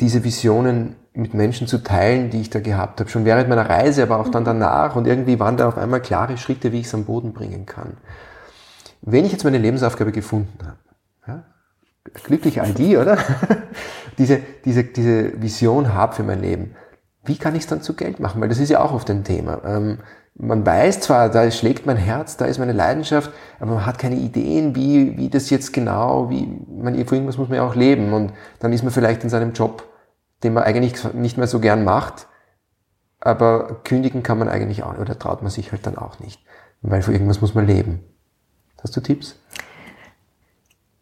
diese 0.00 0.24
Visionen 0.24 0.96
mit 1.12 1.34
Menschen 1.34 1.66
zu 1.66 1.78
teilen, 1.78 2.30
die 2.30 2.40
ich 2.40 2.50
da 2.50 2.60
gehabt 2.60 3.00
habe, 3.00 3.10
schon 3.10 3.24
während 3.24 3.48
meiner 3.48 3.68
Reise, 3.68 4.02
aber 4.02 4.18
auch 4.18 4.28
dann 4.28 4.42
mhm. 4.42 4.46
danach 4.46 4.96
und 4.96 5.06
irgendwie 5.06 5.38
waren 5.38 5.56
da 5.56 5.68
auf 5.68 5.78
einmal 5.78 6.00
klare 6.00 6.38
Schritte, 6.38 6.72
wie 6.72 6.80
ich 6.80 6.86
es 6.86 6.94
am 6.94 7.04
Boden 7.04 7.32
bringen 7.32 7.66
kann. 7.66 7.98
Wenn 9.02 9.24
ich 9.24 9.32
jetzt 9.32 9.44
meine 9.44 9.58
Lebensaufgabe 9.58 10.12
gefunden 10.12 10.58
habe, 10.60 10.78
ja, 10.83 10.83
glücklich 12.12 12.60
all 12.60 12.72
die, 12.72 12.96
oder? 12.96 13.18
diese, 14.18 14.40
diese, 14.64 14.84
diese 14.84 15.40
Vision 15.40 15.94
habe 15.94 16.14
für 16.14 16.22
mein 16.22 16.40
Leben, 16.40 16.76
wie 17.24 17.38
kann 17.38 17.54
ich 17.54 17.62
es 17.62 17.66
dann 17.68 17.82
zu 17.82 17.94
Geld 17.94 18.20
machen? 18.20 18.40
Weil 18.40 18.48
das 18.48 18.58
ist 18.58 18.68
ja 18.68 18.80
auch 18.80 18.92
oft 18.92 19.08
ein 19.10 19.24
Thema. 19.24 19.62
Ähm, 19.64 19.98
man 20.36 20.66
weiß 20.66 21.00
zwar, 21.00 21.28
da 21.28 21.50
schlägt 21.50 21.86
mein 21.86 21.96
Herz, 21.96 22.36
da 22.36 22.46
ist 22.46 22.58
meine 22.58 22.72
Leidenschaft, 22.72 23.30
aber 23.60 23.74
man 23.74 23.86
hat 23.86 23.98
keine 23.98 24.16
Ideen, 24.16 24.74
wie, 24.74 25.16
wie 25.16 25.30
das 25.30 25.48
jetzt 25.50 25.72
genau, 25.72 26.28
wie, 26.28 26.48
man, 26.68 26.94
für 27.06 27.14
irgendwas 27.14 27.38
muss 27.38 27.48
man 27.48 27.56
ja 27.56 27.66
auch 27.66 27.76
leben 27.76 28.12
und 28.12 28.32
dann 28.58 28.72
ist 28.72 28.82
man 28.82 28.92
vielleicht 28.92 29.22
in 29.22 29.30
seinem 29.30 29.52
Job, 29.52 29.88
den 30.42 30.52
man 30.52 30.64
eigentlich 30.64 31.02
nicht 31.14 31.38
mehr 31.38 31.46
so 31.46 31.60
gern 31.60 31.84
macht, 31.84 32.26
aber 33.20 33.80
kündigen 33.84 34.24
kann 34.24 34.38
man 34.38 34.48
eigentlich 34.48 34.82
auch, 34.82 34.98
oder 34.98 35.18
traut 35.18 35.42
man 35.42 35.52
sich 35.52 35.70
halt 35.70 35.86
dann 35.86 35.96
auch 35.96 36.18
nicht, 36.18 36.44
weil 36.82 37.02
für 37.02 37.12
irgendwas 37.12 37.40
muss 37.40 37.54
man 37.54 37.66
leben. 37.66 38.00
Hast 38.82 38.96
du 38.96 39.00
Tipps? 39.00 39.36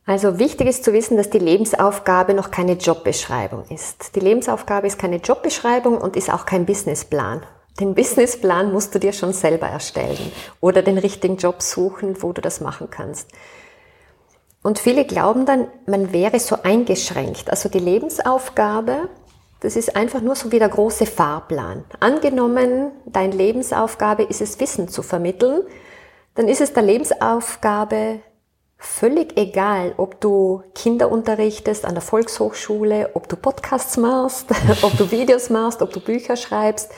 Also 0.04 0.38
wichtig 0.38 0.66
ist 0.66 0.84
zu 0.84 0.92
wissen, 0.92 1.16
dass 1.16 1.30
die 1.30 1.38
Lebensaufgabe 1.38 2.34
noch 2.34 2.50
keine 2.50 2.72
Jobbeschreibung 2.72 3.64
ist. 3.68 4.16
Die 4.16 4.20
Lebensaufgabe 4.20 4.88
ist 4.88 4.98
keine 4.98 5.16
Jobbeschreibung 5.16 5.98
und 5.98 6.16
ist 6.16 6.32
auch 6.32 6.44
kein 6.44 6.66
Businessplan. 6.66 7.42
Den 7.78 7.94
Businessplan 7.94 8.72
musst 8.72 8.94
du 8.94 8.98
dir 8.98 9.12
schon 9.12 9.32
selber 9.32 9.68
erstellen 9.68 10.32
oder 10.60 10.82
den 10.82 10.98
richtigen 10.98 11.36
Job 11.36 11.62
suchen, 11.62 12.20
wo 12.22 12.32
du 12.32 12.42
das 12.42 12.60
machen 12.60 12.88
kannst. 12.90 13.30
Und 14.62 14.78
viele 14.78 15.04
glauben 15.04 15.46
dann, 15.46 15.68
man 15.86 16.12
wäre 16.12 16.38
so 16.38 16.56
eingeschränkt. 16.62 17.50
Also 17.50 17.68
die 17.68 17.78
Lebensaufgabe, 17.78 19.08
das 19.60 19.76
ist 19.76 19.96
einfach 19.96 20.20
nur 20.20 20.36
so 20.36 20.52
wie 20.52 20.58
der 20.58 20.68
große 20.68 21.06
Fahrplan. 21.06 21.84
Angenommen, 22.00 22.90
deine 23.06 23.34
Lebensaufgabe 23.34 24.24
ist 24.24 24.40
es, 24.40 24.60
Wissen 24.60 24.88
zu 24.88 25.02
vermitteln, 25.02 25.62
dann 26.34 26.48
ist 26.48 26.60
es 26.60 26.72
der 26.72 26.82
Lebensaufgabe, 26.82 28.20
völlig 28.82 29.38
egal, 29.38 29.94
ob 29.96 30.20
du 30.20 30.62
Kinder 30.74 31.10
unterrichtest 31.10 31.84
an 31.84 31.94
der 31.94 32.02
Volkshochschule, 32.02 33.10
ob 33.14 33.28
du 33.28 33.36
Podcasts 33.36 33.96
machst, 33.96 34.46
ob 34.82 34.96
du 34.98 35.10
Videos 35.10 35.50
machst, 35.50 35.82
ob 35.82 35.92
du 35.92 36.00
Bücher 36.00 36.36
schreibst. 36.36 36.90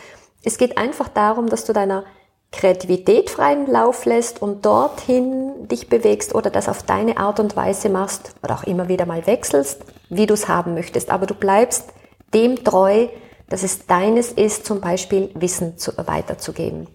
Es 0.43 0.59
geht 0.59 0.79
einfach 0.79 1.09
darum, 1.09 1.49
dass 1.49 1.65
du 1.65 1.73
deiner 1.73 2.05
Kreativität 2.53 3.31
freien 3.31 3.67
Lauf 3.67 4.05
lässt 4.05 4.41
und 4.41 4.65
dorthin 4.65 5.69
dich 5.69 5.89
bewegst 5.89 6.35
oder 6.35 6.51
das 6.51 6.69
auf 6.69 6.85
deine 6.85 7.17
Art 7.19 7.41
und 7.41 7.57
Weise 7.57 7.89
machst 7.89 8.35
oder 8.43 8.55
auch 8.55 8.65
immer 8.65 8.89
wieder 8.89 9.07
mal 9.07 9.27
wechselst, 9.27 9.83
wie 10.09 10.27
du 10.27 10.35
es 10.35 10.49
haben 10.49 10.75
möchtest. 10.75 11.11
Aber 11.11 11.27
du 11.27 11.35
bleibst 11.35 11.93
dem 12.33 12.63
treu, 12.65 13.09
dass 13.49 13.63
es 13.63 13.87
deines 13.87 14.33
ist, 14.33 14.65
zum 14.65 14.81
Beispiel 14.81 15.31
Wissen 15.35 15.77
zu, 15.79 15.93
weiterzugeben. 15.97 16.89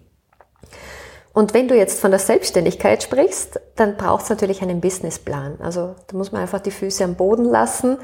Und 1.40 1.54
wenn 1.54 1.68
du 1.68 1.74
jetzt 1.74 2.00
von 2.00 2.10
der 2.10 2.20
Selbstständigkeit 2.20 3.02
sprichst, 3.02 3.58
dann 3.74 3.96
braucht 3.96 4.24
es 4.24 4.28
natürlich 4.28 4.60
einen 4.60 4.82
Businessplan. 4.82 5.56
Also 5.62 5.94
da 6.08 6.14
muss 6.18 6.32
man 6.32 6.42
einfach 6.42 6.60
die 6.60 6.70
Füße 6.70 7.02
am 7.02 7.14
Boden 7.14 7.46
lassen 7.46 7.96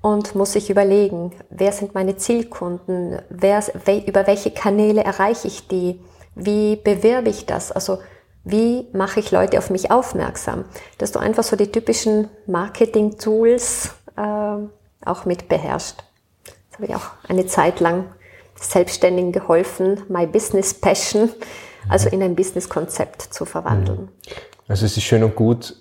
und 0.00 0.36
muss 0.36 0.52
sich 0.52 0.70
überlegen, 0.70 1.32
wer 1.50 1.72
sind 1.72 1.96
meine 1.96 2.16
Zielkunden, 2.16 3.20
wer, 3.30 3.64
über 4.06 4.28
welche 4.28 4.52
Kanäle 4.52 5.02
erreiche 5.02 5.48
ich 5.48 5.66
die, 5.66 5.98
wie 6.36 6.76
bewerbe 6.76 7.30
ich 7.30 7.46
das, 7.46 7.72
also 7.72 7.98
wie 8.44 8.86
mache 8.92 9.18
ich 9.18 9.32
Leute 9.32 9.58
auf 9.58 9.70
mich 9.70 9.90
aufmerksam, 9.90 10.64
dass 10.98 11.10
du 11.10 11.18
einfach 11.18 11.42
so 11.42 11.56
die 11.56 11.72
typischen 11.72 12.28
Marketing-Tools 12.46 13.90
äh, 14.16 15.04
auch 15.04 15.24
mit 15.24 15.48
beherrscht. 15.48 15.96
Das 16.44 16.78
habe 16.78 16.86
ich 16.86 16.94
auch 16.94 17.10
eine 17.28 17.46
Zeit 17.46 17.80
lang 17.80 18.04
Selbstständigen 18.54 19.32
geholfen, 19.32 20.04
My 20.08 20.28
Business 20.28 20.74
Passion, 20.74 21.30
also 21.88 22.08
in 22.08 22.22
ein 22.22 22.34
Business-Konzept 22.34 23.22
zu 23.22 23.44
verwandeln. 23.44 24.08
Also 24.68 24.86
es 24.86 24.96
ist 24.96 25.02
schön 25.02 25.22
und 25.24 25.36
gut, 25.36 25.76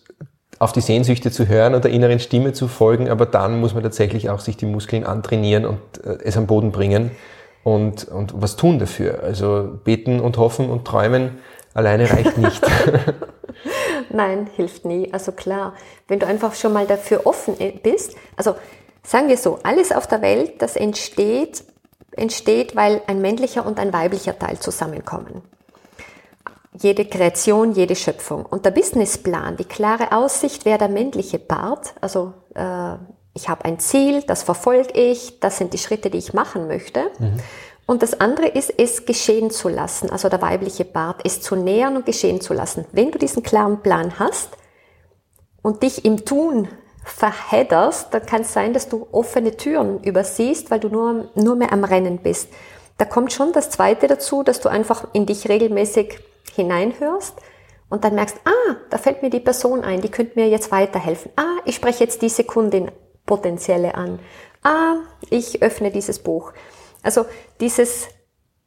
auf 0.59 0.71
die 0.71 0.81
Sehnsüchte 0.81 1.31
zu 1.31 1.47
hören 1.47 1.75
und 1.75 1.83
der 1.83 1.91
inneren 1.91 2.19
Stimme 2.19 2.53
zu 2.53 2.67
folgen, 2.67 3.09
aber 3.09 3.25
dann 3.25 3.59
muss 3.59 3.73
man 3.73 3.83
tatsächlich 3.83 4.29
auch 4.29 4.39
sich 4.39 4.57
die 4.57 4.65
Muskeln 4.65 5.03
antrainieren 5.03 5.65
und 5.65 5.79
äh, 6.03 6.17
es 6.23 6.37
am 6.37 6.47
Boden 6.47 6.71
bringen 6.71 7.11
und, 7.63 8.05
und 8.05 8.33
was 8.41 8.55
tun 8.55 8.79
dafür. 8.79 9.23
Also 9.23 9.79
beten 9.83 10.19
und 10.19 10.37
hoffen 10.37 10.69
und 10.69 10.85
träumen 10.85 11.39
alleine 11.73 12.09
reicht 12.09 12.37
nicht. 12.37 12.61
Nein, 14.09 14.49
hilft 14.55 14.85
nie. 14.85 15.11
Also 15.11 15.31
klar, 15.31 15.73
wenn 16.07 16.19
du 16.19 16.27
einfach 16.27 16.53
schon 16.55 16.73
mal 16.73 16.85
dafür 16.85 17.25
offen 17.25 17.55
bist, 17.81 18.15
also 18.35 18.55
sagen 19.03 19.27
wir 19.27 19.37
so, 19.37 19.59
alles 19.63 19.91
auf 19.91 20.07
der 20.07 20.21
Welt, 20.21 20.61
das 20.61 20.75
entsteht, 20.75 21.63
entsteht, 22.11 22.75
weil 22.75 23.01
ein 23.07 23.21
männlicher 23.21 23.65
und 23.65 23.79
ein 23.79 23.91
weiblicher 23.91 24.37
Teil 24.37 24.59
zusammenkommen 24.59 25.41
jede 26.79 27.05
Kreation, 27.05 27.73
jede 27.73 27.95
Schöpfung. 27.95 28.45
Und 28.45 28.65
der 28.65 28.71
Businessplan, 28.71 29.57
die 29.57 29.65
klare 29.65 30.11
Aussicht, 30.11 30.65
wäre 30.65 30.77
der 30.77 30.89
männliche 30.89 31.39
Part. 31.39 31.93
Also 32.01 32.33
äh, 32.55 32.95
ich 33.35 33.49
habe 33.49 33.65
ein 33.65 33.79
Ziel, 33.79 34.23
das 34.23 34.43
verfolge 34.43 34.91
ich, 34.93 35.39
das 35.39 35.57
sind 35.57 35.73
die 35.73 35.77
Schritte, 35.77 36.09
die 36.09 36.17
ich 36.17 36.33
machen 36.33 36.67
möchte. 36.67 37.11
Mhm. 37.19 37.39
Und 37.85 38.01
das 38.01 38.19
andere 38.19 38.47
ist, 38.47 38.73
es 38.77 39.05
geschehen 39.05 39.51
zu 39.51 39.67
lassen, 39.67 40.09
also 40.09 40.29
der 40.29 40.41
weibliche 40.41 40.85
Part, 40.85 41.21
es 41.25 41.41
zu 41.41 41.55
nähern 41.55 41.97
und 41.97 42.05
geschehen 42.05 42.39
zu 42.39 42.53
lassen. 42.53 42.85
Wenn 42.91 43.11
du 43.11 43.17
diesen 43.17 43.43
klaren 43.43 43.81
Plan 43.81 44.19
hast 44.19 44.49
und 45.61 45.83
dich 45.83 46.05
im 46.05 46.23
Tun 46.23 46.69
verhedderst, 47.03 48.13
dann 48.13 48.25
kann 48.25 48.43
es 48.43 48.53
sein, 48.53 48.73
dass 48.73 48.87
du 48.87 49.07
offene 49.11 49.57
Türen 49.57 50.01
übersiehst, 50.01 50.71
weil 50.71 50.79
du 50.79 50.87
nur, 50.87 51.29
nur 51.35 51.55
mehr 51.57 51.73
am 51.73 51.83
Rennen 51.83 52.19
bist. 52.19 52.47
Da 52.97 53.05
kommt 53.05 53.33
schon 53.33 53.51
das 53.53 53.69
Zweite 53.69 54.07
dazu, 54.07 54.43
dass 54.43 54.59
du 54.59 54.69
einfach 54.69 55.07
in 55.13 55.25
dich 55.25 55.49
regelmäßig 55.49 56.19
hineinhörst 56.55 57.35
und 57.89 58.03
dann 58.03 58.15
merkst, 58.15 58.37
ah, 58.45 58.75
da 58.89 58.97
fällt 58.97 59.21
mir 59.21 59.29
die 59.29 59.39
Person 59.39 59.83
ein, 59.83 60.01
die 60.01 60.11
könnte 60.11 60.39
mir 60.39 60.49
jetzt 60.49 60.71
weiterhelfen. 60.71 61.31
Ah, 61.35 61.57
ich 61.65 61.75
spreche 61.75 62.03
jetzt 62.03 62.21
diese 62.21 62.43
Kundin 62.43 62.91
potenzielle 63.25 63.95
an. 63.95 64.19
Ah, 64.63 64.95
ich 65.29 65.61
öffne 65.61 65.91
dieses 65.91 66.19
Buch. 66.19 66.53
Also 67.03 67.25
dieses 67.59 68.07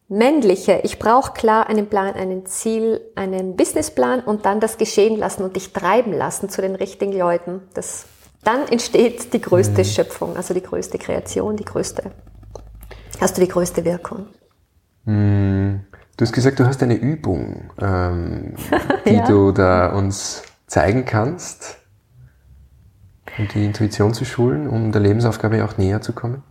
männliche, 0.08 0.80
ich 0.84 0.98
brauche 0.98 1.32
klar 1.32 1.68
einen 1.68 1.88
Plan, 1.88 2.14
einen 2.14 2.46
Ziel, 2.46 3.00
einen 3.14 3.56
Businessplan 3.56 4.20
und 4.20 4.44
dann 4.44 4.60
das 4.60 4.78
geschehen 4.78 5.16
lassen 5.16 5.42
und 5.42 5.56
dich 5.56 5.72
treiben 5.72 6.12
lassen 6.12 6.48
zu 6.48 6.62
den 6.62 6.74
richtigen 6.74 7.12
Leuten. 7.12 7.62
Das, 7.74 8.06
dann 8.44 8.68
entsteht 8.68 9.32
die 9.32 9.40
größte 9.40 9.80
mhm. 9.80 9.84
Schöpfung, 9.84 10.36
also 10.36 10.54
die 10.54 10.62
größte 10.62 10.98
Kreation, 10.98 11.56
die 11.56 11.64
größte, 11.64 12.12
hast 13.20 13.36
du 13.36 13.40
die 13.40 13.48
größte 13.48 13.84
Wirkung. 13.84 14.26
Mhm. 15.04 15.80
Du 16.16 16.24
hast 16.24 16.32
gesagt, 16.32 16.58
du 16.58 16.66
hast 16.66 16.82
eine 16.82 16.94
Übung, 16.94 17.70
ähm, 17.80 18.54
die 19.06 19.16
ja. 19.16 19.26
du 19.26 19.52
da 19.52 19.92
uns 19.92 20.42
zeigen 20.66 21.04
kannst, 21.04 21.78
um 23.38 23.48
die 23.48 23.64
Intuition 23.64 24.14
zu 24.14 24.24
schulen, 24.24 24.68
um 24.68 24.92
der 24.92 25.02
Lebensaufgabe 25.02 25.64
auch 25.64 25.76
näher 25.76 26.00
zu 26.00 26.12
kommen. 26.12 26.42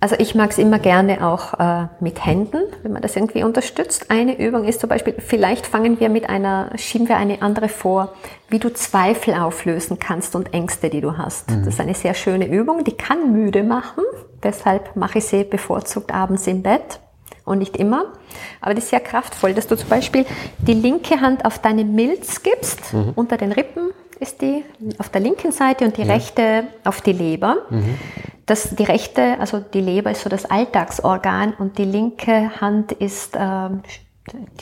Also 0.00 0.16
ich 0.18 0.34
mag 0.34 0.50
es 0.50 0.58
immer 0.58 0.78
gerne 0.78 1.26
auch 1.26 1.58
äh, 1.58 1.88
mit 2.00 2.24
Händen, 2.24 2.62
wenn 2.86 2.92
man 2.92 3.02
das 3.02 3.16
irgendwie 3.16 3.42
unterstützt. 3.42 4.12
Eine 4.12 4.38
Übung 4.38 4.62
ist 4.62 4.78
zum 4.78 4.88
Beispiel, 4.88 5.16
vielleicht 5.18 5.66
fangen 5.66 5.98
wir 5.98 6.08
mit 6.08 6.28
einer, 6.28 6.70
schieben 6.76 7.08
wir 7.08 7.16
eine 7.16 7.42
andere 7.42 7.68
vor, 7.68 8.14
wie 8.48 8.60
du 8.60 8.72
Zweifel 8.72 9.34
auflösen 9.34 9.98
kannst 9.98 10.36
und 10.36 10.54
Ängste, 10.54 10.88
die 10.88 11.00
du 11.00 11.18
hast. 11.18 11.50
Mhm. 11.50 11.64
Das 11.64 11.74
ist 11.74 11.80
eine 11.80 11.94
sehr 11.94 12.14
schöne 12.14 12.46
Übung, 12.46 12.84
die 12.84 12.92
kann 12.92 13.32
müde 13.32 13.64
machen. 13.64 14.04
Deshalb 14.44 14.94
mache 14.94 15.18
ich 15.18 15.24
sie 15.24 15.42
bevorzugt 15.42 16.14
abends 16.14 16.46
im 16.46 16.62
Bett 16.62 17.00
und 17.44 17.58
nicht 17.58 17.76
immer. 17.76 18.12
Aber 18.60 18.72
die 18.72 18.78
ist 18.78 18.90
sehr 18.90 19.00
kraftvoll, 19.00 19.52
dass 19.52 19.66
du 19.66 19.76
zum 19.76 19.88
Beispiel 19.88 20.24
die 20.58 20.74
linke 20.74 21.20
Hand 21.20 21.44
auf 21.44 21.58
deine 21.58 21.84
Milz 21.84 22.44
gibst, 22.44 22.94
mhm. 22.94 23.14
unter 23.16 23.36
den 23.36 23.50
Rippen 23.50 23.90
ist 24.20 24.40
die 24.40 24.64
auf 24.98 25.08
der 25.08 25.20
linken 25.20 25.52
Seite 25.52 25.84
und 25.84 25.96
die 25.96 26.02
ja. 26.02 26.14
rechte 26.14 26.64
auf 26.84 27.00
die 27.00 27.12
Leber. 27.12 27.56
Mhm. 27.70 27.98
Das, 28.46 28.74
die 28.76 28.84
rechte, 28.84 29.38
also 29.40 29.58
die 29.58 29.80
Leber 29.80 30.10
ist 30.12 30.22
so 30.22 30.30
das 30.30 30.44
Alltagsorgan 30.44 31.54
und 31.58 31.78
die 31.78 31.84
linke 31.84 32.60
Hand 32.60 32.92
ist, 32.92 33.34
äh, 33.34 33.68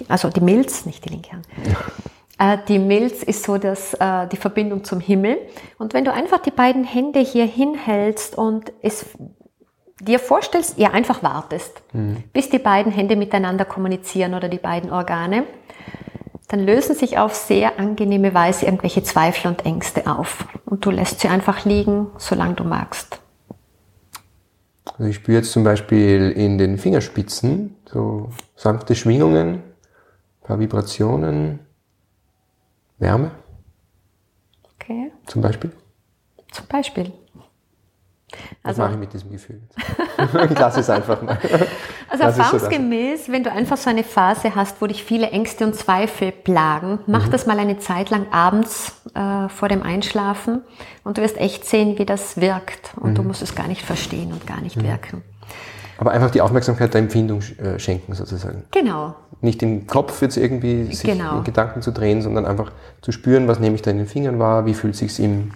also 0.08 0.30
die 0.30 0.40
Milz, 0.40 0.86
nicht 0.86 1.04
die 1.04 1.10
linke 1.10 1.32
Hand. 1.32 1.46
Ja. 1.66 2.54
Äh, 2.54 2.58
die 2.66 2.78
Milz 2.78 3.22
ist 3.22 3.44
so 3.44 3.58
das, 3.58 3.94
äh, 3.94 4.26
die 4.28 4.36
Verbindung 4.36 4.84
zum 4.84 5.00
Himmel. 5.00 5.38
Und 5.78 5.94
wenn 5.94 6.04
du 6.04 6.12
einfach 6.12 6.38
die 6.38 6.50
beiden 6.50 6.84
Hände 6.84 7.20
hier 7.20 7.46
hinhältst 7.46 8.36
und 8.36 8.72
es 8.82 9.06
dir 10.00 10.18
vorstellst, 10.18 10.78
ja 10.78 10.90
einfach 10.90 11.22
wartest, 11.22 11.82
mhm. 11.92 12.24
bis 12.32 12.50
die 12.50 12.58
beiden 12.58 12.92
Hände 12.92 13.16
miteinander 13.16 13.64
kommunizieren 13.64 14.34
oder 14.34 14.48
die 14.48 14.58
beiden 14.58 14.90
Organe, 14.90 15.44
dann 16.54 16.66
lösen 16.66 16.94
sich 16.94 17.18
auf 17.18 17.34
sehr 17.34 17.80
angenehme 17.80 18.32
Weise 18.32 18.66
irgendwelche 18.66 19.02
Zweifel 19.02 19.48
und 19.48 19.66
Ängste 19.66 20.06
auf. 20.06 20.46
Und 20.64 20.86
du 20.86 20.92
lässt 20.92 21.18
sie 21.18 21.26
einfach 21.26 21.64
liegen, 21.64 22.06
solange 22.16 22.54
du 22.54 22.62
magst. 22.62 23.20
Also 24.84 25.10
ich 25.10 25.16
spüre 25.16 25.38
jetzt 25.38 25.50
zum 25.50 25.64
Beispiel 25.64 26.30
in 26.30 26.56
den 26.56 26.78
Fingerspitzen 26.78 27.74
so 27.86 28.30
sanfte 28.54 28.94
Schwingungen, 28.94 29.54
ein 29.54 29.62
paar 30.44 30.60
Vibrationen, 30.60 31.58
Wärme. 32.98 33.32
Okay. 34.76 35.10
Zum 35.26 35.42
Beispiel? 35.42 35.72
Zum 36.52 36.66
Beispiel. 36.68 37.12
Was 38.62 38.70
also, 38.70 38.82
mache 38.82 38.92
ich 38.92 38.98
mit 38.98 39.12
diesem 39.12 39.30
Gefühl? 39.30 39.60
ich 40.50 40.58
lasse 40.58 40.80
es 40.80 40.90
einfach 40.90 41.20
mal. 41.22 41.38
Also 42.08 42.24
erfahrungsgemäß, 42.24 43.26
so 43.26 43.32
wenn 43.32 43.44
du 43.44 43.52
einfach 43.52 43.76
so 43.76 43.90
eine 43.90 44.04
Phase 44.04 44.54
hast, 44.54 44.80
wo 44.80 44.86
dich 44.86 45.04
viele 45.04 45.30
Ängste 45.30 45.64
und 45.64 45.74
Zweifel 45.74 46.32
plagen, 46.32 47.00
mach 47.06 47.26
mhm. 47.26 47.30
das 47.30 47.46
mal 47.46 47.58
eine 47.58 47.78
Zeit 47.78 48.10
lang 48.10 48.26
abends 48.30 49.02
äh, 49.14 49.48
vor 49.48 49.68
dem 49.68 49.82
Einschlafen 49.82 50.62
und 51.02 51.18
du 51.18 51.22
wirst 51.22 51.38
echt 51.38 51.64
sehen, 51.64 51.98
wie 51.98 52.06
das 52.06 52.40
wirkt. 52.40 52.94
Und 53.00 53.10
mhm. 53.10 53.14
du 53.16 53.22
musst 53.22 53.42
es 53.42 53.54
gar 53.54 53.68
nicht 53.68 53.82
verstehen 53.82 54.32
und 54.32 54.46
gar 54.46 54.60
nicht 54.60 54.76
mhm. 54.76 54.84
wirken. 54.84 55.22
Aber 55.98 56.10
einfach 56.10 56.30
die 56.30 56.40
Aufmerksamkeit 56.40 56.92
der 56.92 57.00
Empfindung 57.00 57.40
äh, 57.58 57.78
schenken 57.78 58.14
sozusagen. 58.14 58.64
Genau. 58.72 59.14
Nicht 59.40 59.60
den 59.60 59.86
Kopf 59.86 60.22
jetzt 60.22 60.36
irgendwie 60.36 60.86
sich 60.86 61.02
genau. 61.02 61.38
in 61.38 61.44
Gedanken 61.44 61.82
zu 61.82 61.92
drehen, 61.92 62.22
sondern 62.22 62.46
einfach 62.46 62.72
zu 63.00 63.12
spüren, 63.12 63.46
was 63.46 63.60
nehme 63.60 63.76
ich 63.76 63.82
da 63.82 63.90
in 63.90 63.98
den 63.98 64.06
Fingern 64.06 64.38
wahr, 64.38 64.66
wie 64.66 64.74
fühlt 64.74 64.96
sich 64.96 65.18
im 65.20 65.52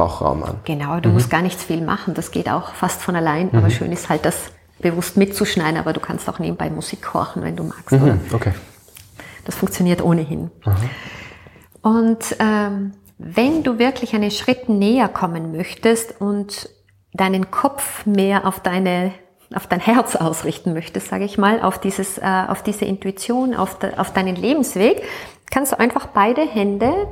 Bauchraum 0.00 0.42
an. 0.42 0.60
Genau, 0.64 0.98
du 0.98 1.10
mhm. 1.10 1.16
musst 1.16 1.28
gar 1.28 1.42
nichts 1.42 1.62
viel 1.62 1.82
machen, 1.82 2.14
das 2.14 2.30
geht 2.30 2.48
auch 2.48 2.74
fast 2.74 3.02
von 3.02 3.14
allein, 3.16 3.48
mhm. 3.52 3.58
aber 3.58 3.70
schön 3.70 3.92
ist 3.92 4.08
halt 4.08 4.24
das 4.24 4.50
bewusst 4.80 5.18
mitzuschneiden, 5.18 5.78
aber 5.78 5.92
du 5.92 6.00
kannst 6.00 6.26
auch 6.28 6.38
nebenbei 6.38 6.70
Musik 6.70 7.12
horchen, 7.12 7.42
wenn 7.42 7.54
du 7.54 7.64
magst. 7.64 7.92
Mhm. 7.92 8.18
Okay. 8.32 8.52
Das 9.44 9.56
funktioniert 9.56 10.02
ohnehin. 10.02 10.50
Und 11.82 12.36
ähm, 12.38 12.92
wenn 13.18 13.62
du 13.62 13.78
wirklich 13.78 14.14
einen 14.14 14.30
Schritt 14.30 14.70
näher 14.70 15.08
kommen 15.08 15.52
möchtest 15.52 16.18
und 16.18 16.70
deinen 17.12 17.50
Kopf 17.50 18.06
mehr 18.06 18.46
auf 18.46 18.60
deine 18.60 19.12
auf 19.52 19.66
dein 19.66 19.80
Herz 19.80 20.14
ausrichten 20.14 20.74
möchtest, 20.74 21.08
sage 21.08 21.24
ich 21.24 21.36
mal, 21.36 21.60
auf 21.60 21.80
dieses, 21.80 22.18
äh, 22.18 22.44
auf 22.46 22.62
diese 22.62 22.84
Intuition, 22.84 23.52
auf, 23.52 23.80
de, 23.80 23.96
auf 23.96 24.12
deinen 24.12 24.36
Lebensweg, 24.36 25.02
kannst 25.50 25.72
du 25.72 25.80
einfach 25.80 26.06
beide 26.06 26.42
Hände 26.42 27.08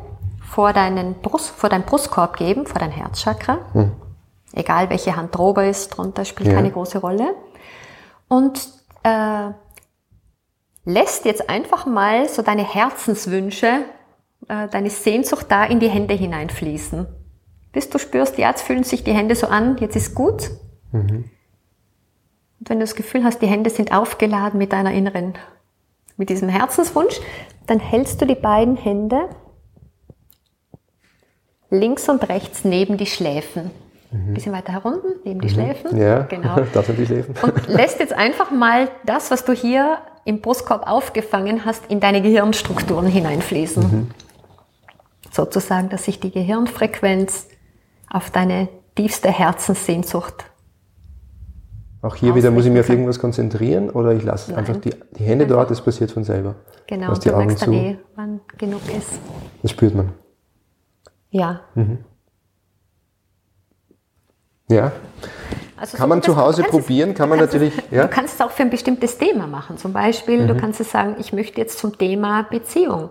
vor, 0.49 0.73
deinen 0.73 1.15
Brust, 1.21 1.51
vor 1.51 1.69
deinen 1.69 1.85
Brustkorb 1.85 2.37
geben, 2.37 2.67
vor 2.67 2.81
dein 2.81 2.91
Herzchakra. 2.91 3.59
Hm. 3.73 3.93
Egal 4.53 4.91
welche 4.91 5.15
Hand 5.15 5.37
drüber 5.37 5.67
ist, 5.67 5.91
drunter 5.91 6.25
spielt 6.25 6.49
ja. 6.49 6.55
keine 6.55 6.71
große 6.71 6.99
Rolle. 6.99 7.35
Und 8.29 8.69
äh, 9.03 9.51
lässt 10.85 11.27
jetzt 11.27 11.51
einfach 11.51 11.87
mal 11.87 12.29
so 12.29 12.43
deine 12.43 12.65
Herzenswünsche, 12.65 13.85
äh, 14.49 14.69
deine 14.69 14.91
Sehnsucht 14.91 15.47
da 15.51 15.65
in 15.65 15.81
die 15.81 15.89
Hände 15.89 16.15
hineinfließen. 16.15 17.07
Bis 17.73 17.91
du 17.91 17.99
spürst, 17.99 18.39
jetzt 18.39 18.63
fühlen 18.63 18.85
sich 18.85 19.05
die 19.05 19.13
Hände 19.13 19.35
so 19.35 19.47
an, 19.49 19.77
jetzt 19.79 19.97
ist 19.97 20.15
gut. 20.15 20.51
Mhm. 20.93 21.31
Und 22.59 22.71
wenn 22.71 22.79
du 22.79 22.85
das 22.85 22.97
Gefühl 22.97 23.23
hast, 23.23 23.41
die 23.43 23.47
Hände 23.47 23.69
sind 23.71 23.93
aufgeladen 23.93 24.59
mit 24.59 24.73
deiner 24.73 24.93
inneren, 24.93 25.35
mit 26.17 26.31
diesem 26.31 26.49
Herzenswunsch, 26.49 27.21
dann 27.67 27.79
hältst 27.79 28.21
du 28.21 28.27
die 28.27 28.35
beiden 28.35 28.77
Hände 28.77 29.29
links 31.71 32.09
und 32.09 32.29
rechts 32.29 32.65
neben 32.65 32.97
die 32.97 33.07
Schläfen. 33.07 33.71
Mhm. 34.11 34.35
bisschen 34.35 34.53
weiter 34.53 34.73
herunten, 34.73 35.17
neben 35.25 35.41
die 35.41 35.49
mhm. 35.49 35.53
Schläfen. 35.53 35.99
Ja, 35.99 36.23
genau. 36.23 36.61
das 36.73 36.87
sind 36.87 36.99
die 36.99 37.07
Schläfen. 37.07 37.35
Und 37.43 37.69
lässt 37.69 38.01
jetzt 38.01 38.13
einfach 38.13 38.51
mal 38.51 38.89
das, 39.05 39.31
was 39.31 39.45
du 39.45 39.53
hier 39.53 39.99
im 40.25 40.41
Brustkorb 40.41 40.87
aufgefangen 40.87 41.65
hast, 41.65 41.87
in 41.91 42.01
deine 42.01 42.23
Gehirnstrukturen 42.23 43.07
hineinfließen. 43.07 43.83
Mhm. 43.83 44.11
Sozusagen, 45.31 45.91
dass 45.91 46.05
sich 46.05 46.21
die 46.21 46.31
Gehirnfrequenz 46.31 47.49
auf 48.11 48.31
deine 48.31 48.69
tiefste 48.95 49.31
Herzenssehnsucht. 49.31 50.47
Auch 52.01 52.15
hier 52.15 52.35
wieder 52.35 52.51
muss 52.51 52.65
ich 52.65 52.71
mich 52.71 52.81
auf 52.81 52.89
irgendwas 52.89 53.19
konzentrieren 53.19 53.91
oder 53.91 54.13
ich 54.13 54.23
lasse 54.23 54.57
einfach 54.57 54.77
die, 54.77 54.91
die 55.19 55.25
Hände 55.25 55.45
einfach. 55.45 55.57
dort, 55.57 55.71
es 55.73 55.81
passiert 55.81 56.13
von 56.13 56.25
selber. 56.25 56.55
Genau, 56.87 57.13
die 57.13 57.29
du 57.29 57.35
Augen 57.35 57.47
merkst 57.47 57.65
zu. 57.65 57.73
dann 57.73 57.85
eh, 57.85 57.99
wann 58.15 58.41
genug 58.57 58.83
ist. 58.97 59.19
Das 59.63 59.73
spürt 59.73 59.95
man. 59.95 60.13
Ja. 61.31 61.61
Mhm. 61.75 62.05
Ja. 64.69 64.93
Also 65.77 65.97
kann 65.97 66.09
so 66.09 66.09
man 66.09 66.23
zu 66.23 66.37
Hause 66.37 66.63
probieren, 66.65 67.15
kann 67.15 67.29
man 67.29 67.39
natürlich. 67.39 67.73
ja? 67.91 68.03
Du 68.03 68.09
kannst 68.09 68.35
es 68.35 68.41
auch 68.41 68.51
für 68.51 68.63
ein 68.63 68.71
bestimmtes 68.71 69.17
Thema 69.19 69.47
machen. 69.47 69.79
Zum 69.79 69.93
Beispiel, 69.93 70.43
mhm. 70.43 70.49
du 70.49 70.57
kannst 70.57 70.81
es 70.81 70.91
sagen, 70.91 71.17
ich 71.19 71.33
möchte 71.33 71.61
jetzt 71.61 71.79
zum 71.79 71.97
Thema 71.97 72.43
Beziehung 72.43 73.11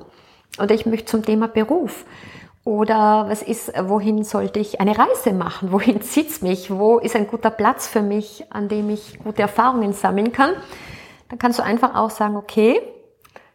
oder 0.61 0.75
ich 0.75 0.85
möchte 0.85 1.05
zum 1.05 1.23
Thema 1.23 1.47
Beruf. 1.47 2.05
Oder 2.63 3.27
was 3.29 3.41
ist, 3.41 3.71
wohin 3.81 4.25
sollte 4.25 4.59
ich 4.59 4.81
eine 4.81 4.97
Reise 4.97 5.31
machen? 5.31 5.71
Wohin 5.71 6.01
zieht's 6.01 6.41
mich? 6.41 6.69
Wo 6.69 6.97
ist 6.97 7.15
ein 7.15 7.27
guter 7.27 7.49
Platz 7.49 7.87
für 7.87 8.01
mich, 8.01 8.43
an 8.49 8.67
dem 8.67 8.89
ich 8.89 9.19
gute 9.23 9.41
Erfahrungen 9.41 9.93
sammeln 9.93 10.33
kann? 10.33 10.51
Dann 11.29 11.39
kannst 11.39 11.59
du 11.59 11.63
einfach 11.63 11.95
auch 11.95 12.09
sagen, 12.09 12.35
okay, 12.35 12.81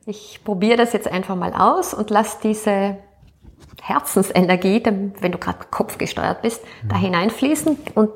ich 0.06 0.40
probiere 0.42 0.78
das 0.78 0.94
jetzt 0.94 1.08
einfach 1.08 1.36
mal 1.36 1.52
aus 1.52 1.92
und 1.92 2.10
lass 2.10 2.38
diese 2.40 2.96
Herzensenergie, 3.84 4.80
wenn 4.84 5.32
du 5.32 5.38
gerade 5.38 5.58
kopfgesteuert 5.70 6.40
bist, 6.42 6.62
da 6.88 6.96
mhm. 6.96 7.00
hineinfließen 7.00 7.76
und 7.96 8.12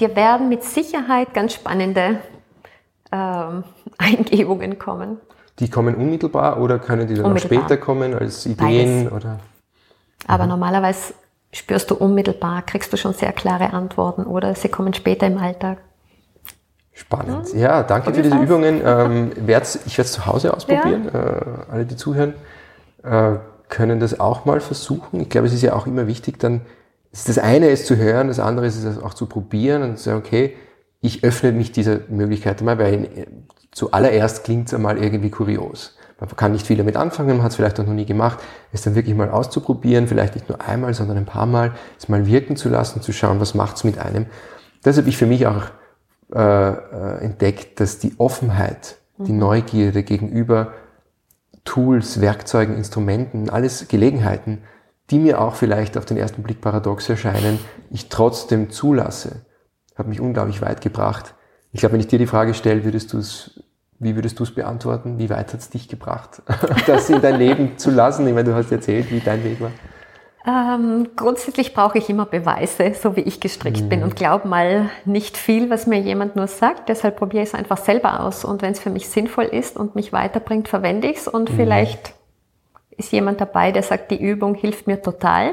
dir 0.00 0.16
werden 0.16 0.48
mit 0.48 0.64
Sicherheit 0.64 1.34
ganz 1.34 1.54
spannende 1.54 2.18
ähm, 3.12 3.62
Eingebungen 3.98 4.76
kommen. 4.78 5.18
Die 5.60 5.70
kommen 5.70 5.94
unmittelbar 5.94 6.60
oder 6.60 6.80
können 6.80 7.06
die 7.06 7.14
dann 7.14 7.32
auch 7.32 7.38
später 7.38 7.76
kommen 7.76 8.12
als 8.12 8.44
Ideen? 8.44 9.08
Oder? 9.08 9.38
Aber 10.26 10.44
mhm. 10.44 10.50
normalerweise 10.50 11.14
spürst 11.52 11.88
du 11.92 11.94
unmittelbar, 11.94 12.62
kriegst 12.62 12.92
du 12.92 12.96
schon 12.96 13.12
sehr 13.12 13.32
klare 13.32 13.72
Antworten 13.72 14.24
oder 14.24 14.56
sie 14.56 14.68
kommen 14.68 14.94
später 14.94 15.28
im 15.28 15.38
Alltag. 15.38 15.78
Spannend. 16.92 17.54
Ja, 17.54 17.84
danke 17.84 18.12
für 18.12 18.22
diese 18.22 18.36
aus. 18.36 18.42
Übungen. 18.42 18.80
Ähm, 18.84 19.32
ich 19.36 19.46
werde 19.46 19.64
es 19.64 20.12
zu 20.12 20.26
Hause 20.26 20.52
ausprobieren. 20.52 21.08
Ja. 21.12 21.20
Äh, 21.20 21.42
alle, 21.70 21.84
die 21.86 21.96
zuhören, 21.96 22.34
äh, 23.04 23.36
können 23.70 24.00
das 24.00 24.20
auch 24.20 24.44
mal 24.44 24.60
versuchen. 24.60 25.20
Ich 25.20 25.30
glaube, 25.30 25.46
es 25.46 25.54
ist 25.54 25.62
ja 25.62 25.74
auch 25.74 25.86
immer 25.86 26.06
wichtig, 26.06 26.38
dann 26.38 26.62
das 27.12 27.38
eine 27.38 27.70
ist 27.70 27.86
zu 27.86 27.96
hören, 27.96 28.28
das 28.28 28.38
andere 28.38 28.66
ist 28.66 28.82
es 28.82 29.02
auch 29.02 29.14
zu 29.14 29.26
probieren 29.26 29.82
und 29.82 29.98
zu 29.98 30.04
sagen, 30.04 30.18
okay, 30.18 30.54
ich 31.00 31.24
öffne 31.24 31.52
mich 31.52 31.72
dieser 31.72 32.00
Möglichkeit 32.08 32.60
einmal, 32.60 32.78
weil 32.78 33.26
zuallererst 33.72 34.44
klingt 34.44 34.68
es 34.68 34.74
einmal 34.74 34.98
irgendwie 34.98 35.30
kurios. 35.30 35.96
Man 36.20 36.28
kann 36.36 36.52
nicht 36.52 36.66
viel 36.66 36.76
damit 36.76 36.96
anfangen, 36.96 37.30
man 37.30 37.42
hat 37.42 37.52
es 37.52 37.56
vielleicht 37.56 37.80
auch 37.80 37.86
noch 37.86 37.94
nie 37.94 38.04
gemacht, 38.04 38.40
es 38.72 38.82
dann 38.82 38.94
wirklich 38.94 39.16
mal 39.16 39.30
auszuprobieren, 39.30 40.06
vielleicht 40.06 40.34
nicht 40.34 40.48
nur 40.50 40.60
einmal, 40.60 40.92
sondern 40.92 41.16
ein 41.16 41.24
paar 41.24 41.46
Mal, 41.46 41.72
es 41.98 42.10
mal 42.10 42.26
wirken 42.26 42.56
zu 42.56 42.68
lassen, 42.68 43.00
zu 43.00 43.12
schauen, 43.12 43.40
was 43.40 43.54
macht 43.54 43.76
es 43.76 43.84
mit 43.84 43.98
einem. 43.98 44.26
Das 44.82 44.98
habe 44.98 45.08
ich 45.08 45.16
für 45.16 45.26
mich 45.26 45.46
auch 45.46 45.62
äh, 46.34 46.70
äh, 46.70 47.24
entdeckt, 47.24 47.80
dass 47.80 47.98
die 47.98 48.12
Offenheit, 48.18 48.96
die 49.16 49.32
mhm. 49.32 49.38
Neugierde 49.38 50.02
gegenüber 50.02 50.74
Tools, 51.64 52.20
Werkzeugen, 52.20 52.76
Instrumenten, 52.76 53.50
alles 53.50 53.88
Gelegenheiten, 53.88 54.62
die 55.10 55.18
mir 55.18 55.40
auch 55.40 55.54
vielleicht 55.54 55.96
auf 55.96 56.04
den 56.04 56.16
ersten 56.16 56.42
Blick 56.42 56.60
paradox 56.60 57.08
erscheinen, 57.08 57.58
ich 57.90 58.08
trotzdem 58.08 58.70
zulasse, 58.70 59.44
hat 59.94 60.06
mich 60.06 60.20
unglaublich 60.20 60.62
weit 60.62 60.80
gebracht. 60.80 61.34
Ich 61.72 61.80
glaube, 61.80 61.94
wenn 61.94 62.00
ich 62.00 62.06
dir 62.08 62.18
die 62.18 62.26
Frage 62.26 62.54
stelle, 62.54 62.84
würdest 62.84 63.12
du 63.12 63.18
es, 63.18 63.62
wie 63.98 64.14
würdest 64.14 64.38
du 64.38 64.44
es 64.44 64.54
beantworten? 64.54 65.18
Wie 65.18 65.30
weit 65.30 65.52
hat 65.52 65.60
es 65.60 65.70
dich 65.70 65.88
gebracht, 65.88 66.42
das 66.86 67.10
in 67.10 67.20
dein 67.20 67.38
Leben 67.38 67.76
zu 67.78 67.90
lassen? 67.90 68.26
Ich 68.26 68.34
meine, 68.34 68.50
du 68.50 68.54
hast 68.54 68.70
erzählt, 68.72 69.10
wie 69.10 69.20
dein 69.20 69.44
Weg 69.44 69.60
war. 69.60 69.72
Ähm, 70.46 71.08
grundsätzlich 71.16 71.74
brauche 71.74 71.98
ich 71.98 72.08
immer 72.08 72.24
Beweise, 72.24 72.94
so 72.94 73.14
wie 73.14 73.20
ich 73.20 73.40
gestrickt 73.40 73.82
mhm. 73.82 73.88
bin 73.90 74.02
und 74.02 74.16
glaube 74.16 74.48
mal 74.48 74.88
nicht 75.04 75.36
viel, 75.36 75.68
was 75.68 75.86
mir 75.86 76.00
jemand 76.00 76.34
nur 76.34 76.46
sagt. 76.46 76.88
Deshalb 76.88 77.16
probiere 77.16 77.42
ich 77.42 77.50
es 77.50 77.54
einfach 77.54 77.76
selber 77.76 78.20
aus 78.20 78.44
und 78.44 78.62
wenn 78.62 78.72
es 78.72 78.80
für 78.80 78.88
mich 78.88 79.08
sinnvoll 79.08 79.44
ist 79.44 79.76
und 79.76 79.96
mich 79.96 80.14
weiterbringt, 80.14 80.68
verwende 80.68 81.08
ich 81.08 81.18
es 81.18 81.28
und 81.28 81.50
mhm. 81.50 81.56
vielleicht 81.56 82.14
ist 82.96 83.12
jemand 83.12 83.40
dabei, 83.40 83.70
der 83.70 83.82
sagt, 83.82 84.10
die 84.10 84.22
Übung 84.22 84.54
hilft 84.54 84.86
mir 84.86 85.02
total. 85.02 85.52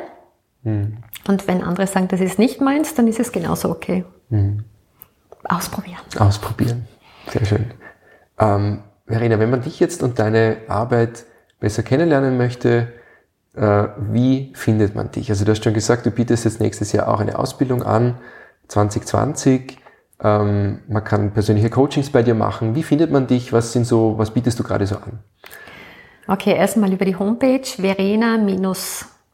Mhm. 0.64 0.98
Und 1.28 1.48
wenn 1.48 1.64
andere 1.64 1.88
sagen, 1.88 2.08
das 2.08 2.22
ist 2.22 2.40
nicht 2.40 2.62
meins, 2.62 2.94
dann 2.94 3.08
ist 3.08 3.20
es 3.20 3.34
genauso 3.34 3.70
okay. 3.70 4.06
Mhm. 4.30 4.64
Ausprobieren. 5.44 6.00
Ausprobieren. 6.18 6.88
Sehr 7.28 7.46
schön. 7.46 7.72
Ähm, 8.40 8.84
Verena, 9.06 9.40
wenn 9.40 9.50
man 9.50 9.62
dich 9.62 9.80
jetzt 9.80 10.04
und 10.04 10.20
deine 10.20 10.58
Arbeit 10.68 11.26
besser 11.60 11.84
kennenlernen 11.84 12.38
möchte, 12.38 12.94
wie 13.58 14.54
findet 14.56 14.96
man 14.96 15.12
dich? 15.12 15.30
Also 15.30 15.46
du 15.46 15.52
hast 15.52 15.64
schon 15.64 15.74
gesagt, 15.74 16.06
du 16.06 16.12
bietest 16.12 16.46
jetzt 16.46 16.60
nächstes 16.60 16.92
Jahr 16.92 17.08
auch 17.08 17.20
eine 17.20 17.38
Ausbildung 17.40 17.84
an, 17.84 18.18
2020. 18.68 19.78
Ähm, 20.24 20.80
man 20.88 21.04
kann 21.04 21.32
persönliche 21.32 21.70
Coachings 21.70 22.10
bei 22.12 22.24
dir 22.24 22.36
machen. 22.36 22.76
Wie 22.76 22.84
findet 22.84 23.12
man 23.12 23.28
dich? 23.28 23.54
Was 23.54 23.72
sind 23.74 23.86
so, 23.86 24.18
was 24.18 24.32
bietest 24.32 24.60
du 24.60 24.64
gerade 24.64 24.86
so 24.88 24.96
an? 24.96 25.20
Okay, 26.28 26.56
erstmal 26.56 26.92
über 26.92 27.06
die 27.06 27.16
Homepage 27.16 27.62
verena- 27.64 28.38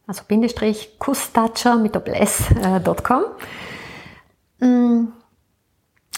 also 0.06 0.24
Bindestrich 0.28 1.00
Kustatscher 1.00 1.78
mit 1.78 1.96
Doppel-S.com. 1.96 3.24
Äh, 4.60 4.68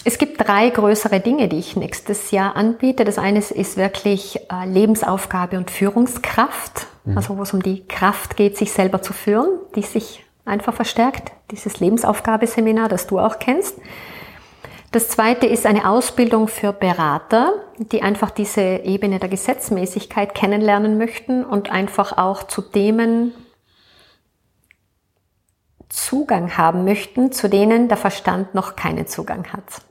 es 0.07 0.19
gibt 0.19 0.47
drei 0.47 0.69
größere 0.69 1.19
Dinge, 1.19 1.47
die 1.47 1.57
ich 1.57 1.75
nächstes 1.75 2.29
Jahr 2.29 2.55
anbiete. 2.55 3.05
Das 3.05 3.17
eine 3.17 3.39
ist 3.39 3.75
wirklich 3.75 4.39
äh, 4.51 4.67
Lebensaufgabe 4.67 5.57
und 5.57 5.71
Führungskraft, 5.71 6.85
mhm. 7.05 7.17
also 7.17 7.37
wo 7.37 7.41
es 7.41 7.53
um 7.53 7.63
die 7.63 7.87
Kraft 7.87 8.37
geht, 8.37 8.55
sich 8.55 8.71
selber 8.71 9.01
zu 9.01 9.13
führen, 9.13 9.47
die 9.75 9.81
sich 9.81 10.23
einfach 10.45 10.75
verstärkt. 10.75 11.31
Dieses 11.49 11.79
Lebensaufgabeseminar, 11.79 12.87
das 12.87 13.07
du 13.07 13.17
auch 13.19 13.39
kennst. 13.39 13.79
Das 14.91 15.09
zweite 15.09 15.47
ist 15.47 15.65
eine 15.65 15.89
Ausbildung 15.89 16.47
für 16.49 16.71
Berater, 16.71 17.53
die 17.79 18.03
einfach 18.03 18.29
diese 18.29 18.61
Ebene 18.61 19.17
der 19.17 19.27
Gesetzmäßigkeit 19.27 20.35
kennenlernen 20.35 20.99
möchten 20.99 21.43
und 21.43 21.71
einfach 21.71 22.15
auch 22.15 22.43
zu 22.43 22.61
Themen 22.61 23.33
Zugang 25.89 26.57
haben 26.57 26.85
möchten, 26.85 27.31
zu 27.31 27.49
denen 27.49 27.87
der 27.87 27.97
Verstand 27.97 28.53
noch 28.53 28.75
keinen 28.75 29.07
Zugang 29.07 29.51
hat. 29.51 29.81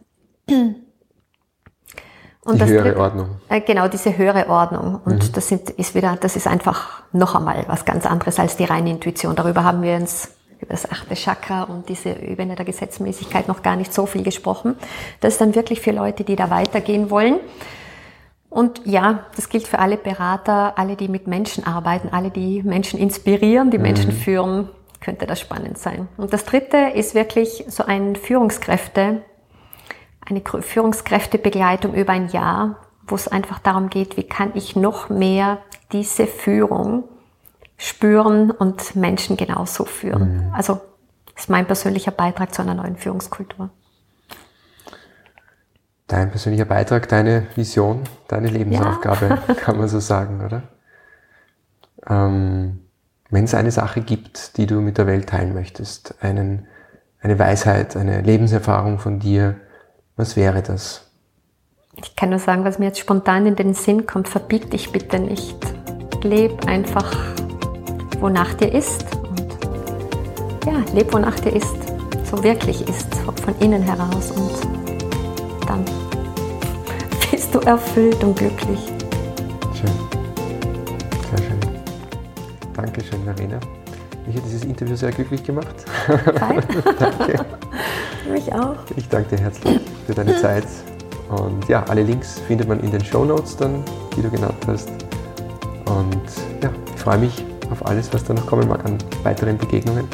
Und 2.45 2.61
die 2.61 2.67
höhere 2.67 2.99
Ordnung. 2.99 3.29
Äh, 3.49 3.63
genau, 3.63 3.89
diese 3.89 4.17
höhere 4.17 4.49
Ordnung. 4.49 5.01
Und 5.05 5.29
mhm. 5.29 5.33
das 5.33 5.49
sind, 5.49 5.71
ist 5.71 5.95
wieder, 5.95 6.17
das 6.21 6.37
ist 6.37 6.47
einfach 6.47 7.03
noch 7.13 7.35
einmal 7.35 7.65
was 7.69 7.85
ganz 7.85 8.05
anderes 8.05 8.39
als 8.39 8.57
die 8.57 8.65
reine 8.65 8.91
Intuition. 8.91 9.35
Darüber 9.35 9.65
haben 9.65 9.83
wir 9.83 9.97
uns 9.97 10.33
über 10.61 10.73
das 10.73 10.91
achte 10.91 11.15
Chakra 11.15 11.63
und 11.65 11.89
diese 11.89 12.11
Ebene 12.11 12.55
der 12.55 12.65
Gesetzmäßigkeit 12.65 13.49
noch 13.49 13.63
gar 13.63 13.77
nicht 13.77 13.95
so 13.95 14.07
viel 14.07 14.23
gesprochen. 14.23 14.77
Das 15.21 15.35
ist 15.35 15.41
dann 15.41 15.55
wirklich 15.55 15.81
für 15.81 15.93
Leute, 15.93 16.25
die 16.25 16.37
da 16.37 16.51
weitergehen 16.51 17.11
wollen. 17.11 17.41
Und 18.51 18.83
ja, 18.85 19.25
das 19.35 19.49
gilt 19.49 19.67
für 19.67 19.79
alle 19.79 19.97
Berater, 19.97 20.79
alle, 20.79 20.97
die 20.97 21.09
mit 21.09 21.27
Menschen 21.27 21.67
arbeiten, 21.67 22.11
alle, 22.13 22.31
die 22.31 22.63
Menschen 22.63 23.01
inspirieren, 23.01 23.71
die 23.71 23.79
mhm. 23.79 23.83
Menschen 23.83 24.13
führen, 24.13 24.69
könnte 25.01 25.27
das 25.27 25.41
spannend 25.41 25.79
sein. 25.79 26.09
Und 26.17 26.33
das 26.33 26.45
dritte 26.45 26.77
ist 26.95 27.15
wirklich 27.15 27.65
so 27.69 27.85
ein 27.85 28.17
Führungskräfte, 28.17 29.23
eine 30.27 30.41
Führungskräftebegleitung 30.41 31.95
über 31.95 32.13
ein 32.13 32.29
Jahr, 32.29 32.77
wo 33.07 33.15
es 33.15 33.29
einfach 33.29 33.59
darum 33.59 33.91
geht, 33.91 34.17
wie 34.17 34.25
kann 34.25 34.53
ich 34.55 34.77
noch 34.77 35.09
mehr 35.11 35.59
diese 35.93 36.27
Führung 36.27 37.05
spüren 37.77 38.51
und 38.51 38.97
Menschen 38.97 39.37
genauso 39.37 39.85
führen. 39.85 40.49
Mhm. 40.49 40.55
Also 40.55 40.81
ist 41.37 41.51
mein 41.51 41.67
persönlicher 41.67 42.13
Beitrag 42.13 42.55
zu 42.55 42.63
einer 42.63 42.75
neuen 42.75 42.97
Führungskultur. 42.97 43.71
Dein 46.07 46.31
persönlicher 46.31 46.67
Beitrag, 46.67 47.09
deine 47.09 47.47
Vision, 47.57 48.03
deine 48.29 48.49
Lebensaufgabe, 48.49 49.41
ja. 49.49 49.55
kann 49.61 49.79
man 49.79 49.89
so 49.89 50.01
sagen, 50.01 50.45
oder? 50.45 50.63
Ähm, 52.07 52.81
Wenn 53.31 53.45
es 53.45 53.55
eine 53.55 53.71
Sache 53.71 54.03
gibt, 54.03 54.57
die 54.59 54.67
du 54.67 54.81
mit 54.81 54.99
der 54.99 55.07
Welt 55.07 55.29
teilen 55.29 55.55
möchtest, 55.55 56.23
einen, 56.23 56.67
eine 57.21 57.39
Weisheit, 57.39 57.97
eine 57.97 58.21
Lebenserfahrung 58.21 58.99
von 58.99 59.19
dir, 59.19 59.57
was 60.17 60.37
wäre 60.37 60.63
das? 60.63 61.03
Ich 61.97 62.17
kann 62.17 62.31
nur 62.31 62.39
sagen, 62.39 62.65
was 62.65 62.79
mir 62.79 62.87
jetzt 62.87 62.99
spontan 62.99 63.47
in 63.47 63.57
den 63.57 63.75
Sinn 63.75 64.07
kommt, 64.07 64.29
verbieg 64.29 64.71
dich 64.71 64.91
bitte 64.91 65.19
nicht. 65.19 65.57
Leb 66.23 66.67
einfach 66.67 67.15
wonach 68.21 68.55
dir 68.55 68.73
ist. 68.73 69.05
Und 69.29 69.47
ja, 70.67 70.83
leb, 70.95 71.13
wonach 71.13 71.39
dir 71.41 71.55
ist, 71.55 71.77
so 72.25 72.43
wirklich 72.43 72.89
ist, 72.89 73.15
von 73.15 73.55
innen 73.61 73.83
heraus. 73.83 74.31
Und 74.31 75.69
dann 75.69 75.85
bist 77.31 77.55
du 77.55 77.59
erfüllt 77.61 78.23
und 78.25 78.37
glücklich. 78.39 78.81
Schön. 79.75 79.93
Sehr 81.31 81.39
schön. 81.39 81.61
Dankeschön, 82.75 83.25
Marina. 83.25 83.61
Mich 84.27 84.37
hat 84.37 84.45
dieses 84.47 84.65
Interview 84.65 84.97
sehr 84.97 85.13
glücklich 85.13 85.45
gemacht. 85.45 85.85
danke. 86.39 87.45
Mich 88.33 88.53
auch. 88.55 88.77
Ich 88.97 89.07
danke 89.09 89.37
dir 89.37 89.43
herzlich 89.43 89.81
für 90.07 90.15
deine 90.15 90.37
Zeit. 90.41 90.67
Und 91.29 91.69
ja, 91.69 91.83
alle 91.85 92.03
Links 92.03 92.39
findet 92.47 92.69
man 92.69 92.81
in 92.81 92.91
den 92.91 93.05
Show 93.05 93.25
Notes 93.25 93.57
dann, 93.57 93.83
die 94.17 94.23
du 94.23 94.31
genannt 94.31 94.59
hast. 94.67 94.91
Und 95.87 96.23
ja, 96.63 96.71
ich 96.95 97.01
freue 97.01 97.19
mich 97.19 97.45
auf 97.71 97.85
alles, 97.87 98.13
was 98.13 98.25
da 98.25 98.35
noch 98.35 98.47
kommen 98.47 98.69
mag 98.69 98.85
an 98.85 98.99
weiteren 99.23 99.59
Begegnungen. 99.59 100.07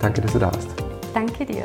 Danke, 0.00 0.20
dass 0.22 0.32
du 0.32 0.38
da 0.38 0.46
warst. 0.52 0.68
danke 1.14 1.44
dir. 1.44 1.64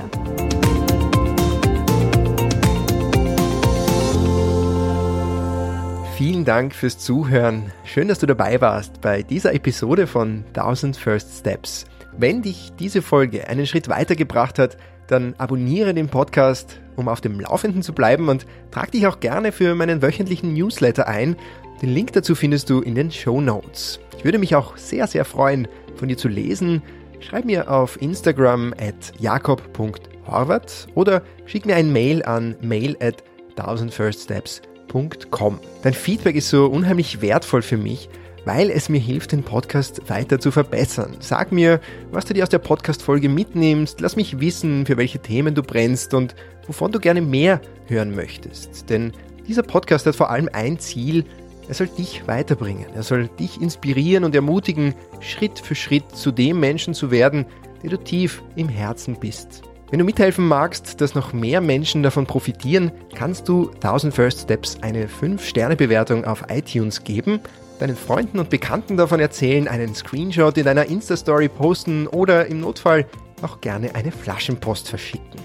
Vielen 6.17 6.45
Dank 6.45 6.73
fürs 6.73 6.97
Zuhören. 6.97 7.73
Schön, 7.83 8.07
dass 8.07 8.19
du 8.19 8.25
dabei 8.25 8.61
warst 8.61 9.01
bei 9.01 9.21
dieser 9.21 9.53
Episode 9.53 10.07
von 10.07 10.45
1000 10.53 10.95
First 10.95 11.39
Steps. 11.39 11.85
Wenn 12.17 12.41
dich 12.41 12.71
diese 12.79 13.01
Folge 13.01 13.49
einen 13.49 13.67
Schritt 13.67 13.89
weitergebracht 13.89 14.57
hat, 14.57 14.77
dann 15.07 15.35
abonniere 15.37 15.93
den 15.93 16.07
Podcast, 16.07 16.79
um 16.95 17.07
auf 17.07 17.21
dem 17.21 17.39
Laufenden 17.39 17.81
zu 17.81 17.93
bleiben 17.93 18.29
und 18.29 18.45
trag 18.71 18.91
dich 18.91 19.07
auch 19.07 19.19
gerne 19.19 19.51
für 19.51 19.75
meinen 19.75 20.01
wöchentlichen 20.01 20.53
Newsletter 20.53 21.07
ein. 21.07 21.35
Den 21.81 21.89
Link 21.89 22.13
dazu 22.13 22.35
findest 22.35 22.69
du 22.69 22.81
in 22.81 22.95
den 22.95 23.11
Show 23.11 23.41
Notes. 23.41 23.99
Ich 24.17 24.23
würde 24.23 24.39
mich 24.39 24.55
auch 24.55 24.77
sehr, 24.77 25.07
sehr 25.07 25.25
freuen, 25.25 25.67
von 25.95 26.07
dir 26.07 26.17
zu 26.17 26.27
lesen. 26.27 26.81
Schreib 27.19 27.45
mir 27.45 27.71
auf 27.71 28.01
Instagram 28.01 28.73
at 28.79 29.13
jakob.horvath 29.19 30.87
oder 30.95 31.21
schick 31.45 31.65
mir 31.65 31.75
ein 31.75 31.91
Mail 31.91 32.23
an 32.23 32.55
mail 32.61 32.97
at 32.99 33.23
1000firststeps.com 33.57 34.75
www.podcast.com. 34.95 35.59
Dein 35.83 35.93
Feedback 35.93 36.35
ist 36.35 36.49
so 36.49 36.67
unheimlich 36.67 37.21
wertvoll 37.21 37.61
für 37.61 37.77
mich, 37.77 38.09
weil 38.45 38.69
es 38.69 38.89
mir 38.89 38.99
hilft, 38.99 39.31
den 39.31 39.43
Podcast 39.43 40.07
weiter 40.09 40.39
zu 40.39 40.51
verbessern. 40.51 41.17
Sag 41.19 41.51
mir, 41.51 41.81
was 42.11 42.25
du 42.25 42.33
dir 42.33 42.43
aus 42.43 42.49
der 42.49 42.59
Podcast-Folge 42.59 43.27
mitnimmst, 43.27 43.99
lass 43.99 44.15
mich 44.15 44.39
wissen, 44.39 44.85
für 44.85 44.97
welche 44.97 45.19
Themen 45.19 45.55
du 45.55 45.63
brennst 45.63 46.13
und 46.13 46.35
wovon 46.67 46.91
du 46.91 46.99
gerne 46.99 47.21
mehr 47.21 47.59
hören 47.87 48.15
möchtest. 48.15 48.89
Denn 48.89 49.11
dieser 49.47 49.63
Podcast 49.63 50.05
hat 50.05 50.15
vor 50.15 50.29
allem 50.29 50.49
ein 50.53 50.79
Ziel, 50.79 51.25
er 51.67 51.73
soll 51.73 51.87
dich 51.87 52.27
weiterbringen, 52.27 52.85
er 52.93 53.03
soll 53.03 53.27
dich 53.39 53.59
inspirieren 53.59 54.23
und 54.23 54.35
ermutigen, 54.35 54.93
Schritt 55.19 55.59
für 55.59 55.73
Schritt 55.73 56.15
zu 56.15 56.31
dem 56.31 56.59
Menschen 56.59 56.93
zu 56.93 57.09
werden, 57.09 57.45
der 57.81 57.89
du 57.89 57.97
tief 57.97 58.43
im 58.55 58.69
Herzen 58.69 59.19
bist. 59.19 59.63
Wenn 59.89 59.99
du 59.99 60.05
mithelfen 60.05 60.47
magst, 60.47 61.01
dass 61.01 61.15
noch 61.15 61.33
mehr 61.33 61.61
Menschen 61.61 62.03
davon 62.03 62.25
profitieren, 62.25 62.91
kannst 63.15 63.47
du 63.47 63.69
1000 63.75 64.13
First 64.13 64.41
Steps 64.41 64.77
eine 64.81 65.07
5-Sterne-Bewertung 65.07 66.25
auf 66.25 66.45
iTunes 66.49 67.03
geben, 67.03 67.39
deinen 67.79 67.95
Freunden 67.95 68.39
und 68.39 68.49
Bekannten 68.49 68.97
davon 68.97 69.19
erzählen, 69.19 69.67
einen 69.67 69.95
Screenshot 69.95 70.57
in 70.57 70.65
deiner 70.65 70.85
Insta-Story 70.85 71.49
posten 71.49 72.07
oder 72.07 72.47
im 72.47 72.61
Notfall 72.61 73.05
auch 73.41 73.61
gerne 73.61 73.95
eine 73.95 74.11
Flaschenpost 74.11 74.89
verschicken. 74.89 75.39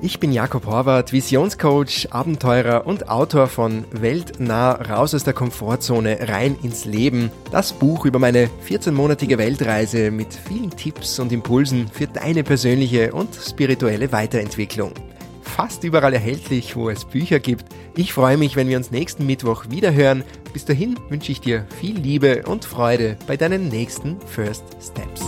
Ich 0.00 0.20
bin 0.20 0.30
Jakob 0.30 0.64
Horvath, 0.66 1.12
Visionscoach, 1.12 2.08
Abenteurer 2.10 2.86
und 2.86 3.08
Autor 3.08 3.48
von 3.48 3.84
Weltnah 3.90 4.72
raus 4.72 5.12
aus 5.12 5.24
der 5.24 5.32
Komfortzone 5.32 6.28
rein 6.28 6.56
ins 6.62 6.84
Leben. 6.84 7.32
Das 7.50 7.72
Buch 7.72 8.04
über 8.04 8.20
meine 8.20 8.48
14-monatige 8.68 9.38
Weltreise 9.38 10.12
mit 10.12 10.32
vielen 10.32 10.70
Tipps 10.70 11.18
und 11.18 11.32
Impulsen 11.32 11.88
für 11.92 12.06
deine 12.06 12.44
persönliche 12.44 13.12
und 13.12 13.34
spirituelle 13.34 14.12
Weiterentwicklung. 14.12 14.92
Fast 15.56 15.82
überall 15.84 16.14
erhältlich, 16.14 16.76
wo 16.76 16.88
es 16.88 17.04
Bücher 17.04 17.40
gibt. 17.40 17.64
Ich 17.96 18.12
freue 18.12 18.36
mich, 18.36 18.56
wenn 18.56 18.68
wir 18.68 18.76
uns 18.76 18.90
nächsten 18.90 19.26
Mittwoch 19.26 19.66
wieder 19.70 19.92
hören. 19.92 20.22
Bis 20.52 20.64
dahin 20.64 20.98
wünsche 21.08 21.32
ich 21.32 21.40
dir 21.40 21.66
viel 21.80 21.98
Liebe 21.98 22.44
und 22.46 22.64
Freude 22.64 23.16
bei 23.26 23.36
deinen 23.36 23.68
nächsten 23.68 24.20
First 24.20 24.64
Steps. 24.80 25.27